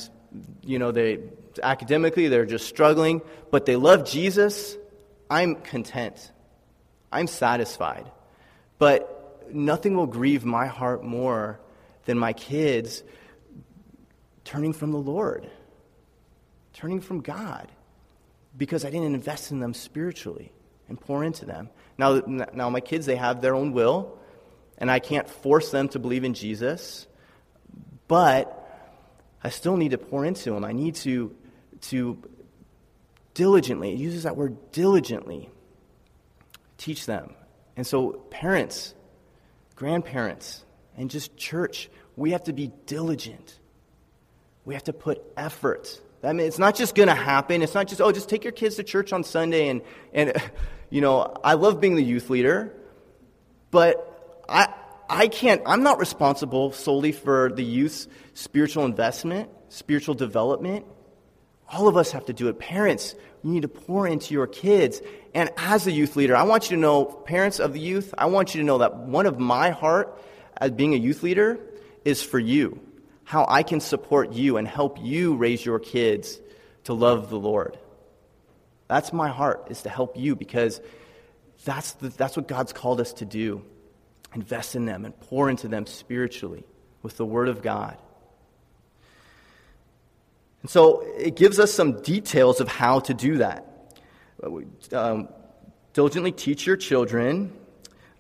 you 0.63 0.79
know, 0.79 0.93
they, 0.93 1.21
academically 1.63 2.29
they're 2.29 2.47
just 2.47 2.67
struggling, 2.67 3.23
but 3.51 3.67
they 3.67 3.77
love 3.77 4.05
Jesus, 4.05 4.77
I'm 5.31 5.57
content. 5.57 6.31
I'm 7.11 7.27
satisfied. 7.27 8.11
But 8.79 9.49
nothing 9.53 9.97
will 9.97 10.07
grieve 10.07 10.45
my 10.45 10.67
heart 10.67 11.03
more 11.03 11.61
than 12.05 12.19
my 12.19 12.33
kids 12.33 13.03
turning 14.45 14.73
from 14.73 14.93
the 14.93 14.99
Lord, 14.99 15.49
turning 16.73 17.01
from 17.01 17.21
God, 17.21 17.71
because 18.57 18.85
I 18.85 18.91
didn't 18.91 19.15
invest 19.15 19.51
in 19.51 19.61
them 19.61 19.75
spiritually 19.75 20.53
and 20.89 21.01
pour 21.01 21.25
into 21.25 21.45
them. 21.45 21.71
Now, 21.99 22.23
now 22.27 22.71
my 22.71 22.81
kids, 22.81 23.07
they 23.07 23.17
have 23.17 23.41
their 23.41 23.55
own 23.55 23.73
will, 23.73 24.19
and 24.79 24.91
I 24.91 24.99
can't 24.99 25.29
force 25.29 25.71
them 25.71 25.89
to 25.91 25.99
believe 25.99 26.25
in 26.25 26.35
Jesus, 26.35 27.07
but 28.09 28.53
I 29.43 29.51
still 29.51 29.77
need 29.77 29.93
to 29.93 29.99
pour 29.99 30.25
into 30.25 30.51
them. 30.53 30.65
I 30.65 30.73
need 30.73 30.97
to 30.97 31.35
to 31.83 32.23
diligently, 33.35 33.93
it 33.93 33.99
uses 33.99 34.23
that 34.23 34.37
word 34.37 34.73
diligently, 34.73 35.51
teach 36.79 37.07
them. 37.07 37.35
And 37.77 37.87
so, 37.87 38.13
parents, 38.31 38.95
grandparents, 39.75 40.65
and 40.97 41.11
just 41.11 41.37
church, 41.37 41.91
we 42.17 42.31
have 42.31 42.45
to 42.45 42.55
be 42.55 42.73
diligent. 42.87 43.59
We 44.65 44.75
have 44.75 44.85
to 44.85 44.95
put 44.95 45.23
effort. 45.37 46.01
I 46.27 46.33
mean, 46.33 46.47
it's 46.47 46.59
not 46.59 46.75
just 46.75 46.95
going 46.95 47.09
to 47.09 47.15
happen. 47.15 47.63
It's 47.63 47.75
not 47.75 47.87
just, 47.87 48.01
oh, 48.01 48.11
just 48.11 48.29
take 48.29 48.43
your 48.43 48.53
kids 48.53 48.77
to 48.77 48.83
church 48.83 49.13
on 49.13 49.23
Sunday. 49.23 49.69
And, 49.69 49.83
and 50.13 50.33
you 50.91 51.01
know, 51.01 51.35
I 51.45 51.55
love 51.55 51.81
being 51.81 51.95
the 51.95 52.03
youth 52.03 52.29
leader, 52.31 52.75
but 53.71 54.45
I, 54.49 54.73
I 55.09 55.29
can't, 55.29 55.63
I'm 55.67 55.83
not 55.83 55.99
responsible 55.99 56.73
solely 56.73 57.13
for 57.13 57.53
the 57.53 57.63
youth's 57.63 58.09
spiritual 58.35 58.85
investment, 58.85 59.51
spiritual 59.69 60.15
development. 60.15 60.85
All 61.69 61.89
of 61.89 61.97
us 61.97 62.11
have 62.13 62.27
to 62.27 62.33
do 62.33 62.49
it. 62.49 62.59
Parents, 62.59 63.15
you 63.43 63.51
need 63.51 63.63
to 63.63 63.69
pour 63.69 64.07
into 64.07 64.35
your 64.35 64.47
kids. 64.47 65.01
And 65.35 65.51
as 65.57 65.87
a 65.87 65.93
youth 65.93 66.17
leader, 66.17 66.37
I 66.37 66.43
want 66.43 66.71
you 66.71 66.77
to 66.77 66.81
know, 66.81 67.05
parents 67.05 67.61
of 67.61 67.73
the 67.73 67.81
youth, 67.81 68.15
I 68.19 68.27
want 68.27 68.55
you 68.55 68.61
to 68.61 68.67
know 68.67 68.79
that 68.79 68.97
one 68.97 69.27
of 69.27 69.39
my 69.39 69.71
heart 69.71 70.21
as 70.57 70.71
being 70.73 70.95
a 70.95 70.99
youth 70.99 71.23
leader 71.23 71.61
is 72.05 72.23
for 72.23 72.39
you. 72.39 72.81
How 73.27 73.45
I 73.49 73.65
can 73.65 73.81
support 73.81 74.33
you 74.33 74.57
and 74.57 74.69
help 74.69 75.03
you 75.03 75.35
raise 75.35 75.67
your 75.67 75.81
kids 75.81 76.41
to 76.85 76.95
love 76.95 77.29
the 77.29 77.39
Lord. 77.39 77.77
That's 78.87 79.13
my 79.13 79.29
heart, 79.29 79.67
is 79.69 79.83
to 79.83 79.89
help 79.89 80.17
you 80.17 80.37
because 80.37 80.81
that's, 81.65 81.91
the, 81.95 82.11
that's 82.11 82.37
what 82.37 82.47
God's 82.47 82.73
called 82.73 83.01
us 83.01 83.15
to 83.15 83.25
do. 83.25 83.65
Invest 84.33 84.77
in 84.77 84.87
them 84.87 85.05
and 85.05 85.19
pour 85.19 85.51
into 85.51 85.67
them 85.67 85.87
spiritually 85.87 86.63
with 87.03 87.17
the 87.17 87.27
Word 87.27 87.49
of 87.49 87.63
God. 87.63 87.99
And 90.63 90.71
so 90.71 91.01
it 91.19 91.35
gives 91.35 91.59
us 91.59 91.73
some 91.73 92.03
details 92.03 92.61
of 92.61 92.69
how 92.69 93.01
to 93.01 93.15
do 93.15 93.39
that. 93.39 93.93
Um, 94.93 95.29
diligently 95.95 96.31
teach 96.31 96.65
your 96.65 96.77
children. 96.77 97.53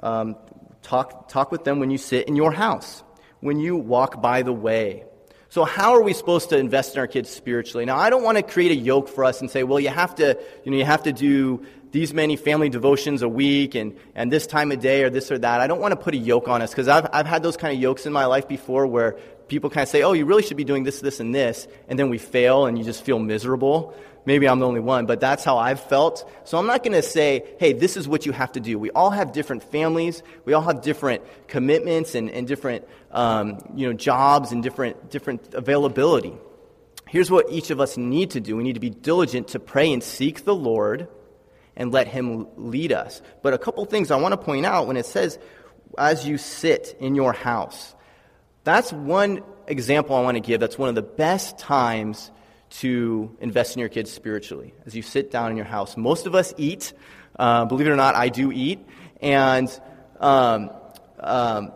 Um, 0.01 0.35
talk, 0.83 1.29
talk 1.29 1.53
with 1.53 1.63
them 1.63 1.79
when 1.79 1.93
you 1.93 1.99
sit 1.99 2.27
in 2.27 2.35
your 2.35 2.51
house, 2.51 3.05
when 3.41 3.59
you 3.59 3.77
walk 3.77 4.21
by 4.21 4.43
the 4.43 4.53
way. 4.53 5.05
So, 5.49 5.65
how 5.65 5.95
are 5.95 6.03
we 6.03 6.13
supposed 6.13 6.51
to 6.51 6.59
invest 6.59 6.95
in 6.95 7.01
our 7.01 7.07
kids 7.07 7.31
spiritually? 7.31 7.85
Now, 7.85 7.97
I 7.97 8.11
don't 8.11 8.23
want 8.23 8.37
to 8.37 8.43
create 8.43 8.73
a 8.73 8.77
yoke 8.77 9.09
for 9.09 9.25
us 9.25 9.41
and 9.41 9.51
say, 9.51 9.63
well, 9.63 9.79
you 9.79 9.89
have 9.89 10.15
to, 10.17 10.39
you 10.65 10.71
know, 10.73 10.77
you 10.77 10.85
have 10.85 11.05
to 11.05 11.13
do 11.13 11.65
these 11.93 12.13
many 12.13 12.37
family 12.37 12.69
devotions 12.69 13.23
a 13.23 13.29
week 13.29 13.75
and, 13.75 13.97
and 14.15 14.31
this 14.31 14.47
time 14.47 14.73
of 14.73 14.81
day 14.81 15.03
or 15.03 15.09
this 15.09 15.31
or 15.31 15.39
that. 15.39 15.61
I 15.61 15.67
don't 15.67 15.81
want 15.81 15.93
to 15.93 15.97
put 15.97 16.15
a 16.15 16.19
yoke 16.19 16.49
on 16.49 16.63
us 16.63 16.71
because 16.71 16.89
I've, 16.89 17.07
I've 17.13 17.27
had 17.27 17.43
those 17.43 17.57
kind 17.57 17.75
of 17.75 17.81
yokes 17.81 18.07
in 18.07 18.13
my 18.13 18.27
life 18.27 18.49
before 18.49 18.87
where 18.87 19.17
people 19.49 19.71
kind 19.71 19.83
of 19.83 19.89
say, 19.89 20.03
oh, 20.03 20.13
you 20.13 20.27
really 20.27 20.43
should 20.43 20.57
be 20.57 20.65
doing 20.65 20.85
this, 20.85 21.01
this, 21.01 21.21
and 21.21 21.35
this, 21.35 21.69
and 21.89 21.99
then 21.99 22.11
we 22.11 22.19
fail 22.19 22.67
and 22.67 22.77
you 22.77 22.85
just 22.85 23.03
feel 23.05 23.19
miserable. 23.19 23.95
Maybe 24.27 24.49
I'm 24.49 24.59
the 24.59 24.67
only 24.67 24.81
one, 24.81 25.07
but 25.07 25.21
that's 25.21 25.45
how 25.45 25.57
I've 25.57 25.81
felt. 25.81 26.29
So 26.45 26.59
I'm 26.59 26.67
not 26.67 26.83
going 26.83 26.95
to 26.95 27.03
say, 27.03 27.45
hey, 27.61 27.73
this 27.73 27.97
is 27.97 28.09
what 28.09 28.27
you 28.27 28.33
have 28.33 28.53
to 28.53 28.61
do. 28.61 28.77
We 28.77 28.91
all 28.91 29.11
have 29.11 29.33
different 29.33 29.63
families. 29.63 30.23
We 30.45 30.53
all 30.53 30.63
have 30.63 30.83
different 30.83 31.23
commitments 31.47 32.17
and, 32.17 32.29
and 32.31 32.47
different 32.47 32.87
um, 33.13 33.61
you 33.77 33.87
know, 33.87 33.93
jobs 33.93 34.51
and 34.51 34.65
different, 34.65 35.11
different 35.11 35.55
availability. 35.55 36.35
Here's 37.09 37.31
what 37.31 37.47
each 37.51 37.71
of 37.71 37.81
us 37.81 37.97
need 37.97 38.33
to 38.33 38.41
do 38.41 38.57
we 38.57 38.65
need 38.65 38.75
to 38.75 38.81
be 38.81 38.91
diligent 38.91 39.49
to 39.49 39.61
pray 39.61 39.93
and 39.93 40.03
seek 40.03 40.45
the 40.45 40.55
Lord 40.55 41.07
and 41.77 41.93
let 41.93 42.09
Him 42.09 42.49
lead 42.57 42.91
us. 42.91 43.23
But 43.43 43.55
a 43.55 43.59
couple 43.59 43.85
things 43.85 44.11
I 44.11 44.17
want 44.17 44.33
to 44.33 44.39
point 44.39 44.67
out 44.67 44.89
when 44.89 44.97
it 44.97 45.07
says, 45.07 45.39
as 45.97 46.27
you 46.27 46.37
sit 46.37 46.97
in 46.99 47.15
your 47.15 47.33
house. 47.33 47.95
That's 48.65 48.93
one 48.93 49.43
example 49.69 50.17
I 50.17 50.23
want 50.23 50.35
to 50.35 50.41
give. 50.41 50.59
That's 50.59 50.77
one 50.77 50.89
of 50.89 50.97
the 50.97 51.03
best 51.03 51.59
times 51.59 52.33
to 52.81 53.37
invest 53.41 53.77
in 53.77 53.81
your 53.81 53.89
kids 53.89 54.11
spiritually 54.11 54.75
as 54.85 54.95
you 54.95 55.03
sit 55.03 55.31
down 55.31 55.51
in 55.51 55.57
your 55.57 55.67
house. 55.67 55.97
Most 55.97 56.27
of 56.27 56.35
us 56.35 56.53
eat. 56.57 56.93
Uh, 57.39 57.65
believe 57.65 57.87
it 57.87 57.91
or 57.91 57.97
not, 57.97 58.15
I 58.15 58.29
do 58.29 58.53
eat. 58.53 58.87
And 59.21 59.69
um, 60.21 60.71
um, 61.21 61.73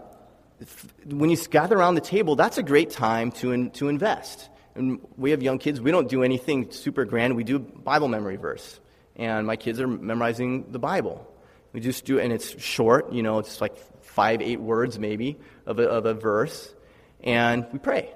when 1.06 1.30
you 1.30 1.36
gather 1.36 1.76
around 1.76 1.94
the 1.94 2.00
table, 2.00 2.36
that's 2.36 2.58
a 2.58 2.62
great 2.62 2.90
time 2.90 3.32
to, 3.32 3.52
in, 3.52 3.70
to 3.72 3.88
invest. 3.88 4.48
And 4.74 5.00
we 5.16 5.30
have 5.32 5.42
young 5.42 5.58
kids. 5.58 5.80
We 5.80 5.90
don't 5.90 6.08
do 6.08 6.22
anything 6.22 6.70
super 6.70 7.04
grand. 7.04 7.36
We 7.36 7.44
do 7.44 7.58
Bible 7.58 8.08
memory 8.08 8.36
verse. 8.36 8.80
And 9.16 9.46
my 9.46 9.56
kids 9.56 9.80
are 9.80 9.88
memorizing 9.88 10.72
the 10.72 10.78
Bible. 10.78 11.26
We 11.72 11.80
just 11.80 12.04
do, 12.04 12.18
and 12.18 12.32
it's 12.32 12.60
short, 12.60 13.12
you 13.12 13.22
know, 13.22 13.38
it's 13.38 13.60
like 13.60 13.76
five, 14.02 14.40
eight 14.42 14.60
words 14.60 14.98
maybe 14.98 15.38
of 15.66 15.78
a, 15.78 15.88
of 15.88 16.04
a 16.04 16.14
verse 16.14 16.74
and 17.22 17.66
we 17.72 17.78
pray. 17.78 18.12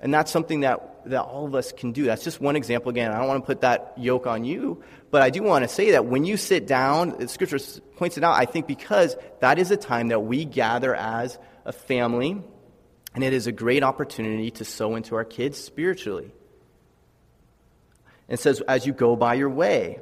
And 0.00 0.12
that's 0.14 0.30
something 0.30 0.60
that, 0.60 1.02
that 1.06 1.22
all 1.22 1.46
of 1.46 1.54
us 1.54 1.72
can 1.72 1.92
do. 1.92 2.04
That's 2.04 2.24
just 2.24 2.40
one 2.40 2.56
example. 2.56 2.90
Again, 2.90 3.10
I 3.12 3.18
don't 3.18 3.28
want 3.28 3.42
to 3.42 3.46
put 3.46 3.60
that 3.60 3.92
yoke 3.96 4.26
on 4.26 4.44
you, 4.44 4.82
but 5.10 5.22
I 5.22 5.30
do 5.30 5.42
want 5.42 5.62
to 5.64 5.68
say 5.68 5.90
that 5.92 6.06
when 6.06 6.24
you 6.24 6.36
sit 6.36 6.66
down, 6.66 7.28
scripture 7.28 7.58
points 7.96 8.16
it 8.16 8.24
out, 8.24 8.34
I 8.34 8.46
think 8.46 8.66
because 8.66 9.16
that 9.40 9.58
is 9.58 9.70
a 9.70 9.76
time 9.76 10.08
that 10.08 10.20
we 10.20 10.44
gather 10.44 10.94
as 10.94 11.38
a 11.66 11.72
family, 11.72 12.42
and 13.14 13.24
it 13.24 13.32
is 13.32 13.46
a 13.46 13.52
great 13.52 13.82
opportunity 13.82 14.50
to 14.52 14.64
sow 14.64 14.94
into 14.96 15.16
our 15.16 15.24
kids 15.24 15.58
spiritually. 15.58 16.32
It 18.28 18.38
says, 18.38 18.60
as 18.62 18.86
you 18.86 18.92
go 18.92 19.16
by 19.16 19.34
your 19.34 19.50
way. 19.50 19.98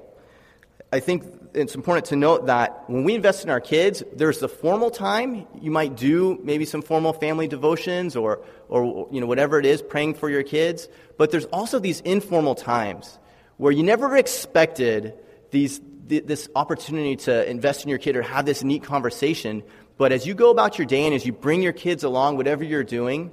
I 0.91 1.01
think 1.01 1.25
it's 1.53 1.75
important 1.75 2.07
to 2.07 2.17
note 2.17 2.47
that 2.47 2.89
when 2.89 3.05
we 3.05 3.15
invest 3.15 3.45
in 3.45 3.51
our 3.51 3.61
kids, 3.61 4.03
there's 4.15 4.39
the 4.39 4.49
formal 4.49 4.91
time. 4.91 5.47
You 5.61 5.71
might 5.71 5.97
do 5.97 6.41
maybe 6.43 6.65
some 6.65 6.81
formal 6.81 7.13
family 7.13 7.47
devotions 7.47 8.17
or, 8.17 8.41
or 8.69 9.07
you 9.11 9.21
know, 9.21 9.27
whatever 9.27 9.59
it 9.59 9.67
is, 9.67 9.83
praying 9.83 10.15
for 10.15 10.31
your 10.31 10.43
kids. 10.43 10.89
But 11.19 11.31
there's 11.31 11.45
also 11.47 11.79
these 11.79 12.01
informal 12.01 12.55
times 12.55 13.19
where 13.59 13.71
you 13.71 13.83
never 13.83 14.17
expected 14.17 15.13
these, 15.51 15.79
this 16.07 16.49
opportunity 16.55 17.17
to 17.17 17.49
invest 17.51 17.83
in 17.83 17.91
your 17.91 17.99
kid 17.99 18.17
or 18.17 18.23
have 18.23 18.47
this 18.47 18.65
neat 18.65 18.83
conversation. 18.83 19.63
But 19.99 20.13
as 20.13 20.27
you 20.27 20.33
go 20.33 20.51
about 20.51 20.79
your 20.79 20.87
day 20.87 21.05
and 21.05 21.15
as 21.15 21.27
you 21.27 21.33
bring 21.33 21.63
your 21.63 21.75
kids 21.75 22.03
along, 22.03 22.39
whatever 22.39 22.65
you're 22.65 22.85
doing, 22.85 23.31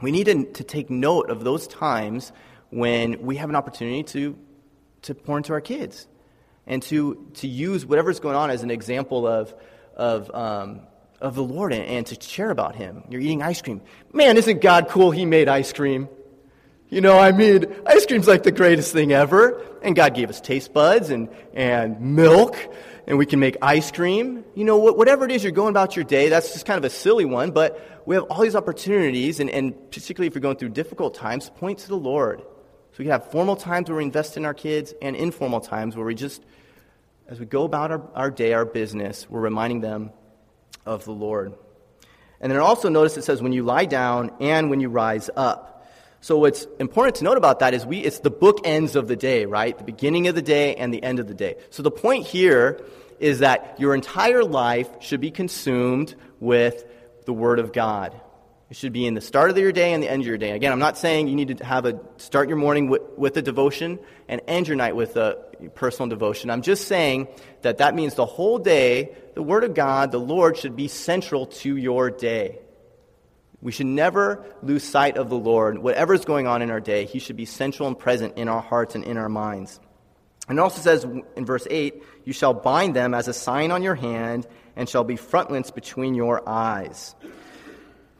we 0.00 0.10
need 0.10 0.24
to, 0.24 0.44
to 0.44 0.64
take 0.64 0.88
note 0.88 1.28
of 1.28 1.44
those 1.44 1.66
times 1.66 2.32
when 2.70 3.20
we 3.22 3.36
have 3.36 3.50
an 3.50 3.56
opportunity 3.56 4.04
to, 4.04 4.38
to 5.02 5.14
pour 5.14 5.36
into 5.36 5.52
our 5.52 5.60
kids 5.60 6.06
and 6.68 6.82
to, 6.84 7.26
to 7.34 7.48
use 7.48 7.84
whatever's 7.84 8.20
going 8.20 8.36
on 8.36 8.50
as 8.50 8.62
an 8.62 8.70
example 8.70 9.26
of, 9.26 9.52
of, 9.96 10.30
um, 10.32 10.82
of 11.20 11.34
the 11.34 11.42
Lord 11.42 11.72
and, 11.72 11.82
and 11.82 12.06
to 12.06 12.20
share 12.20 12.50
about 12.50 12.76
Him. 12.76 13.02
You're 13.08 13.20
eating 13.20 13.42
ice 13.42 13.60
cream. 13.60 13.80
Man, 14.12 14.36
isn't 14.36 14.60
God 14.60 14.88
cool? 14.88 15.10
He 15.10 15.26
made 15.26 15.48
ice 15.48 15.72
cream. 15.72 16.08
You 16.90 17.00
know, 17.00 17.18
I 17.18 17.32
mean, 17.32 17.66
ice 17.86 18.06
cream's 18.06 18.28
like 18.28 18.44
the 18.44 18.52
greatest 18.52 18.92
thing 18.92 19.12
ever. 19.12 19.62
And 19.82 19.96
God 19.96 20.14
gave 20.14 20.30
us 20.30 20.40
taste 20.40 20.72
buds 20.72 21.10
and, 21.10 21.28
and 21.54 22.00
milk, 22.00 22.56
and 23.06 23.16
we 23.16 23.26
can 23.26 23.40
make 23.40 23.56
ice 23.62 23.90
cream. 23.90 24.44
You 24.54 24.64
know, 24.64 24.78
whatever 24.78 25.24
it 25.24 25.32
is 25.32 25.42
you're 25.42 25.52
going 25.52 25.70
about 25.70 25.96
your 25.96 26.04
day, 26.04 26.28
that's 26.28 26.52
just 26.52 26.66
kind 26.66 26.78
of 26.78 26.84
a 26.84 26.90
silly 26.90 27.24
one, 27.24 27.50
but 27.50 28.02
we 28.06 28.14
have 28.14 28.24
all 28.24 28.40
these 28.40 28.56
opportunities, 28.56 29.38
and, 29.38 29.50
and 29.50 29.74
particularly 29.90 30.28
if 30.28 30.34
you're 30.34 30.40
going 30.40 30.56
through 30.56 30.70
difficult 30.70 31.14
times, 31.14 31.50
point 31.50 31.80
to 31.80 31.88
the 31.88 31.96
Lord. 31.96 32.40
So 32.40 32.94
we 32.98 33.04
can 33.04 33.12
have 33.12 33.30
formal 33.30 33.54
times 33.54 33.88
where 33.88 33.98
we 33.98 34.04
invest 34.04 34.36
in 34.36 34.44
our 34.44 34.54
kids 34.54 34.94
and 35.00 35.14
informal 35.14 35.60
times 35.60 35.94
where 35.94 36.06
we 36.06 36.14
just 36.14 36.42
as 37.28 37.38
we 37.38 37.44
go 37.44 37.64
about 37.64 37.90
our, 37.90 38.02
our 38.14 38.30
day, 38.30 38.54
our 38.54 38.64
business, 38.64 39.28
we're 39.28 39.40
reminding 39.40 39.80
them 39.82 40.10
of 40.86 41.04
the 41.04 41.12
Lord. 41.12 41.54
And 42.40 42.50
then 42.50 42.58
also 42.58 42.88
notice 42.88 43.16
it 43.16 43.24
says 43.24 43.42
when 43.42 43.52
you 43.52 43.62
lie 43.62 43.84
down 43.84 44.30
and 44.40 44.70
when 44.70 44.80
you 44.80 44.88
rise 44.88 45.28
up. 45.36 45.86
So 46.20 46.38
what's 46.38 46.66
important 46.80 47.16
to 47.16 47.24
note 47.24 47.36
about 47.36 47.60
that 47.60 47.74
is 47.74 47.84
we 47.84 47.98
it's 47.98 48.20
the 48.20 48.30
bookends 48.30 48.96
of 48.96 49.08
the 49.08 49.14
day, 49.16 49.44
right? 49.44 49.76
The 49.76 49.84
beginning 49.84 50.26
of 50.26 50.34
the 50.34 50.42
day 50.42 50.74
and 50.74 50.92
the 50.92 51.02
end 51.02 51.20
of 51.20 51.28
the 51.28 51.34
day. 51.34 51.56
So 51.70 51.82
the 51.82 51.90
point 51.90 52.26
here 52.26 52.82
is 53.20 53.40
that 53.40 53.78
your 53.78 53.94
entire 53.94 54.42
life 54.42 54.88
should 55.00 55.20
be 55.20 55.30
consumed 55.30 56.14
with 56.40 56.84
the 57.26 57.32
Word 57.32 57.58
of 57.58 57.72
God. 57.72 58.18
It 58.70 58.76
should 58.76 58.92
be 58.92 59.06
in 59.06 59.14
the 59.14 59.22
start 59.22 59.48
of 59.48 59.56
your 59.56 59.72
day 59.72 59.94
and 59.94 60.02
the 60.02 60.10
end 60.10 60.20
of 60.20 60.26
your 60.26 60.36
day. 60.36 60.50
Again, 60.50 60.72
I'm 60.72 60.78
not 60.78 60.98
saying 60.98 61.28
you 61.28 61.34
need 61.34 61.56
to 61.56 61.64
have 61.64 61.86
a 61.86 61.98
start 62.18 62.48
your 62.48 62.58
morning 62.58 62.90
with, 62.90 63.00
with 63.16 63.36
a 63.38 63.42
devotion 63.42 63.98
and 64.28 64.42
end 64.46 64.68
your 64.68 64.76
night 64.76 64.94
with 64.94 65.16
a 65.16 65.38
personal 65.74 66.10
devotion. 66.10 66.50
I'm 66.50 66.60
just 66.60 66.86
saying 66.86 67.28
that 67.62 67.78
that 67.78 67.94
means 67.94 68.14
the 68.14 68.26
whole 68.26 68.58
day, 68.58 69.16
the 69.34 69.42
Word 69.42 69.64
of 69.64 69.72
God, 69.72 70.12
the 70.12 70.20
Lord, 70.20 70.58
should 70.58 70.76
be 70.76 70.86
central 70.86 71.46
to 71.46 71.76
your 71.76 72.10
day. 72.10 72.58
We 73.62 73.72
should 73.72 73.86
never 73.86 74.44
lose 74.62 74.84
sight 74.84 75.16
of 75.16 75.30
the 75.30 75.38
Lord. 75.38 75.78
Whatever 75.78 76.12
is 76.12 76.26
going 76.26 76.46
on 76.46 76.60
in 76.60 76.70
our 76.70 76.80
day, 76.80 77.06
He 77.06 77.20
should 77.20 77.36
be 77.36 77.46
central 77.46 77.88
and 77.88 77.98
present 77.98 78.36
in 78.36 78.48
our 78.48 78.60
hearts 78.60 78.94
and 78.94 79.02
in 79.02 79.16
our 79.16 79.30
minds. 79.30 79.80
And 80.46 80.58
it 80.58 80.62
also 80.62 80.82
says 80.82 81.04
in 81.36 81.46
verse 81.46 81.66
8, 81.70 82.02
You 82.24 82.34
shall 82.34 82.54
bind 82.54 82.94
them 82.94 83.14
as 83.14 83.28
a 83.28 83.34
sign 83.34 83.70
on 83.70 83.82
your 83.82 83.94
hand 83.94 84.46
and 84.76 84.88
shall 84.88 85.04
be 85.04 85.16
frontlets 85.16 85.70
between 85.70 86.14
your 86.14 86.46
eyes. 86.46 87.14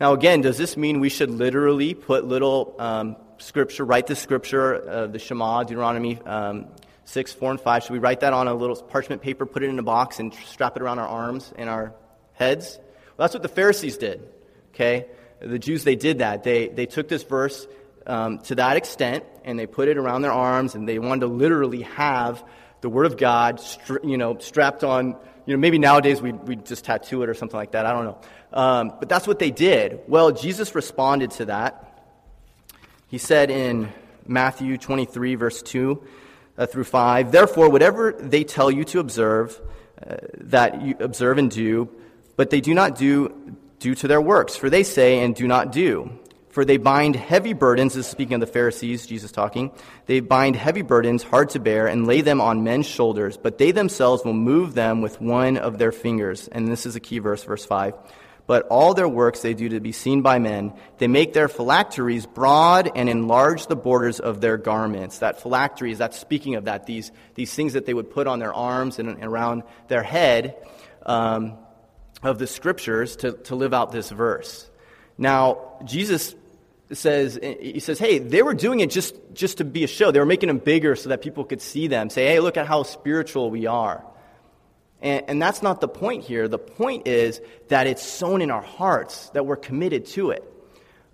Now, 0.00 0.12
again, 0.12 0.42
does 0.42 0.56
this 0.56 0.76
mean 0.76 1.00
we 1.00 1.08
should 1.08 1.30
literally 1.30 1.92
put 1.92 2.24
little 2.24 2.76
um, 2.78 3.16
scripture, 3.38 3.84
write 3.84 4.06
the 4.06 4.14
scripture, 4.14 4.88
uh, 4.88 5.06
the 5.08 5.18
Shema, 5.18 5.64
Deuteronomy 5.64 6.20
um, 6.24 6.68
6, 7.04 7.32
4, 7.32 7.50
and 7.50 7.60
5? 7.60 7.82
Should 7.82 7.92
we 7.92 7.98
write 7.98 8.20
that 8.20 8.32
on 8.32 8.46
a 8.46 8.54
little 8.54 8.76
parchment 8.76 9.22
paper, 9.22 9.44
put 9.44 9.64
it 9.64 9.70
in 9.70 9.78
a 9.78 9.82
box, 9.82 10.20
and 10.20 10.32
strap 10.46 10.76
it 10.76 10.82
around 10.82 11.00
our 11.00 11.08
arms 11.08 11.52
and 11.56 11.68
our 11.68 11.94
heads? 12.34 12.78
Well, 12.78 13.24
that's 13.24 13.34
what 13.34 13.42
the 13.42 13.48
Pharisees 13.48 13.98
did. 13.98 14.28
Okay? 14.72 15.06
The 15.40 15.58
Jews, 15.58 15.82
they 15.82 15.96
did 15.96 16.18
that. 16.18 16.44
They, 16.44 16.68
they 16.68 16.86
took 16.86 17.08
this 17.08 17.24
verse 17.24 17.66
um, 18.06 18.38
to 18.40 18.54
that 18.54 18.76
extent, 18.76 19.24
and 19.44 19.58
they 19.58 19.66
put 19.66 19.88
it 19.88 19.98
around 19.98 20.22
their 20.22 20.32
arms, 20.32 20.76
and 20.76 20.88
they 20.88 21.00
wanted 21.00 21.22
to 21.22 21.26
literally 21.26 21.82
have 21.82 22.44
the 22.82 22.88
Word 22.88 23.06
of 23.06 23.16
God, 23.16 23.60
you 24.04 24.16
know, 24.16 24.38
strapped 24.38 24.84
on. 24.84 25.16
You 25.48 25.54
know, 25.54 25.60
maybe 25.60 25.78
nowadays 25.78 26.20
we 26.20 26.32
we 26.32 26.56
just 26.56 26.84
tattoo 26.84 27.22
it 27.22 27.30
or 27.30 27.32
something 27.32 27.56
like 27.56 27.70
that. 27.70 27.86
I 27.86 27.92
don't 27.94 28.04
know. 28.04 28.18
Um, 28.52 28.92
but 29.00 29.08
that's 29.08 29.26
what 29.26 29.38
they 29.38 29.50
did. 29.50 30.00
Well, 30.06 30.30
Jesus 30.30 30.74
responded 30.74 31.30
to 31.32 31.46
that. 31.46 32.04
He 33.06 33.16
said 33.16 33.50
in 33.50 33.90
Matthew 34.26 34.76
23, 34.76 35.36
verse 35.36 35.62
2 35.62 36.02
uh, 36.58 36.66
through 36.66 36.84
5, 36.84 37.32
Therefore, 37.32 37.70
whatever 37.70 38.12
they 38.12 38.44
tell 38.44 38.70
you 38.70 38.84
to 38.84 38.98
observe, 38.98 39.58
uh, 40.06 40.16
that 40.34 40.82
you 40.82 40.94
observe 41.00 41.38
and 41.38 41.50
do, 41.50 41.88
but 42.36 42.50
they 42.50 42.60
do 42.60 42.74
not 42.74 42.98
do 42.98 43.56
due 43.78 43.94
to 43.94 44.06
their 44.06 44.20
works, 44.20 44.54
for 44.54 44.68
they 44.68 44.82
say 44.82 45.24
and 45.24 45.34
do 45.34 45.48
not 45.48 45.72
do. 45.72 46.10
For 46.58 46.64
they 46.64 46.76
bind 46.76 47.14
heavy 47.14 47.52
burdens, 47.52 47.94
this 47.94 48.06
is 48.06 48.10
speaking 48.10 48.34
of 48.34 48.40
the 48.40 48.48
Pharisees, 48.48 49.06
Jesus 49.06 49.30
talking. 49.30 49.70
They 50.06 50.18
bind 50.18 50.56
heavy 50.56 50.82
burdens, 50.82 51.22
hard 51.22 51.50
to 51.50 51.60
bear, 51.60 51.86
and 51.86 52.04
lay 52.04 52.20
them 52.20 52.40
on 52.40 52.64
men's 52.64 52.86
shoulders, 52.86 53.36
but 53.36 53.58
they 53.58 53.70
themselves 53.70 54.24
will 54.24 54.32
move 54.32 54.74
them 54.74 55.00
with 55.00 55.20
one 55.20 55.56
of 55.56 55.78
their 55.78 55.92
fingers. 55.92 56.48
And 56.48 56.66
this 56.66 56.84
is 56.84 56.96
a 56.96 57.00
key 57.00 57.20
verse, 57.20 57.44
verse 57.44 57.64
5 57.64 57.94
but 58.48 58.66
all 58.70 58.92
their 58.92 59.08
works 59.08 59.40
they 59.40 59.54
do 59.54 59.68
to 59.68 59.78
be 59.78 59.92
seen 59.92 60.22
by 60.22 60.40
men. 60.40 60.72
They 60.96 61.06
make 61.06 61.32
their 61.32 61.48
phylacteries 61.48 62.26
broad 62.26 62.90
and 62.96 63.08
enlarge 63.08 63.68
the 63.68 63.76
borders 63.76 64.18
of 64.18 64.40
their 64.40 64.56
garments. 64.56 65.20
That 65.20 65.40
phylacteries, 65.40 65.98
that's 65.98 66.18
speaking 66.18 66.56
of 66.56 66.64
that, 66.64 66.86
these, 66.86 67.12
these 67.36 67.54
things 67.54 67.74
that 67.74 67.86
they 67.86 67.94
would 67.94 68.10
put 68.10 68.26
on 68.26 68.40
their 68.40 68.54
arms 68.54 68.98
and, 68.98 69.08
and 69.08 69.22
around 69.22 69.62
their 69.86 70.02
head 70.02 70.56
um, 71.06 71.56
of 72.24 72.40
the 72.40 72.48
scriptures 72.48 73.14
to, 73.16 73.32
to 73.32 73.54
live 73.54 73.72
out 73.72 73.92
this 73.92 74.10
verse. 74.10 74.68
Now, 75.18 75.80
Jesus 75.84 76.34
says, 76.96 77.38
he 77.42 77.80
says, 77.80 77.98
hey, 77.98 78.18
they 78.18 78.42
were 78.42 78.54
doing 78.54 78.80
it 78.80 78.90
just, 78.90 79.14
just 79.34 79.58
to 79.58 79.64
be 79.64 79.84
a 79.84 79.86
show. 79.86 80.10
They 80.10 80.20
were 80.20 80.26
making 80.26 80.46
them 80.46 80.58
bigger 80.58 80.96
so 80.96 81.10
that 81.10 81.20
people 81.20 81.44
could 81.44 81.60
see 81.60 81.86
them, 81.86 82.08
say, 82.08 82.26
hey, 82.26 82.40
look 82.40 82.56
at 82.56 82.66
how 82.66 82.82
spiritual 82.82 83.50
we 83.50 83.66
are. 83.66 84.04
And, 85.00 85.24
and 85.28 85.42
that's 85.42 85.62
not 85.62 85.80
the 85.80 85.88
point 85.88 86.24
here. 86.24 86.48
The 86.48 86.58
point 86.58 87.06
is 87.06 87.40
that 87.68 87.86
it's 87.86 88.02
sown 88.02 88.42
in 88.42 88.50
our 88.50 88.62
hearts, 88.62 89.28
that 89.30 89.46
we're 89.46 89.56
committed 89.56 90.06
to 90.06 90.30
it. 90.30 90.44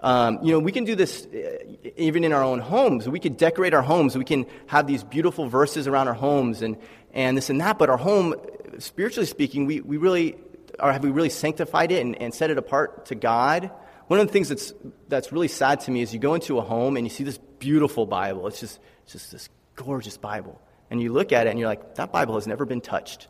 Um, 0.01 0.41
you 0.43 0.53
know, 0.53 0.59
we 0.59 0.71
can 0.71 0.85
do 0.85 0.95
this 0.95 1.27
uh, 1.27 1.65
even 1.97 2.25
in 2.25 2.33
our 2.33 2.43
own 2.43 2.61
homes. 2.61 3.09
We 3.09 3.21
could 3.21 3.37
decorate 3.37 3.73
our 3.73 3.83
homes. 3.83 4.17
We 4.17 4.25
can 4.25 4.47
have 4.67 4.87
these 4.87 5.03
beautiful 5.03 5.49
verses 5.49 5.87
around 5.89 6.09
our 6.09 6.15
homes 6.15 6.63
and, 6.63 6.77
and 7.13 7.37
this 7.37 7.49
and 7.49 7.61
that. 7.61 7.79
But 7.79 7.89
our 7.89 7.97
home, 7.97 8.35
spiritually 8.79 9.27
speaking, 9.27 9.67
we, 9.67 9.81
we 9.81 9.97
really, 9.97 10.37
or 10.79 10.93
have 10.93 11.03
we 11.03 11.11
really 11.11 11.31
sanctified 11.31 11.91
it 11.91 12.03
and, 12.03 12.21
and 12.21 12.35
set 12.35 12.51
it 12.51 12.59
apart 12.59 13.07
to 13.07 13.15
God? 13.15 13.71
One 14.07 14.21
of 14.21 14.27
the 14.27 14.33
things 14.33 14.49
that's, 14.49 14.73
that's 15.09 15.33
really 15.33 15.49
sad 15.49 15.81
to 15.81 15.91
me 15.91 16.03
is 16.03 16.13
you 16.13 16.21
go 16.21 16.35
into 16.35 16.59
a 16.59 16.63
home 16.63 16.97
and 16.97 17.07
you 17.07 17.11
see 17.11 17.25
this 17.25 17.39
beautiful 17.59 18.07
Bible. 18.07 18.47
It's 18.47 18.61
just, 18.61 18.79
it's 19.05 19.13
just 19.13 19.33
this 19.33 19.49
gorgeous 19.77 20.17
Bible. 20.17 20.61
And 20.91 21.01
you 21.01 21.13
look 21.13 21.33
at 21.33 21.47
it 21.47 21.51
and 21.51 21.59
you're 21.59 21.69
like, 21.69 21.95
that 21.97 22.13
Bible 22.13 22.35
has 22.35 22.47
never 22.47 22.65
been 22.65 22.81
touched. 22.81 23.29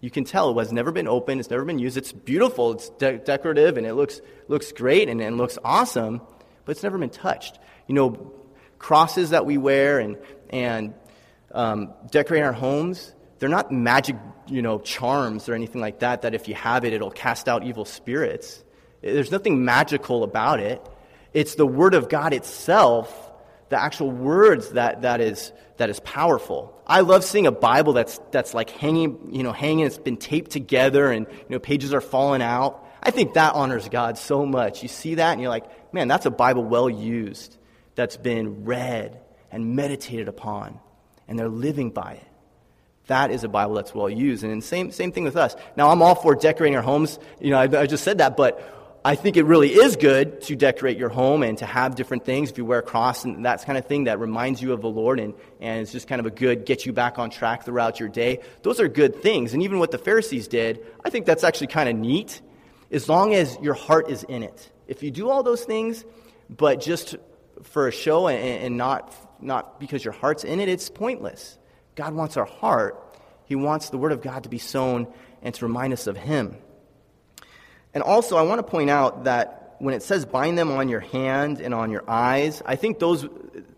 You 0.00 0.10
can 0.10 0.24
tell 0.24 0.50
it 0.50 0.62
has 0.62 0.72
never 0.72 0.92
been 0.92 1.08
opened, 1.08 1.40
it's 1.40 1.48
never 1.50 1.64
been 1.64 1.78
used. 1.78 1.96
It's 1.96 2.12
beautiful, 2.12 2.72
it's 2.72 2.90
de- 2.90 3.18
decorative, 3.18 3.78
and 3.78 3.86
it 3.86 3.94
looks, 3.94 4.20
looks 4.48 4.72
great 4.72 5.08
and, 5.08 5.20
and 5.20 5.38
looks 5.38 5.58
awesome, 5.64 6.20
but 6.64 6.72
it's 6.72 6.82
never 6.82 6.98
been 6.98 7.10
touched. 7.10 7.58
You 7.86 7.94
know, 7.94 8.32
crosses 8.78 9.30
that 9.30 9.46
we 9.46 9.56
wear 9.56 10.00
and, 10.00 10.18
and 10.50 10.94
um, 11.52 11.94
decorate 12.10 12.42
our 12.42 12.52
homes, 12.52 13.14
they're 13.38 13.48
not 13.48 13.70
magic, 13.70 14.16
you 14.46 14.60
know, 14.60 14.78
charms 14.78 15.48
or 15.48 15.54
anything 15.54 15.80
like 15.80 16.00
that, 16.00 16.22
that 16.22 16.34
if 16.34 16.48
you 16.48 16.54
have 16.54 16.84
it, 16.84 16.92
it'll 16.92 17.10
cast 17.10 17.48
out 17.48 17.64
evil 17.64 17.84
spirits. 17.84 18.63
There's 19.12 19.30
nothing 19.30 19.64
magical 19.64 20.24
about 20.24 20.58
it. 20.58 20.80
It's 21.32 21.54
the 21.54 21.66
Word 21.66 21.94
of 21.94 22.08
God 22.08 22.32
itself 22.32 23.32
the 23.74 23.82
actual 23.82 24.10
words 24.10 24.70
that, 24.70 25.02
that, 25.02 25.20
is, 25.20 25.52
that 25.78 25.90
is 25.90 25.98
powerful. 26.00 26.80
I 26.86 27.00
love 27.00 27.24
seeing 27.24 27.46
a 27.46 27.52
Bible 27.52 27.92
that's, 27.92 28.20
that's 28.30 28.54
like 28.54 28.70
hanging, 28.70 29.30
you 29.32 29.42
know, 29.42 29.52
hanging, 29.52 29.86
it's 29.86 29.98
been 29.98 30.16
taped 30.16 30.50
together 30.50 31.10
and, 31.10 31.26
you 31.28 31.46
know, 31.48 31.58
pages 31.58 31.92
are 31.92 32.00
falling 32.00 32.42
out. 32.42 32.86
I 33.02 33.10
think 33.10 33.34
that 33.34 33.54
honors 33.54 33.88
God 33.88 34.16
so 34.16 34.46
much. 34.46 34.82
You 34.82 34.88
see 34.88 35.16
that 35.16 35.32
and 35.32 35.40
you're 35.40 35.50
like, 35.50 35.92
man, 35.92 36.08
that's 36.08 36.24
a 36.24 36.30
Bible 36.30 36.64
well 36.64 36.88
used, 36.88 37.56
that's 37.96 38.16
been 38.16 38.64
read 38.64 39.20
and 39.50 39.74
meditated 39.76 40.28
upon, 40.28 40.78
and 41.28 41.38
they're 41.38 41.48
living 41.48 41.90
by 41.90 42.14
it. 42.14 42.28
That 43.06 43.30
is 43.30 43.44
a 43.44 43.48
Bible 43.48 43.74
that's 43.74 43.94
well 43.94 44.08
used. 44.08 44.44
And 44.44 44.64
same, 44.64 44.90
same 44.90 45.12
thing 45.12 45.24
with 45.24 45.36
us. 45.36 45.54
Now, 45.76 45.90
I'm 45.90 46.00
all 46.00 46.14
for 46.14 46.34
decorating 46.34 46.76
our 46.76 46.82
homes. 46.82 47.18
You 47.40 47.50
know, 47.50 47.58
I, 47.58 47.82
I 47.82 47.86
just 47.86 48.02
said 48.02 48.18
that, 48.18 48.36
but 48.36 48.83
I 49.06 49.16
think 49.16 49.36
it 49.36 49.44
really 49.44 49.68
is 49.68 49.96
good 49.96 50.40
to 50.42 50.56
decorate 50.56 50.96
your 50.96 51.10
home 51.10 51.42
and 51.42 51.58
to 51.58 51.66
have 51.66 51.94
different 51.94 52.24
things. 52.24 52.50
If 52.50 52.56
you 52.56 52.64
wear 52.64 52.78
a 52.78 52.82
cross 52.82 53.26
and 53.26 53.44
that 53.44 53.62
kind 53.66 53.76
of 53.76 53.84
thing 53.84 54.04
that 54.04 54.18
reminds 54.18 54.62
you 54.62 54.72
of 54.72 54.80
the 54.80 54.88
Lord 54.88 55.20
and, 55.20 55.34
and 55.60 55.82
it's 55.82 55.92
just 55.92 56.08
kind 56.08 56.20
of 56.20 56.26
a 56.26 56.30
good 56.30 56.64
get 56.64 56.86
you 56.86 56.92
back 56.94 57.18
on 57.18 57.28
track 57.28 57.66
throughout 57.66 58.00
your 58.00 58.08
day, 58.08 58.40
those 58.62 58.80
are 58.80 58.88
good 58.88 59.20
things. 59.20 59.52
And 59.52 59.62
even 59.62 59.78
what 59.78 59.90
the 59.90 59.98
Pharisees 59.98 60.48
did, 60.48 60.86
I 61.04 61.10
think 61.10 61.26
that's 61.26 61.44
actually 61.44 61.66
kind 61.66 61.90
of 61.90 61.96
neat 61.96 62.40
as 62.90 63.06
long 63.06 63.34
as 63.34 63.58
your 63.60 63.74
heart 63.74 64.08
is 64.08 64.22
in 64.22 64.42
it. 64.42 64.70
If 64.88 65.02
you 65.02 65.10
do 65.10 65.28
all 65.28 65.42
those 65.42 65.64
things, 65.64 66.02
but 66.48 66.80
just 66.80 67.16
for 67.62 67.88
a 67.88 67.92
show 67.92 68.28
and, 68.28 68.64
and 68.64 68.78
not, 68.78 69.14
not 69.38 69.80
because 69.80 70.02
your 70.02 70.14
heart's 70.14 70.44
in 70.44 70.60
it, 70.60 70.70
it's 70.70 70.88
pointless. 70.88 71.58
God 71.94 72.14
wants 72.14 72.38
our 72.38 72.46
heart, 72.46 73.18
He 73.44 73.54
wants 73.54 73.90
the 73.90 73.98
Word 73.98 74.12
of 74.12 74.22
God 74.22 74.44
to 74.44 74.48
be 74.48 74.58
sown 74.58 75.12
and 75.42 75.54
to 75.56 75.66
remind 75.66 75.92
us 75.92 76.06
of 76.06 76.16
Him. 76.16 76.56
And 77.94 78.02
also, 78.02 78.36
I 78.36 78.42
want 78.42 78.58
to 78.58 78.64
point 78.64 78.90
out 78.90 79.24
that 79.24 79.76
when 79.78 79.94
it 79.94 80.02
says 80.02 80.26
bind 80.26 80.58
them 80.58 80.70
on 80.70 80.88
your 80.88 81.00
hand 81.00 81.60
and 81.60 81.72
on 81.72 81.90
your 81.90 82.04
eyes, 82.08 82.60
I 82.66 82.74
think 82.74 82.98
those, 82.98 83.26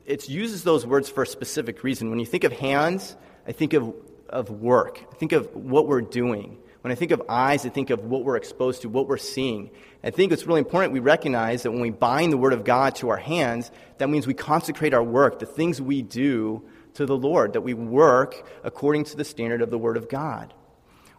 it 0.06 0.28
uses 0.28 0.64
those 0.64 0.86
words 0.86 1.10
for 1.10 1.22
a 1.22 1.26
specific 1.26 1.84
reason. 1.84 2.08
When 2.08 2.18
you 2.18 2.26
think 2.26 2.44
of 2.44 2.52
hands, 2.52 3.14
I 3.46 3.52
think 3.52 3.74
of, 3.74 3.94
of 4.28 4.50
work. 4.50 5.04
I 5.12 5.14
think 5.16 5.32
of 5.32 5.54
what 5.54 5.86
we're 5.86 6.00
doing. 6.00 6.58
When 6.80 6.92
I 6.92 6.94
think 6.94 7.10
of 7.10 7.22
eyes, 7.28 7.66
I 7.66 7.68
think 7.68 7.90
of 7.90 8.04
what 8.04 8.24
we're 8.24 8.36
exposed 8.36 8.82
to, 8.82 8.88
what 8.88 9.06
we're 9.06 9.16
seeing. 9.18 9.70
I 10.02 10.10
think 10.10 10.32
it's 10.32 10.46
really 10.46 10.60
important 10.60 10.92
we 10.92 11.00
recognize 11.00 11.64
that 11.64 11.72
when 11.72 11.80
we 11.80 11.90
bind 11.90 12.32
the 12.32 12.38
Word 12.38 12.52
of 12.52 12.64
God 12.64 12.94
to 12.96 13.10
our 13.10 13.16
hands, 13.16 13.70
that 13.98 14.08
means 14.08 14.26
we 14.26 14.34
consecrate 14.34 14.94
our 14.94 15.02
work, 15.02 15.40
the 15.40 15.46
things 15.46 15.82
we 15.82 16.00
do 16.00 16.62
to 16.94 17.04
the 17.04 17.16
Lord, 17.16 17.54
that 17.54 17.62
we 17.62 17.74
work 17.74 18.48
according 18.62 19.04
to 19.04 19.16
the 19.16 19.24
standard 19.24 19.62
of 19.62 19.70
the 19.70 19.78
Word 19.78 19.96
of 19.96 20.08
God 20.08 20.54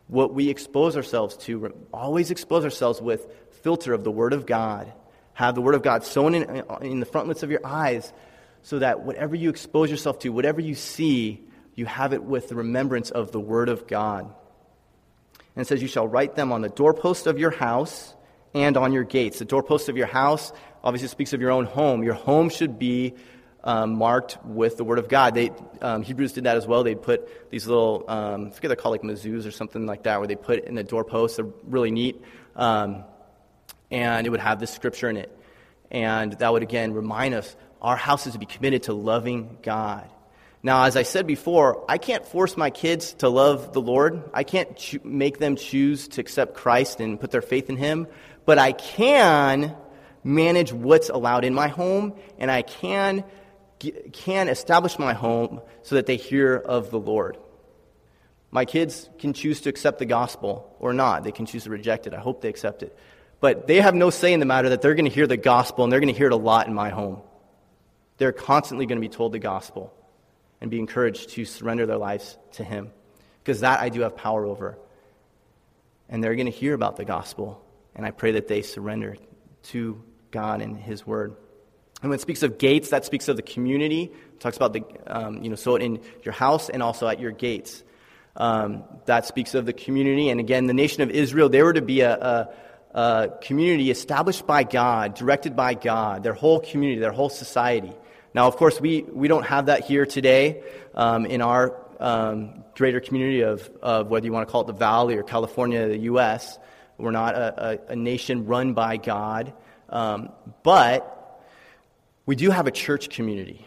what 0.08 0.34
we 0.34 0.50
expose 0.50 0.96
ourselves 0.96 1.38
to. 1.38 1.74
Always 1.94 2.32
expose 2.32 2.64
ourselves 2.64 3.02
with 3.02 3.28
filter 3.62 3.94
of 3.94 4.04
the 4.04 4.12
Word 4.12 4.34
of 4.34 4.46
God. 4.46 4.92
Have 5.34 5.56
the 5.56 5.62
Word 5.62 5.76
of 5.76 5.84
God 5.84 6.04
sown 6.04 6.34
in, 6.34 6.64
in 6.82 7.00
the 7.00 7.06
frontlets 7.06 7.44
of 7.44 7.52
your 7.52 7.66
eyes 7.66 8.12
so 8.64 8.80
that 8.80 9.02
whatever 9.02 9.36
you 9.36 9.50
expose 9.50 9.92
yourself 9.92 10.20
to, 10.20 10.30
whatever 10.30 10.62
you 10.62 10.76
see, 10.76 11.42
you 11.76 11.86
have 11.86 12.14
it 12.14 12.24
with 12.24 12.50
the 12.50 12.56
remembrance 12.56 13.12
of 13.12 13.32
the 13.32 13.40
Word 13.40 13.70
of 13.70 13.88
God. 13.88 14.34
And 15.56 15.62
it 15.62 15.68
says, 15.68 15.82
You 15.82 15.88
shall 15.88 16.08
write 16.08 16.36
them 16.36 16.52
on 16.52 16.62
the 16.62 16.70
doorpost 16.70 17.28
of 17.28 17.38
your 17.38 17.52
house 17.52 18.16
and 18.54 18.78
on 18.78 18.94
your 18.94 19.04
gates. 19.04 19.40
The 19.40 19.46
doorpost 19.46 19.90
of 19.90 19.98
your 19.98 20.08
house 20.08 20.52
obviously 20.84 21.10
speaks 21.10 21.34
of 21.34 21.42
your 21.42 21.52
own 21.52 21.66
home. 21.66 22.04
Your 22.04 22.14
home 22.14 22.50
should 22.50 22.80
be 22.80 23.14
um, 23.68 23.96
marked 23.96 24.38
with 24.46 24.78
the 24.78 24.86
Word 24.86 24.98
of 24.98 25.10
God. 25.10 25.36
They, 25.36 25.52
um, 25.82 26.02
Hebrews 26.02 26.32
did 26.32 26.46
that 26.46 26.56
as 26.56 26.66
well. 26.66 26.84
They 26.84 26.96
put 26.96 27.52
these 27.52 27.68
little, 27.68 28.06
um, 28.08 28.48
I 28.48 28.50
forget 28.52 28.70
they're 28.70 28.78
called 28.78 28.94
like 28.94 29.02
mezuzahs 29.02 29.46
or 29.46 29.52
something 29.52 29.86
like 29.86 30.04
that, 30.04 30.20
where 30.20 30.28
they 30.28 30.38
put 30.38 30.64
in 30.64 30.76
the 30.76 30.86
doorposts. 30.86 31.36
They're 31.36 31.46
really 31.66 31.92
neat. 31.92 32.22
Um, 32.56 33.04
and 33.92 34.26
it 34.26 34.30
would 34.30 34.40
have 34.40 34.62
this 34.62 34.72
scripture 34.72 35.10
in 35.10 35.18
it. 35.18 35.38
And 35.92 36.32
that 36.34 36.52
would 36.52 36.64
again 36.64 36.94
remind 36.94 37.34
us 37.34 37.56
our 37.82 37.98
house 37.98 38.26
is 38.26 38.34
to 38.34 38.40
be 38.40 38.46
committed 38.46 38.84
to 38.84 38.94
loving 38.94 39.58
God. 39.62 40.10
Now, 40.64 40.86
as 40.86 40.96
I 40.96 41.04
said 41.04 41.28
before, 41.28 41.86
I 41.90 41.98
can't 41.98 42.26
force 42.26 42.56
my 42.56 42.70
kids 42.70 43.14
to 43.16 43.30
love 43.30 43.74
the 43.74 43.82
Lord. 43.82 44.24
I 44.34 44.44
can't 44.44 44.76
cho- 44.78 45.00
make 45.04 45.40
them 45.40 45.58
choose 45.58 46.08
to 46.10 46.22
accept 46.22 46.56
Christ 46.56 47.02
and 47.02 47.20
put 47.20 47.32
their 47.32 47.42
faith 47.42 47.70
in 47.70 47.76
Him. 47.76 48.08
But 48.46 48.60
I 48.60 48.72
can 48.72 49.76
manage 50.24 50.74
what's 50.74 51.10
allowed 51.10 51.44
in 51.44 51.54
my 51.54 51.68
home, 51.68 52.14
and 52.38 52.50
I 52.50 52.62
can, 52.62 53.24
can 53.80 54.50
establish 54.50 54.98
my 54.98 55.14
home 55.14 55.62
so 55.84 55.96
that 55.96 56.06
they 56.06 56.18
hear 56.18 56.56
of 56.56 56.92
the 56.92 57.00
Lord. 57.00 57.38
My 58.50 58.66
kids 58.66 59.10
can 59.20 59.34
choose 59.34 59.62
to 59.62 59.70
accept 59.70 60.00
the 60.00 60.06
gospel 60.06 60.76
or 60.80 60.94
not. 60.94 61.24
They 61.24 61.32
can 61.32 61.46
choose 61.46 61.66
to 61.66 61.70
reject 61.70 62.08
it. 62.08 62.14
I 62.14 62.20
hope 62.20 62.42
they 62.42 62.50
accept 62.50 62.82
it. 62.82 62.98
But 63.40 63.68
they 63.68 63.82
have 63.82 63.94
no 63.94 64.10
say 64.10 64.34
in 64.34 64.40
the 64.40 64.46
matter 64.46 64.70
that 64.70 64.82
they're 64.82 64.96
going 64.96 65.06
to 65.06 65.14
hear 65.14 65.28
the 65.28 65.38
gospel, 65.38 65.84
and 65.84 65.94
they're 65.94 66.00
going 66.00 66.14
to 66.14 66.18
hear 66.18 66.28
it 66.28 66.34
a 66.34 66.38
lot 66.38 66.68
in 66.68 66.74
my 66.74 66.90
home. 66.90 67.22
They're 68.18 68.32
constantly 68.32 68.86
going 68.86 69.00
to 69.00 69.08
be 69.08 69.14
told 69.14 69.32
the 69.32 69.40
gospel 69.40 69.94
and 70.60 70.72
be 70.72 70.80
encouraged 70.80 71.30
to 71.32 71.46
surrender 71.46 71.86
their 71.86 71.98
lives 71.98 72.38
to 72.54 72.64
Him. 72.64 72.92
Because 73.44 73.60
that 73.60 73.80
I 73.80 73.90
do 73.90 74.02
have 74.02 74.16
power 74.16 74.46
over. 74.46 74.78
And 76.10 76.24
they're 76.24 76.36
going 76.36 76.48
to 76.48 76.52
hear 76.52 76.74
about 76.74 76.98
the 76.98 77.06
gospel. 77.06 77.64
And 77.96 78.06
I 78.06 78.12
pray 78.12 78.32
that 78.32 78.48
they 78.48 78.64
surrender 78.64 79.18
to 79.64 80.02
God 80.32 80.62
and 80.62 80.78
His 80.78 81.06
Word. 81.06 81.36
And 82.02 82.10
when 82.10 82.18
it 82.18 82.22
speaks 82.22 82.44
of 82.44 82.58
gates, 82.58 82.90
that 82.90 83.06
speaks 83.06 83.28
of 83.28 83.38
the 83.38 83.42
community. 83.42 84.12
It 84.34 84.40
talks 84.40 84.56
about 84.56 84.74
the, 84.74 84.84
um, 85.08 85.44
you 85.44 85.50
know, 85.50 85.56
so 85.56 85.76
in 85.76 86.00
your 86.24 86.34
house 86.34 86.70
and 86.70 86.84
also 86.84 87.08
at 87.08 87.20
your 87.20 87.32
gates. 87.32 87.84
Um, 88.36 88.84
that 89.06 89.26
speaks 89.26 89.56
of 89.56 89.66
the 89.66 89.74
community. 89.74 90.30
And 90.30 90.40
again, 90.40 90.68
the 90.68 90.74
nation 90.74 91.02
of 91.02 91.10
Israel, 91.10 91.50
they 91.50 91.64
were 91.64 91.74
to 91.74 91.82
be 91.82 92.02
a, 92.02 92.14
a, 92.14 92.50
a 92.94 93.30
community 93.42 93.90
established 93.90 94.46
by 94.46 94.64
God, 94.64 95.16
directed 95.16 95.56
by 95.56 95.74
God, 95.74 96.22
their 96.22 96.34
whole 96.34 96.60
community, 96.60 97.00
their 97.00 97.12
whole 97.12 97.30
society. 97.30 97.94
Now, 98.36 98.48
of 98.48 98.58
course, 98.58 98.80
we, 98.80 99.02
we 99.02 99.28
don't 99.28 99.46
have 99.48 99.66
that 99.66 99.86
here 99.86 100.06
today 100.06 100.62
um, 100.94 101.26
in 101.26 101.42
our 101.42 101.76
um, 102.00 102.64
greater 102.76 103.00
community 103.00 103.42
of, 103.42 103.68
of 103.82 104.08
whether 104.08 104.28
you 104.28 104.32
want 104.32 104.48
to 104.48 104.52
call 104.52 104.62
it 104.62 104.68
the 104.68 104.74
Valley 104.74 105.16
or 105.16 105.24
California, 105.24 105.88
the 105.88 105.98
U.S. 105.98 106.60
We're 107.00 107.10
not 107.10 107.34
a, 107.34 107.80
a, 107.90 107.94
a 107.94 107.96
nation 107.96 108.46
run 108.46 108.74
by 108.74 108.98
God. 108.98 109.54
Um, 109.90 110.30
but 110.62 111.17
we 112.28 112.36
do 112.36 112.52
have 112.52 112.68
a 112.68 112.72
church 112.72 113.10
community. 113.10 113.66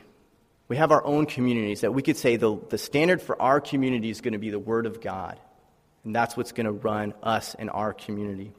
We 0.69 0.77
have 0.77 0.93
our 0.93 1.05
own 1.05 1.27
communities 1.27 1.81
that 1.81 1.93
we 1.93 2.03
could 2.03 2.17
say 2.17 2.37
the, 2.37 2.57
the 2.69 2.79
standard 2.79 3.21
for 3.21 3.41
our 3.43 3.61
community 3.61 4.11
is 4.11 4.21
going 4.21 4.35
to 4.35 4.39
be 4.39 4.51
the 4.51 4.59
Word 4.59 4.87
of 4.87 5.01
God. 5.01 5.41
And 6.05 6.15
that's 6.15 6.37
what's 6.37 6.53
going 6.53 6.67
to 6.67 6.73
run 6.73 7.15
us 7.23 7.57
and 7.59 7.69
our 7.71 7.93
community. 7.93 8.53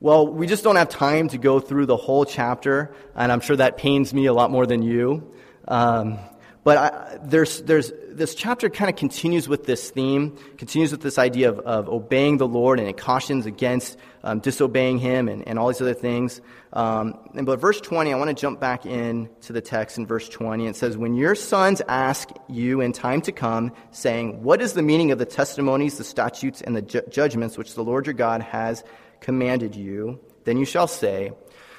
Well, 0.00 0.26
we 0.26 0.46
just 0.46 0.64
don't 0.64 0.76
have 0.76 0.88
time 0.88 1.28
to 1.28 1.38
go 1.38 1.60
through 1.60 1.86
the 1.86 1.96
whole 1.96 2.24
chapter, 2.24 2.94
and 3.14 3.30
I'm 3.30 3.40
sure 3.40 3.56
that 3.56 3.76
pains 3.76 4.14
me 4.14 4.26
a 4.26 4.32
lot 4.32 4.50
more 4.50 4.66
than 4.66 4.82
you. 4.82 5.32
Um, 5.66 6.18
but 6.64 6.78
I, 6.78 7.18
there's, 7.22 7.60
there's, 7.60 7.92
this 8.08 8.34
chapter 8.34 8.70
kind 8.70 8.90
of 8.90 8.96
continues 8.96 9.48
with 9.48 9.64
this 9.64 9.90
theme, 9.90 10.38
continues 10.56 10.92
with 10.92 11.02
this 11.02 11.18
idea 11.18 11.50
of, 11.50 11.58
of 11.60 11.88
obeying 11.90 12.38
the 12.38 12.48
Lord, 12.48 12.80
and 12.80 12.88
it 12.88 12.96
cautions 12.96 13.44
against 13.44 13.98
um, 14.22 14.40
disobeying 14.40 14.98
Him 14.98 15.28
and, 15.28 15.46
and 15.46 15.58
all 15.58 15.68
these 15.68 15.82
other 15.82 15.92
things. 15.92 16.40
Um, 16.72 17.18
and, 17.34 17.44
but 17.44 17.60
verse 17.60 17.82
20, 17.82 18.14
I 18.14 18.16
want 18.16 18.30
to 18.30 18.40
jump 18.40 18.60
back 18.60 18.86
in 18.86 19.28
to 19.42 19.52
the 19.52 19.60
text 19.60 19.98
in 19.98 20.06
verse 20.06 20.26
20. 20.26 20.66
It 20.66 20.74
says, 20.74 20.96
When 20.96 21.14
your 21.14 21.34
sons 21.34 21.82
ask 21.86 22.30
you 22.48 22.80
in 22.80 22.92
time 22.92 23.20
to 23.22 23.32
come, 23.32 23.72
saying, 23.90 24.42
What 24.42 24.62
is 24.62 24.72
the 24.72 24.82
meaning 24.82 25.12
of 25.12 25.18
the 25.18 25.26
testimonies, 25.26 25.98
the 25.98 26.04
statutes, 26.04 26.62
and 26.62 26.74
the 26.74 26.82
ju- 26.82 27.02
judgments 27.10 27.58
which 27.58 27.74
the 27.74 27.84
Lord 27.84 28.06
your 28.06 28.14
God 28.14 28.40
has 28.40 28.82
commanded 29.20 29.76
you, 29.76 30.18
then 30.44 30.56
you 30.56 30.64
shall 30.64 30.88
say. 30.88 31.32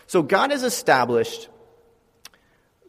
So 0.05 0.21
God 0.21 0.51
has 0.51 0.61
established 0.61 1.49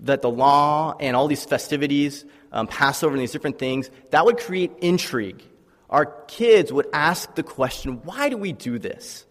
that 0.00 0.22
the 0.22 0.30
law 0.30 0.96
and 1.00 1.16
all 1.16 1.28
these 1.28 1.44
festivities, 1.44 2.24
um, 2.52 2.66
Passover 2.66 3.14
and 3.14 3.20
these 3.20 3.32
different 3.32 3.58
things, 3.58 3.90
that 4.10 4.24
would 4.24 4.38
create 4.38 4.72
intrigue. 4.80 5.42
Our 5.88 6.06
kids 6.26 6.72
would 6.72 6.88
ask 6.92 7.34
the 7.34 7.42
question, 7.42 8.00
why 8.04 8.28
do 8.28 8.36
we 8.36 8.52
do 8.52 8.78
this? 8.78 9.24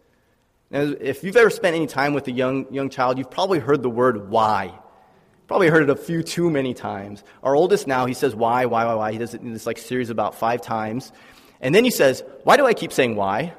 Now, 0.71 0.93
if 0.99 1.23
you've 1.23 1.37
ever 1.37 1.49
spent 1.49 1.75
any 1.75 1.87
time 1.87 2.13
with 2.13 2.27
a 2.27 2.31
young, 2.31 2.73
young 2.73 2.89
child, 2.89 3.17
you've 3.17 3.31
probably 3.31 3.59
heard 3.59 3.83
the 3.83 3.89
word 3.89 4.29
why. 4.29 4.73
Probably 5.47 5.69
heard 5.69 5.83
it 5.83 5.89
a 5.89 5.95
few 5.95 6.23
too 6.23 6.49
many 6.49 6.73
times. 6.73 7.23
Our 7.43 7.55
oldest 7.55 7.85
now, 7.85 8.07
he 8.07 8.15
says 8.15 8.33
why, 8.33 8.65
why, 8.65 8.85
why, 8.85 8.95
why. 8.95 9.11
He 9.11 9.19
does 9.19 9.33
it 9.35 9.41
in 9.41 9.53
this 9.53 9.67
like 9.67 9.77
series 9.77 10.09
about 10.09 10.35
five 10.35 10.61
times. 10.61 11.11
And 11.61 11.75
then 11.75 11.83
he 11.83 11.91
says, 11.91 12.23
why 12.43 12.57
do 12.57 12.65
I 12.65 12.73
keep 12.73 12.91
saying 12.91 13.15
why? 13.15 13.53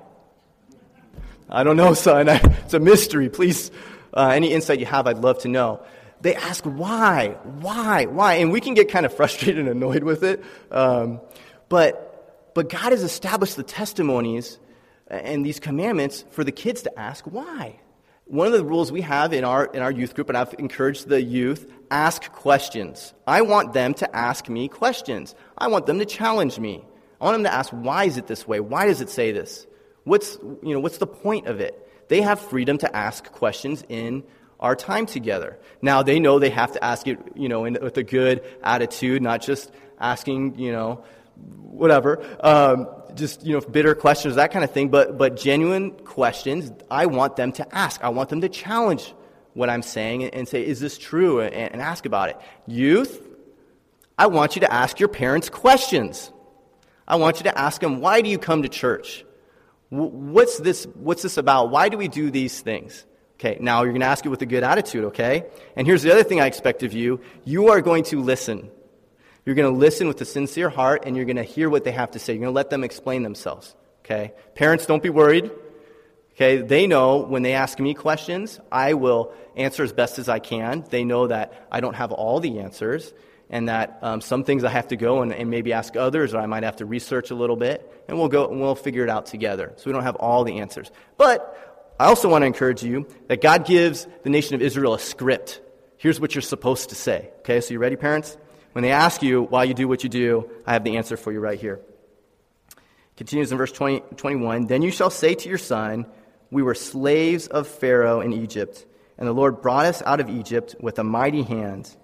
I 1.48 1.62
don't 1.62 1.76
know, 1.76 1.94
son. 1.94 2.28
It's 2.66 2.74
a 2.74 2.80
mystery. 2.80 3.28
Please, 3.28 3.70
uh, 4.12 4.32
any 4.34 4.52
insight 4.52 4.80
you 4.80 4.86
have, 4.86 5.06
I'd 5.06 5.18
love 5.18 5.38
to 5.42 5.48
know. 5.48 5.82
They 6.20 6.34
ask 6.34 6.64
why, 6.64 7.36
why, 7.60 8.06
why, 8.06 8.34
and 8.34 8.50
we 8.50 8.60
can 8.60 8.74
get 8.74 8.90
kind 8.90 9.06
of 9.06 9.14
frustrated 9.16 9.58
and 9.58 9.68
annoyed 9.68 10.02
with 10.02 10.22
it. 10.22 10.42
Um, 10.70 11.20
but, 11.68 12.52
but 12.54 12.68
God 12.68 12.92
has 12.92 13.02
established 13.02 13.56
the 13.56 13.62
testimonies 13.62 14.58
and 15.08 15.44
these 15.44 15.60
commandments 15.60 16.24
for 16.30 16.44
the 16.44 16.52
kids 16.52 16.82
to 16.82 16.98
ask 16.98 17.24
why. 17.24 17.80
One 18.24 18.48
of 18.48 18.52
the 18.54 18.64
rules 18.64 18.90
we 18.90 19.02
have 19.02 19.32
in 19.32 19.44
our, 19.44 19.66
in 19.66 19.82
our 19.82 19.92
youth 19.92 20.14
group, 20.14 20.28
and 20.28 20.36
I've 20.36 20.54
encouraged 20.58 21.06
the 21.06 21.22
youth, 21.22 21.72
ask 21.92 22.32
questions. 22.32 23.14
I 23.26 23.42
want 23.42 23.72
them 23.72 23.94
to 23.94 24.16
ask 24.16 24.48
me 24.48 24.66
questions. 24.66 25.36
I 25.56 25.68
want 25.68 25.86
them 25.86 26.00
to 26.00 26.04
challenge 26.04 26.58
me. 26.58 26.84
I 27.20 27.24
want 27.24 27.36
them 27.36 27.44
to 27.44 27.52
ask, 27.52 27.70
why 27.70 28.04
is 28.04 28.16
it 28.16 28.26
this 28.26 28.46
way? 28.46 28.58
Why 28.58 28.86
does 28.86 29.00
it 29.00 29.10
say 29.10 29.30
this? 29.30 29.66
What's, 30.02 30.38
you 30.62 30.74
know, 30.74 30.80
what's 30.80 30.98
the 30.98 31.06
point 31.06 31.46
of 31.46 31.60
it? 31.60 31.80
They 32.08 32.20
have 32.20 32.40
freedom 32.40 32.78
to 32.78 32.96
ask 32.96 33.30
questions 33.32 33.84
in 33.88 34.24
our 34.58 34.76
time 34.76 35.06
together. 35.06 35.58
Now, 35.82 36.02
they 36.02 36.18
know 36.18 36.38
they 36.38 36.50
have 36.50 36.72
to 36.72 36.82
ask 36.82 37.06
it, 37.06 37.18
you 37.34 37.48
know, 37.48 37.64
in, 37.64 37.78
with 37.80 37.96
a 37.98 38.02
good 38.02 38.42
attitude, 38.62 39.22
not 39.22 39.42
just 39.42 39.70
asking, 40.00 40.58
you 40.58 40.72
know, 40.72 41.04
whatever, 41.36 42.24
um, 42.40 42.88
just, 43.14 43.44
you 43.44 43.52
know, 43.52 43.60
bitter 43.60 43.94
questions, 43.94 44.36
that 44.36 44.50
kind 44.50 44.64
of 44.64 44.70
thing, 44.70 44.88
but, 44.88 45.18
but 45.18 45.36
genuine 45.36 45.90
questions, 45.90 46.70
I 46.90 47.06
want 47.06 47.36
them 47.36 47.52
to 47.52 47.74
ask. 47.74 48.02
I 48.02 48.08
want 48.08 48.30
them 48.30 48.40
to 48.40 48.48
challenge 48.48 49.14
what 49.52 49.70
I'm 49.70 49.82
saying 49.82 50.24
and, 50.24 50.34
and 50.34 50.48
say, 50.48 50.64
is 50.64 50.80
this 50.80 50.98
true? 50.98 51.40
And, 51.40 51.54
and 51.54 51.82
ask 51.82 52.06
about 52.06 52.30
it. 52.30 52.36
Youth, 52.66 53.26
I 54.18 54.28
want 54.28 54.56
you 54.56 54.60
to 54.60 54.72
ask 54.72 54.98
your 54.98 55.08
parents 55.08 55.50
questions. 55.50 56.30
I 57.06 57.16
want 57.16 57.38
you 57.38 57.44
to 57.44 57.58
ask 57.58 57.80
them, 57.80 58.00
why 58.00 58.22
do 58.22 58.30
you 58.30 58.38
come 58.38 58.62
to 58.62 58.68
church? 58.68 59.24
What's 59.90 60.58
this, 60.58 60.84
what's 60.94 61.22
this 61.22 61.36
about? 61.36 61.70
Why 61.70 61.88
do 61.88 61.96
we 61.96 62.08
do 62.08 62.30
these 62.30 62.60
things? 62.60 63.06
Okay, 63.38 63.58
now 63.60 63.82
you're 63.82 63.92
going 63.92 64.00
to 64.00 64.06
ask 64.06 64.24
it 64.24 64.30
with 64.30 64.40
a 64.40 64.46
good 64.46 64.64
attitude, 64.64 65.04
okay? 65.06 65.44
And 65.76 65.86
here's 65.86 66.02
the 66.02 66.10
other 66.10 66.22
thing 66.22 66.40
I 66.40 66.46
expect 66.46 66.82
of 66.82 66.94
you 66.94 67.20
you 67.44 67.68
are 67.68 67.82
going 67.82 68.04
to 68.04 68.20
listen. 68.20 68.70
You're 69.44 69.54
going 69.54 69.72
to 69.72 69.78
listen 69.78 70.08
with 70.08 70.20
a 70.22 70.24
sincere 70.24 70.70
heart 70.70 71.04
and 71.06 71.14
you're 71.14 71.26
going 71.26 71.36
to 71.36 71.44
hear 71.44 71.70
what 71.70 71.84
they 71.84 71.92
have 71.92 72.12
to 72.12 72.18
say. 72.18 72.32
You're 72.32 72.40
going 72.40 72.52
to 72.52 72.56
let 72.56 72.70
them 72.70 72.82
explain 72.82 73.22
themselves, 73.22 73.76
okay? 74.00 74.32
Parents, 74.54 74.86
don't 74.86 75.02
be 75.02 75.10
worried. 75.10 75.50
Okay, 76.32 76.58
they 76.58 76.86
know 76.86 77.18
when 77.18 77.42
they 77.42 77.54
ask 77.54 77.78
me 77.78 77.94
questions, 77.94 78.60
I 78.70 78.94
will 78.94 79.32
answer 79.54 79.82
as 79.82 79.92
best 79.92 80.18
as 80.18 80.28
I 80.28 80.38
can. 80.38 80.84
They 80.90 81.04
know 81.04 81.28
that 81.28 81.66
I 81.70 81.80
don't 81.80 81.94
have 81.94 82.12
all 82.12 82.40
the 82.40 82.58
answers 82.58 83.12
and 83.48 83.68
that 83.68 83.98
um, 84.02 84.20
some 84.20 84.44
things 84.44 84.64
I 84.64 84.70
have 84.70 84.88
to 84.88 84.96
go 84.96 85.22
and, 85.22 85.32
and, 85.32 85.48
maybe 85.48 85.72
ask 85.72 85.96
others, 85.96 86.34
or 86.34 86.38
I 86.38 86.46
might 86.46 86.64
have 86.64 86.76
to 86.76 86.84
research 86.84 87.30
a 87.30 87.34
little 87.34 87.56
bit, 87.56 88.04
and 88.08 88.18
we'll 88.18 88.28
go 88.28 88.50
and 88.50 88.60
we'll 88.60 88.74
figure 88.74 89.04
it 89.04 89.08
out 89.08 89.26
together. 89.26 89.72
So 89.76 89.84
we 89.86 89.92
don't 89.92 90.02
have 90.02 90.16
all 90.16 90.42
the 90.42 90.58
answers. 90.58 90.90
But 91.16 91.75
I 91.98 92.06
also 92.06 92.28
want 92.28 92.42
to 92.42 92.46
encourage 92.46 92.82
you 92.82 93.06
that 93.28 93.40
God 93.40 93.66
gives 93.66 94.06
the 94.22 94.30
nation 94.30 94.54
of 94.54 94.62
Israel 94.62 94.94
a 94.94 94.98
script. 94.98 95.60
Here's 95.96 96.20
what 96.20 96.34
you're 96.34 96.42
supposed 96.42 96.90
to 96.90 96.94
say. 96.94 97.30
Okay, 97.40 97.60
so 97.60 97.72
you 97.72 97.78
ready, 97.78 97.96
parents? 97.96 98.36
When 98.72 98.82
they 98.82 98.92
ask 98.92 99.22
you 99.22 99.42
why 99.42 99.64
you 99.64 99.74
do 99.74 99.88
what 99.88 100.04
you 100.04 100.10
do, 100.10 100.50
I 100.66 100.74
have 100.74 100.84
the 100.84 100.98
answer 100.98 101.16
for 101.16 101.32
you 101.32 101.40
right 101.40 101.58
here. 101.58 101.80
Continues 103.16 103.50
in 103.50 103.58
verse 103.58 103.72
20, 103.72 104.00
21 104.16 104.66
Then 104.66 104.82
you 104.82 104.90
shall 104.90 105.10
say 105.10 105.34
to 105.34 105.48
your 105.48 105.58
son, 105.58 106.06
We 106.50 106.62
were 106.62 106.74
slaves 106.74 107.46
of 107.46 107.66
Pharaoh 107.66 108.20
in 108.20 108.34
Egypt, 108.34 108.84
and 109.16 109.26
the 109.26 109.32
Lord 109.32 109.62
brought 109.62 109.86
us 109.86 110.02
out 110.02 110.20
of 110.20 110.28
Egypt 110.28 110.76
with 110.78 110.98
a 110.98 111.04
mighty 111.04 111.42
hand 111.42 111.96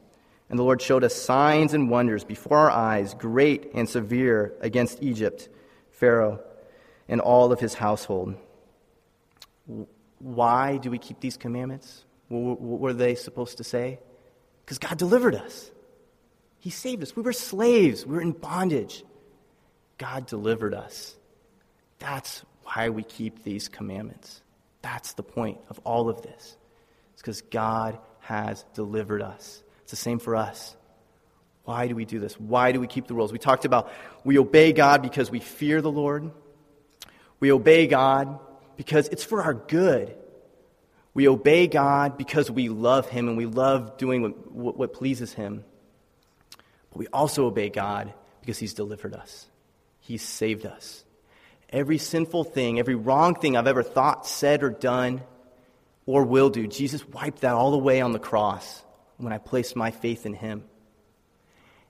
and 0.53 0.59
the 0.59 0.65
Lord 0.65 0.83
showed 0.83 1.03
us 1.03 1.15
signs 1.15 1.73
and 1.73 1.89
wonders 1.89 2.25
before 2.25 2.59
our 2.59 2.71
eyes, 2.71 3.15
great 3.15 3.71
and 3.73 3.89
severe, 3.89 4.53
against 4.61 5.03
Egypt, 5.03 5.49
Pharaoh, 5.93 6.41
and 7.09 7.23
all 7.23 7.53
of 7.53 7.61
his 7.61 7.73
household. 7.73 8.35
Why 10.19 10.77
do 10.77 10.91
we 10.91 10.99
keep 10.99 11.21
these 11.21 11.37
commandments? 11.37 12.05
What 12.29 12.61
were 12.61 12.93
they 12.93 13.15
supposed 13.15 13.59
to 13.59 13.65
say? 13.65 13.99
Because 14.65 14.79
God 14.79 14.99
delivered 14.99 15.35
us. 15.35 15.71
He 16.61 16.71
saved 16.71 17.03
us. 17.03 17.17
We 17.17 17.23
were 17.23 17.33
slaves, 17.33 18.07
we 18.07 18.15
were 18.15 18.23
in 18.23 18.33
bondage. 18.33 19.05
God 19.99 20.27
delivered 20.27 20.75
us. 20.75 21.15
That's 21.99 22.43
why 22.65 22.89
we 22.89 23.03
keep 23.03 23.45
these 23.45 23.69
commandments. 23.69 24.41
That's 24.81 25.13
the 25.15 25.23
point 25.23 25.59
of 25.69 25.79
all 25.85 26.09
of 26.09 26.23
this. 26.23 26.57
It's 27.13 27.23
because 27.23 27.43
God 27.43 27.99
has 28.21 28.65
delivered 28.75 29.23
us. 29.23 29.63
It's 29.83 29.91
the 29.91 29.97
same 29.97 30.19
for 30.19 30.37
us. 30.37 30.77
Why 31.65 31.87
do 31.87 31.95
we 31.95 32.05
do 32.05 32.19
this? 32.19 32.35
Why 32.41 32.73
do 32.73 32.81
we 32.81 32.87
keep 32.87 33.07
the 33.07 33.15
rules? 33.15 33.33
We 33.33 33.39
talked 33.39 33.65
about 33.65 33.93
we 34.25 34.39
obey 34.39 34.73
God 34.73 35.03
because 35.03 35.31
we 35.31 35.39
fear 35.39 35.81
the 35.81 35.91
Lord. 35.91 36.31
We 37.39 37.53
obey 37.53 37.87
God 37.87 38.39
because 38.77 39.09
it's 39.09 39.25
for 39.25 39.43
our 39.43 39.55
good. 39.55 40.17
We 41.15 41.29
obey 41.29 41.67
God 41.67 42.17
because 42.17 42.51
we 42.51 42.69
love 42.69 43.09
Him 43.09 43.29
and 43.29 43.37
we 43.37 43.47
love 43.47 43.99
doing 43.99 44.23
what, 44.23 44.77
what, 44.77 44.93
pleases 44.93 45.33
Him. 45.33 45.65
But 46.91 46.99
we 46.99 47.07
also 47.09 47.47
obey 47.47 47.69
God 47.69 48.13
because 48.41 48.59
He's 48.59 48.75
delivered 48.75 49.15
us, 49.15 49.47
He's 50.01 50.23
saved 50.23 50.67
us. 50.67 51.05
Every 51.71 51.99
sinful 51.99 52.45
thing, 52.45 52.79
every 52.79 52.95
wrong 52.95 53.35
thing 53.35 53.57
I've 53.57 53.67
ever 53.67 53.83
thought, 53.83 54.27
said, 54.27 54.63
or 54.63 54.69
done, 54.69 55.23
or 56.05 56.25
will 56.25 56.51
do, 56.51 56.67
Jesus 56.67 57.07
wiped 57.09 57.41
that 57.41 57.55
all 57.55 57.73
away 57.73 58.03
on 58.03 58.13
the 58.13 58.19
cross 58.19 58.83
when 59.17 59.33
I 59.33 59.39
placed 59.39 59.75
my 59.75 59.91
faith 59.91 60.27
in 60.27 60.35
Him. 60.35 60.65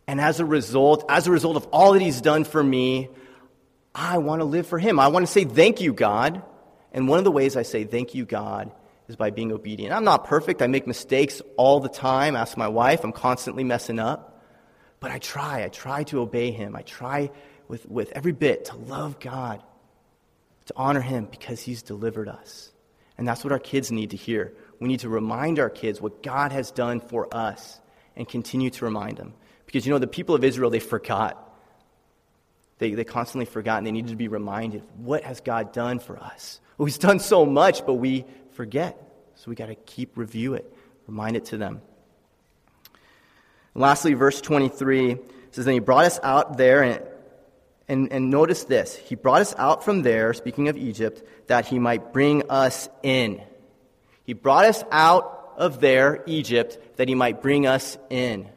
And 0.07 0.20
as 0.20 0.41
a 0.41 0.45
result, 0.45 1.05
as 1.09 1.26
a 1.26 1.30
result 1.30 1.57
of 1.57 1.66
all 1.66 1.95
that 1.95 2.03
He's 2.03 2.20
done 2.20 2.45
for 2.45 2.62
me, 2.62 3.09
I 3.95 4.18
want 4.18 4.41
to 4.41 4.45
live 4.45 4.66
for 4.66 4.78
Him. 4.78 4.99
I 4.99 5.09
want 5.09 5.26
to 5.26 5.33
say, 5.33 5.45
Thank 5.45 5.80
you, 5.80 5.93
God. 5.93 6.43
And 6.93 7.09
one 7.09 7.18
of 7.18 7.24
the 7.24 7.30
ways 7.30 7.57
I 7.57 7.62
say, 7.62 7.84
Thank 7.84 8.14
you, 8.14 8.24
God, 8.24 8.70
is 9.09 9.16
by 9.16 9.30
being 9.30 9.53
obedient. 9.53 9.93
I'm 9.93 10.05
not 10.05 10.24
perfect. 10.24 10.62
I 10.62 10.66
make 10.66 10.86
mistakes 10.86 11.43
all 11.57 11.80
the 11.80 11.88
time. 11.88 12.36
Ask 12.36 12.57
my 12.57 12.68
wife. 12.68 13.05
I'm 13.05 13.12
constantly 13.12 13.64
messing 13.64 13.99
up. 13.99 14.43
But 15.01 15.11
I 15.11 15.18
try. 15.18 15.64
I 15.64 15.68
try 15.68 16.05
to 16.05 16.20
obey 16.20 16.51
Him. 16.53 16.76
I 16.76 16.82
try 16.82 17.30
with, 17.68 17.88
with 17.88 18.12
every 18.12 18.32
bit 18.32 18.66
to 18.66 18.76
love 18.76 19.18
God, 19.18 19.62
to 20.66 20.74
honor 20.76 21.01
Him 21.01 21.26
because 21.30 21.61
He's 21.61 21.82
delivered 21.82 22.28
us. 22.28 22.70
And 23.18 23.26
that's 23.26 23.45
what 23.45 23.53
our 23.53 23.59
kids 23.59 23.90
need 23.90 24.11
to 24.11 24.16
hear. 24.16 24.53
We 24.78 24.88
need 24.88 25.01
to 25.01 25.09
remind 25.09 25.59
our 25.59 25.70
kids 25.70 26.01
what 26.01 26.22
God 26.22 26.53
has 26.53 26.70
done 26.70 27.01
for 27.01 27.34
us 27.34 27.80
and 28.16 28.28
continue 28.28 28.70
to 28.70 28.84
remind 28.84 29.16
them. 29.16 29.34
Because 29.66 29.86
you 29.86 29.93
know, 29.93 29.99
the 29.99 30.07
people 30.07 30.34
of 30.34 30.45
Israel, 30.45 30.70
they 30.70 30.80
forgot. 30.80 31.51
They, 32.78 32.95
they 32.95 33.05
constantly 33.05 33.47
forgot 33.47 33.78
and 33.78 33.86
they 33.86 33.93
needed 33.93 34.11
to 34.11 34.16
be 34.16 34.28
reminded 34.28 34.82
what 34.97 35.22
has 35.24 35.40
God 35.40 35.72
done 35.72 35.99
for 35.99 36.18
us? 36.18 36.61
Well, 36.83 36.87
He's 36.87 36.99
done 36.99 37.20
so 37.20 37.47
much, 37.47 37.87
but 37.87 37.95
we 37.95 38.24
forget. 38.55 39.01
So 39.37 39.51
we 39.51 39.55
got 39.55 39.66
to 39.66 39.76
keep 39.76 40.16
review 40.16 40.55
it, 40.55 40.68
remind 41.07 41.37
it 41.37 41.45
to 41.45 41.57
them. 41.57 41.80
And 43.74 43.83
lastly, 43.83 44.14
verse 44.14 44.41
23 44.41 45.16
says, 45.53 45.64
Then 45.64 45.74
he 45.74 45.78
brought 45.78 46.07
us 46.07 46.18
out 46.24 46.57
there, 46.57 46.83
and, 46.83 47.01
and, 47.87 48.12
and 48.12 48.30
notice 48.30 48.64
this. 48.64 48.97
He 48.97 49.14
brought 49.14 49.43
us 49.43 49.55
out 49.59 49.85
from 49.85 50.03
there, 50.03 50.35
speaking 50.35 50.66
of 50.66 50.76
Egypt, 50.76 51.22
that 51.47 51.66
he 51.66 51.78
might 51.78 52.12
bring 52.12 52.51
us 52.51 52.89
in. 53.05 53.41
He 54.24 54.33
brought 54.33 54.64
us 54.64 54.83
out 54.91 55.53
of 55.57 55.78
there, 55.78 56.24
Egypt, 56.26 56.97
that 56.97 57.07
he 57.07 57.14
might 57.14 57.41
bring 57.41 57.64
us 57.64 57.97
in. 58.11 58.49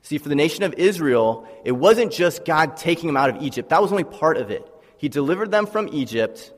See, 0.00 0.16
for 0.16 0.30
the 0.30 0.34
nation 0.34 0.64
of 0.64 0.72
Israel, 0.72 1.46
it 1.62 1.72
wasn't 1.72 2.10
just 2.10 2.46
God 2.46 2.78
taking 2.78 3.06
them 3.06 3.18
out 3.18 3.28
of 3.28 3.42
Egypt. 3.42 3.68
That 3.68 3.82
was 3.82 3.90
only 3.90 4.04
part 4.04 4.38
of 4.38 4.50
it. 4.50 4.66
He 4.96 5.10
delivered 5.10 5.50
them 5.50 5.66
from 5.66 5.90
Egypt, 5.92 6.54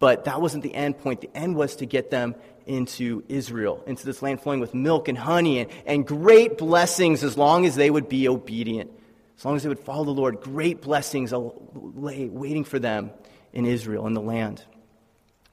but 0.00 0.24
that 0.24 0.40
wasn't 0.40 0.64
the 0.64 0.74
end 0.74 0.98
point. 0.98 1.20
The 1.20 1.30
end 1.34 1.54
was 1.54 1.76
to 1.76 1.86
get 1.86 2.10
them 2.10 2.34
into 2.66 3.22
Israel, 3.28 3.84
into 3.86 4.04
this 4.06 4.22
land 4.22 4.40
flowing 4.40 4.58
with 4.58 4.74
milk 4.74 5.06
and 5.08 5.16
honey 5.16 5.60
and, 5.60 5.70
and 5.86 6.06
great 6.06 6.58
blessings 6.58 7.22
as 7.22 7.36
long 7.36 7.66
as 7.66 7.76
they 7.76 7.90
would 7.90 8.08
be 8.08 8.26
obedient, 8.26 8.90
as 9.38 9.44
long 9.44 9.56
as 9.56 9.62
they 9.62 9.68
would 9.68 9.78
follow 9.78 10.04
the 10.04 10.10
Lord. 10.10 10.40
Great 10.40 10.80
blessings 10.80 11.32
lay 11.32 12.28
waiting 12.28 12.64
for 12.64 12.78
them 12.78 13.10
in 13.52 13.66
Israel, 13.66 14.06
in 14.06 14.14
the 14.14 14.22
land. 14.22 14.64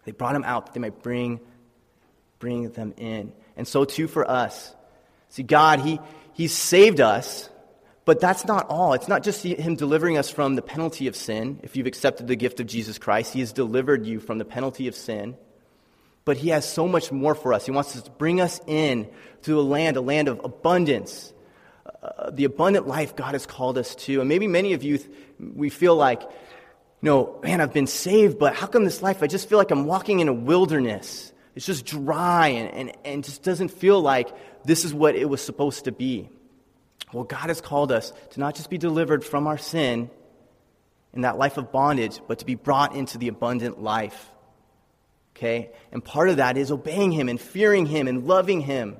They 0.05 0.13
brought 0.13 0.33
them 0.33 0.45
out 0.45 0.67
that 0.67 0.73
they 0.73 0.79
might 0.79 1.03
bring, 1.03 1.41
bring 2.39 2.69
them 2.71 2.93
in. 2.95 3.33
And 3.57 3.67
so 3.67 3.83
too 3.83 4.07
for 4.07 4.29
us. 4.29 4.73
See, 5.29 5.43
God, 5.43 5.81
He, 5.81 5.99
He's 6.33 6.53
saved 6.53 7.01
us 7.01 7.49
but 8.07 8.21
that's 8.21 8.45
not 8.45 8.69
all. 8.69 8.93
It's 8.93 9.09
not 9.09 9.21
just 9.21 9.43
Him 9.43 9.75
delivering 9.75 10.17
us 10.17 10.29
from 10.29 10.55
the 10.55 10.61
penalty 10.61 11.07
of 11.07 11.15
sin. 11.17 11.59
If 11.61 11.75
you've 11.75 11.87
accepted 11.87 12.27
the 12.27 12.37
gift 12.37 12.61
of 12.61 12.65
Jesus 12.65 12.97
Christ, 12.97 13.33
He 13.33 13.41
has 13.41 13.51
delivered 13.51 14.05
you 14.05 14.21
from 14.21 14.37
the 14.37 14.45
penalty 14.45 14.87
of 14.87 14.95
sin. 14.95 15.35
But 16.23 16.37
He 16.37 16.47
has 16.47 16.65
so 16.65 16.87
much 16.87 17.11
more 17.11 17.35
for 17.35 17.51
us. 17.51 17.65
He 17.65 17.71
wants 17.71 18.01
to 18.01 18.09
bring 18.11 18.39
us 18.39 18.61
in 18.65 19.09
to 19.41 19.59
a 19.59 19.61
land, 19.61 19.97
a 19.97 20.01
land 20.01 20.29
of 20.29 20.39
abundance, 20.41 21.33
uh, 22.01 22.31
the 22.31 22.45
abundant 22.45 22.87
life 22.87 23.13
God 23.13 23.33
has 23.33 23.45
called 23.45 23.77
us 23.77 23.93
to. 23.95 24.21
And 24.21 24.29
maybe 24.29 24.47
many 24.47 24.71
of 24.71 24.83
you, 24.83 24.99
we 25.37 25.69
feel 25.69 25.97
like, 25.97 26.21
know, 27.01 27.37
man, 27.43 27.59
I've 27.59 27.73
been 27.73 27.87
saved, 27.87 28.39
but 28.39 28.55
how 28.55 28.67
come 28.67 28.85
this 28.85 29.01
life, 29.01 29.21
I 29.21 29.27
just 29.27 29.49
feel 29.49 29.57
like 29.57 29.71
I'm 29.71 29.85
walking 29.85 30.21
in 30.21 30.29
a 30.29 30.33
wilderness. 30.33 31.33
It's 31.55 31.65
just 31.65 31.85
dry 31.85 32.47
and, 32.47 32.73
and, 32.73 32.97
and 33.03 33.23
just 33.25 33.43
doesn't 33.43 33.67
feel 33.67 33.99
like 33.99 34.29
this 34.63 34.85
is 34.85 34.93
what 34.93 35.17
it 35.17 35.27
was 35.27 35.41
supposed 35.41 35.83
to 35.85 35.91
be. 35.91 36.29
Well, 37.13 37.23
God 37.23 37.47
has 37.47 37.61
called 37.61 37.91
us 37.91 38.11
to 38.31 38.39
not 38.39 38.55
just 38.55 38.69
be 38.69 38.77
delivered 38.77 39.23
from 39.23 39.47
our 39.47 39.57
sin 39.57 40.09
in 41.13 41.21
that 41.21 41.37
life 41.37 41.57
of 41.57 41.71
bondage, 41.71 42.19
but 42.27 42.39
to 42.39 42.45
be 42.45 42.55
brought 42.55 42.95
into 42.95 43.17
the 43.17 43.27
abundant 43.27 43.81
life. 43.81 44.29
Okay? 45.35 45.71
And 45.91 46.03
part 46.03 46.29
of 46.29 46.37
that 46.37 46.57
is 46.57 46.71
obeying 46.71 47.11
Him 47.11 47.29
and 47.29 47.39
fearing 47.39 47.85
Him 47.85 48.07
and 48.07 48.27
loving 48.27 48.61
Him. 48.61 48.97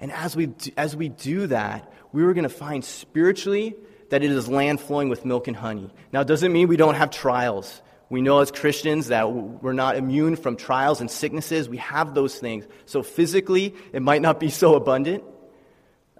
And 0.00 0.12
as 0.12 0.36
we 0.36 0.46
do, 0.46 0.70
as 0.76 0.96
we 0.96 1.08
do 1.08 1.48
that, 1.48 1.92
we 2.12 2.22
are 2.22 2.32
going 2.32 2.44
to 2.44 2.48
find 2.48 2.84
spiritually 2.84 3.74
that 4.10 4.22
it 4.22 4.30
is 4.30 4.48
land 4.48 4.80
flowing 4.80 5.08
with 5.08 5.24
milk 5.24 5.48
and 5.48 5.56
honey. 5.56 5.92
Now, 6.12 6.22
it 6.22 6.26
doesn't 6.26 6.52
mean 6.52 6.68
we 6.68 6.76
don't 6.76 6.94
have 6.94 7.10
trials. 7.10 7.82
We 8.08 8.22
know 8.22 8.38
as 8.38 8.50
Christians 8.50 9.08
that 9.08 9.30
we're 9.30 9.74
not 9.74 9.96
immune 9.96 10.36
from 10.36 10.56
trials 10.56 11.00
and 11.00 11.10
sicknesses. 11.10 11.68
We 11.68 11.76
have 11.78 12.14
those 12.14 12.38
things. 12.38 12.66
So 12.86 13.02
physically, 13.02 13.74
it 13.92 14.00
might 14.00 14.22
not 14.22 14.40
be 14.40 14.48
so 14.48 14.76
abundant. 14.76 15.24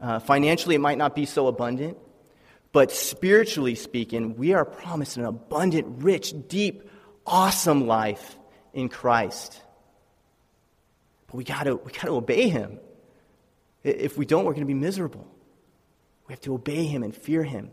Uh, 0.01 0.18
financially, 0.20 0.74
it 0.74 0.80
might 0.80 0.99
not 0.99 1.14
be 1.14 1.26
so 1.26 1.49
abundant, 1.49 1.99
but 2.72 2.92
spiritually 2.92 3.74
speaking, 3.74 4.36
we 4.36 4.55
are 4.55 4.64
promised 4.64 5.16
an 5.16 5.24
abundant, 5.24 6.03
rich, 6.03 6.34
deep, 6.49 6.88
awesome 7.26 7.86
life 7.86 8.38
in 8.72 8.88
Christ. 8.88 9.61
But 11.26 11.36
we 11.36 11.44
got 11.44 11.66
we 11.84 11.92
got 11.92 12.03
to 12.03 12.12
obey 12.12 12.49
Him. 12.49 12.78
If 13.82 14.16
we 14.16 14.26
don't, 14.26 14.44
we're 14.44 14.53
going 14.53 14.62
to 14.62 14.66
be 14.66 14.74
miserable. 14.74 15.26
We 16.26 16.32
have 16.32 16.40
to 16.42 16.55
obey 16.55 16.84
Him 16.84 17.03
and 17.03 17.14
fear 17.14 17.42
Him 17.42 17.70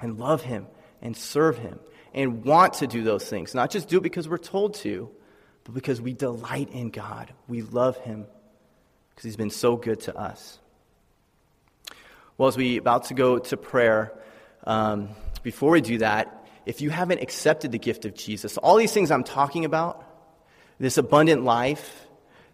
and 0.00 0.18
love 0.18 0.42
Him 0.42 0.66
and 1.00 1.16
serve 1.16 1.58
Him 1.58 1.78
and 2.14 2.44
want 2.44 2.74
to 2.74 2.86
do 2.86 3.02
those 3.02 3.28
things. 3.28 3.54
Not 3.54 3.70
just 3.70 3.88
do 3.88 3.98
it 3.98 4.02
because 4.02 4.28
we're 4.28 4.38
told 4.38 4.74
to, 4.76 5.10
but 5.64 5.74
because 5.74 6.00
we 6.00 6.12
delight 6.12 6.70
in 6.70 6.90
God. 6.90 7.32
We 7.46 7.62
love 7.62 7.96
Him 7.98 8.26
because 9.10 9.24
He's 9.24 9.36
been 9.36 9.50
so 9.50 9.76
good 9.76 10.00
to 10.00 10.16
us. 10.16 10.58
Well, 12.38 12.46
as 12.46 12.56
we 12.56 12.76
about 12.76 13.06
to 13.06 13.14
go 13.14 13.40
to 13.40 13.56
prayer, 13.56 14.12
um, 14.62 15.08
before 15.42 15.72
we 15.72 15.80
do 15.80 15.98
that, 15.98 16.46
if 16.66 16.80
you 16.80 16.88
haven't 16.88 17.20
accepted 17.20 17.72
the 17.72 17.80
gift 17.80 18.04
of 18.04 18.14
Jesus, 18.14 18.56
all 18.58 18.76
these 18.76 18.92
things 18.92 19.10
I'm 19.10 19.24
talking 19.24 19.64
about, 19.64 20.04
this 20.78 20.98
abundant 20.98 21.42
life, 21.42 22.06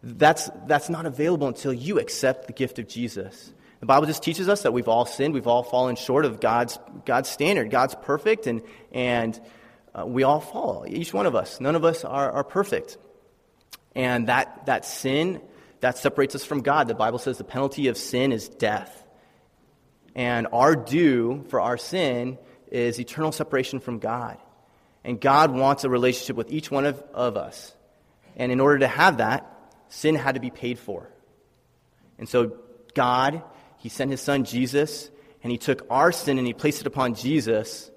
that's, 0.03 0.49
that's 0.67 0.89
not 0.89 1.05
available 1.05 1.49
until 1.49 1.75
you 1.75 1.99
accept 1.99 2.47
the 2.47 2.55
gift 2.55 2.79
of 2.79 2.89
Jesus. 2.89 3.53
The 3.81 3.85
Bible 3.85 4.07
just 4.07 4.23
teaches 4.23 4.49
us 4.49 4.63
that 4.63 4.73
we've 4.73 4.89
all 4.89 5.05
sinned, 5.05 5.35
we've 5.35 5.47
all 5.47 5.63
fallen 5.63 5.97
short 5.97 6.25
of 6.25 6.41
God's, 6.41 6.79
God's 7.05 7.29
standard. 7.29 7.71
God's 7.71 7.95
perfect, 7.95 8.47
and, 8.47 8.63
and 8.91 9.39
uh, 9.95 10.07
we 10.07 10.23
all 10.23 10.41
fall, 10.41 10.87
each 10.89 11.13
one 11.13 11.27
of 11.27 11.35
us. 11.35 11.61
None 11.61 11.75
of 11.75 11.85
us 11.85 12.07
are, 12.07 12.33
are 12.33 12.45
perfect. 12.45 12.97
And 13.95 14.29
that, 14.29 14.65
that 14.65 14.87
sin, 14.87 15.43
that 15.81 15.99
separates 15.99 16.35
us 16.35 16.43
from 16.43 16.63
God. 16.63 16.89
The 16.89 16.95
Bible 16.95 17.19
says 17.19 17.37
the 17.37 17.45
penalty 17.45 17.89
of 17.89 17.99
sin 17.99 18.33
is 18.33 18.49
death. 18.49 19.03
And 20.15 20.47
our 20.53 20.77
due 20.77 21.45
for 21.49 21.61
our 21.61 21.77
sin 21.77 22.39
is 22.71 23.01
eternal 23.01 23.33
separation 23.33 23.81
from 23.81 23.99
God. 23.99 24.39
And 25.05 25.21
God 25.21 25.51
wants 25.51 25.85
a 25.85 25.91
relationship 25.91 26.37
with 26.37 26.51
each 26.51 26.71
one 26.71 26.87
of, 26.87 27.03
of 27.13 27.37
us. 27.37 27.75
And 28.37 28.51
in 28.51 28.61
order 28.61 28.81
to 28.81 28.89
have 28.89 29.19
that, 29.19 29.51
sin 29.89 30.15
had 30.15 30.35
to 30.35 30.41
be 30.41 30.51
paid 30.51 30.79
for. 30.79 31.09
And 32.19 32.29
so 32.29 32.57
God, 32.95 33.43
He 33.79 33.89
sent 33.89 34.11
His 34.11 34.21
Son 34.21 34.45
Jesus, 34.45 35.11
and 35.43 35.53
He 35.53 35.59
took 35.59 35.87
our 35.91 36.11
sin 36.13 36.39
and 36.39 36.47
He 36.47 36.55
placed 36.55 36.81
it 36.81 36.87
upon 36.87 37.15
Jesus, 37.15 37.91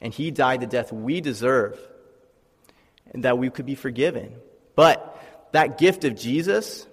and 0.00 0.12
He 0.12 0.30
died 0.30 0.60
the 0.60 0.66
death 0.66 0.92
we 0.92 1.20
deserve, 1.20 1.78
and 3.12 3.24
that 3.24 3.38
we 3.38 3.48
could 3.50 3.66
be 3.66 3.74
forgiven. 3.74 4.34
But 4.74 5.16
that 5.52 5.78
gift 5.78 6.04
of 6.04 6.14
Jesus, 6.14 6.86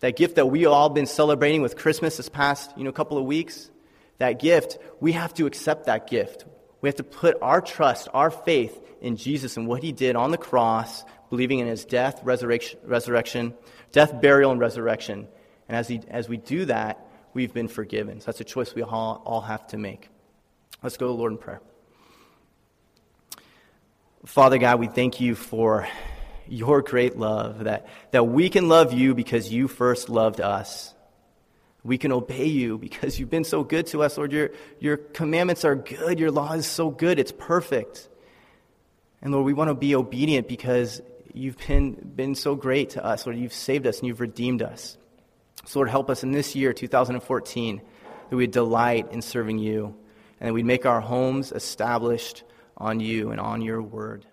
that 0.00 0.16
gift 0.16 0.36
that 0.36 0.46
we 0.46 0.66
all 0.66 0.90
been 0.90 1.06
celebrating 1.06 1.62
with 1.62 1.76
Christmas 1.76 2.16
this 2.16 2.28
past 2.28 2.72
you 2.76 2.84
know, 2.84 2.92
couple 2.92 3.18
of 3.18 3.24
weeks, 3.24 3.70
that 4.18 4.40
gift, 4.40 4.78
we 5.00 5.12
have 5.12 5.32
to 5.34 5.46
accept 5.46 5.86
that 5.86 6.08
gift. 6.08 6.44
We 6.80 6.88
have 6.88 6.96
to 6.96 7.04
put 7.04 7.36
our 7.42 7.60
trust, 7.60 8.08
our 8.12 8.30
faith 8.30 8.78
in 9.00 9.16
Jesus 9.16 9.56
and 9.56 9.66
what 9.66 9.82
he 9.82 9.92
did 9.92 10.16
on 10.16 10.30
the 10.30 10.38
cross, 10.38 11.04
believing 11.30 11.58
in 11.60 11.66
his 11.66 11.84
death, 11.84 12.20
resurrection, 12.22 12.78
resurrection 12.84 13.54
death, 13.92 14.20
burial, 14.20 14.50
and 14.50 14.60
resurrection. 14.60 15.26
And 15.68 15.76
as, 15.76 15.88
he, 15.88 16.00
as 16.08 16.28
we 16.28 16.36
do 16.36 16.66
that, 16.66 17.06
we've 17.34 17.52
been 17.52 17.68
forgiven. 17.68 18.20
So 18.20 18.26
that's 18.26 18.40
a 18.40 18.44
choice 18.44 18.74
we 18.74 18.82
all, 18.82 19.22
all 19.24 19.40
have 19.40 19.66
to 19.68 19.78
make. 19.78 20.08
Let's 20.82 20.96
go 20.96 21.06
to 21.06 21.12
the 21.12 21.18
Lord 21.18 21.32
in 21.32 21.38
prayer. 21.38 21.60
Father 24.24 24.58
God, 24.58 24.78
we 24.78 24.88
thank 24.88 25.20
you 25.20 25.34
for 25.34 25.88
your 26.46 26.82
great 26.82 27.16
love, 27.16 27.64
that, 27.64 27.86
that 28.10 28.24
we 28.24 28.48
can 28.48 28.68
love 28.68 28.92
you 28.92 29.14
because 29.14 29.52
you 29.52 29.68
first 29.68 30.08
loved 30.08 30.40
us. 30.40 30.94
We 31.88 31.96
can 31.96 32.12
obey 32.12 32.44
you 32.44 32.76
because 32.76 33.18
you've 33.18 33.30
been 33.30 33.44
so 33.44 33.64
good 33.64 33.86
to 33.88 34.02
us, 34.02 34.18
Lord. 34.18 34.30
Your, 34.30 34.50
your 34.78 34.98
commandments 34.98 35.64
are 35.64 35.74
good. 35.74 36.20
Your 36.20 36.30
law 36.30 36.52
is 36.52 36.66
so 36.66 36.90
good. 36.90 37.18
It's 37.18 37.32
perfect. 37.32 38.10
And 39.22 39.32
Lord, 39.32 39.46
we 39.46 39.54
want 39.54 39.68
to 39.68 39.74
be 39.74 39.94
obedient 39.94 40.48
because 40.48 41.00
you've 41.32 41.56
been, 41.66 41.94
been 41.94 42.34
so 42.34 42.54
great 42.54 42.90
to 42.90 43.02
us. 43.02 43.24
Lord, 43.24 43.38
you've 43.38 43.54
saved 43.54 43.86
us 43.86 44.00
and 44.00 44.06
you've 44.06 44.20
redeemed 44.20 44.60
us. 44.60 44.98
So, 45.64 45.78
Lord, 45.78 45.88
help 45.88 46.10
us 46.10 46.22
in 46.22 46.30
this 46.30 46.54
year, 46.54 46.74
2014, 46.74 47.80
that 48.28 48.36
we 48.36 48.46
delight 48.46 49.10
in 49.10 49.22
serving 49.22 49.58
you 49.58 49.96
and 50.40 50.48
that 50.50 50.52
we 50.52 50.62
make 50.62 50.84
our 50.84 51.00
homes 51.00 51.52
established 51.52 52.44
on 52.76 53.00
you 53.00 53.30
and 53.30 53.40
on 53.40 53.62
your 53.62 53.80
word. 53.80 54.26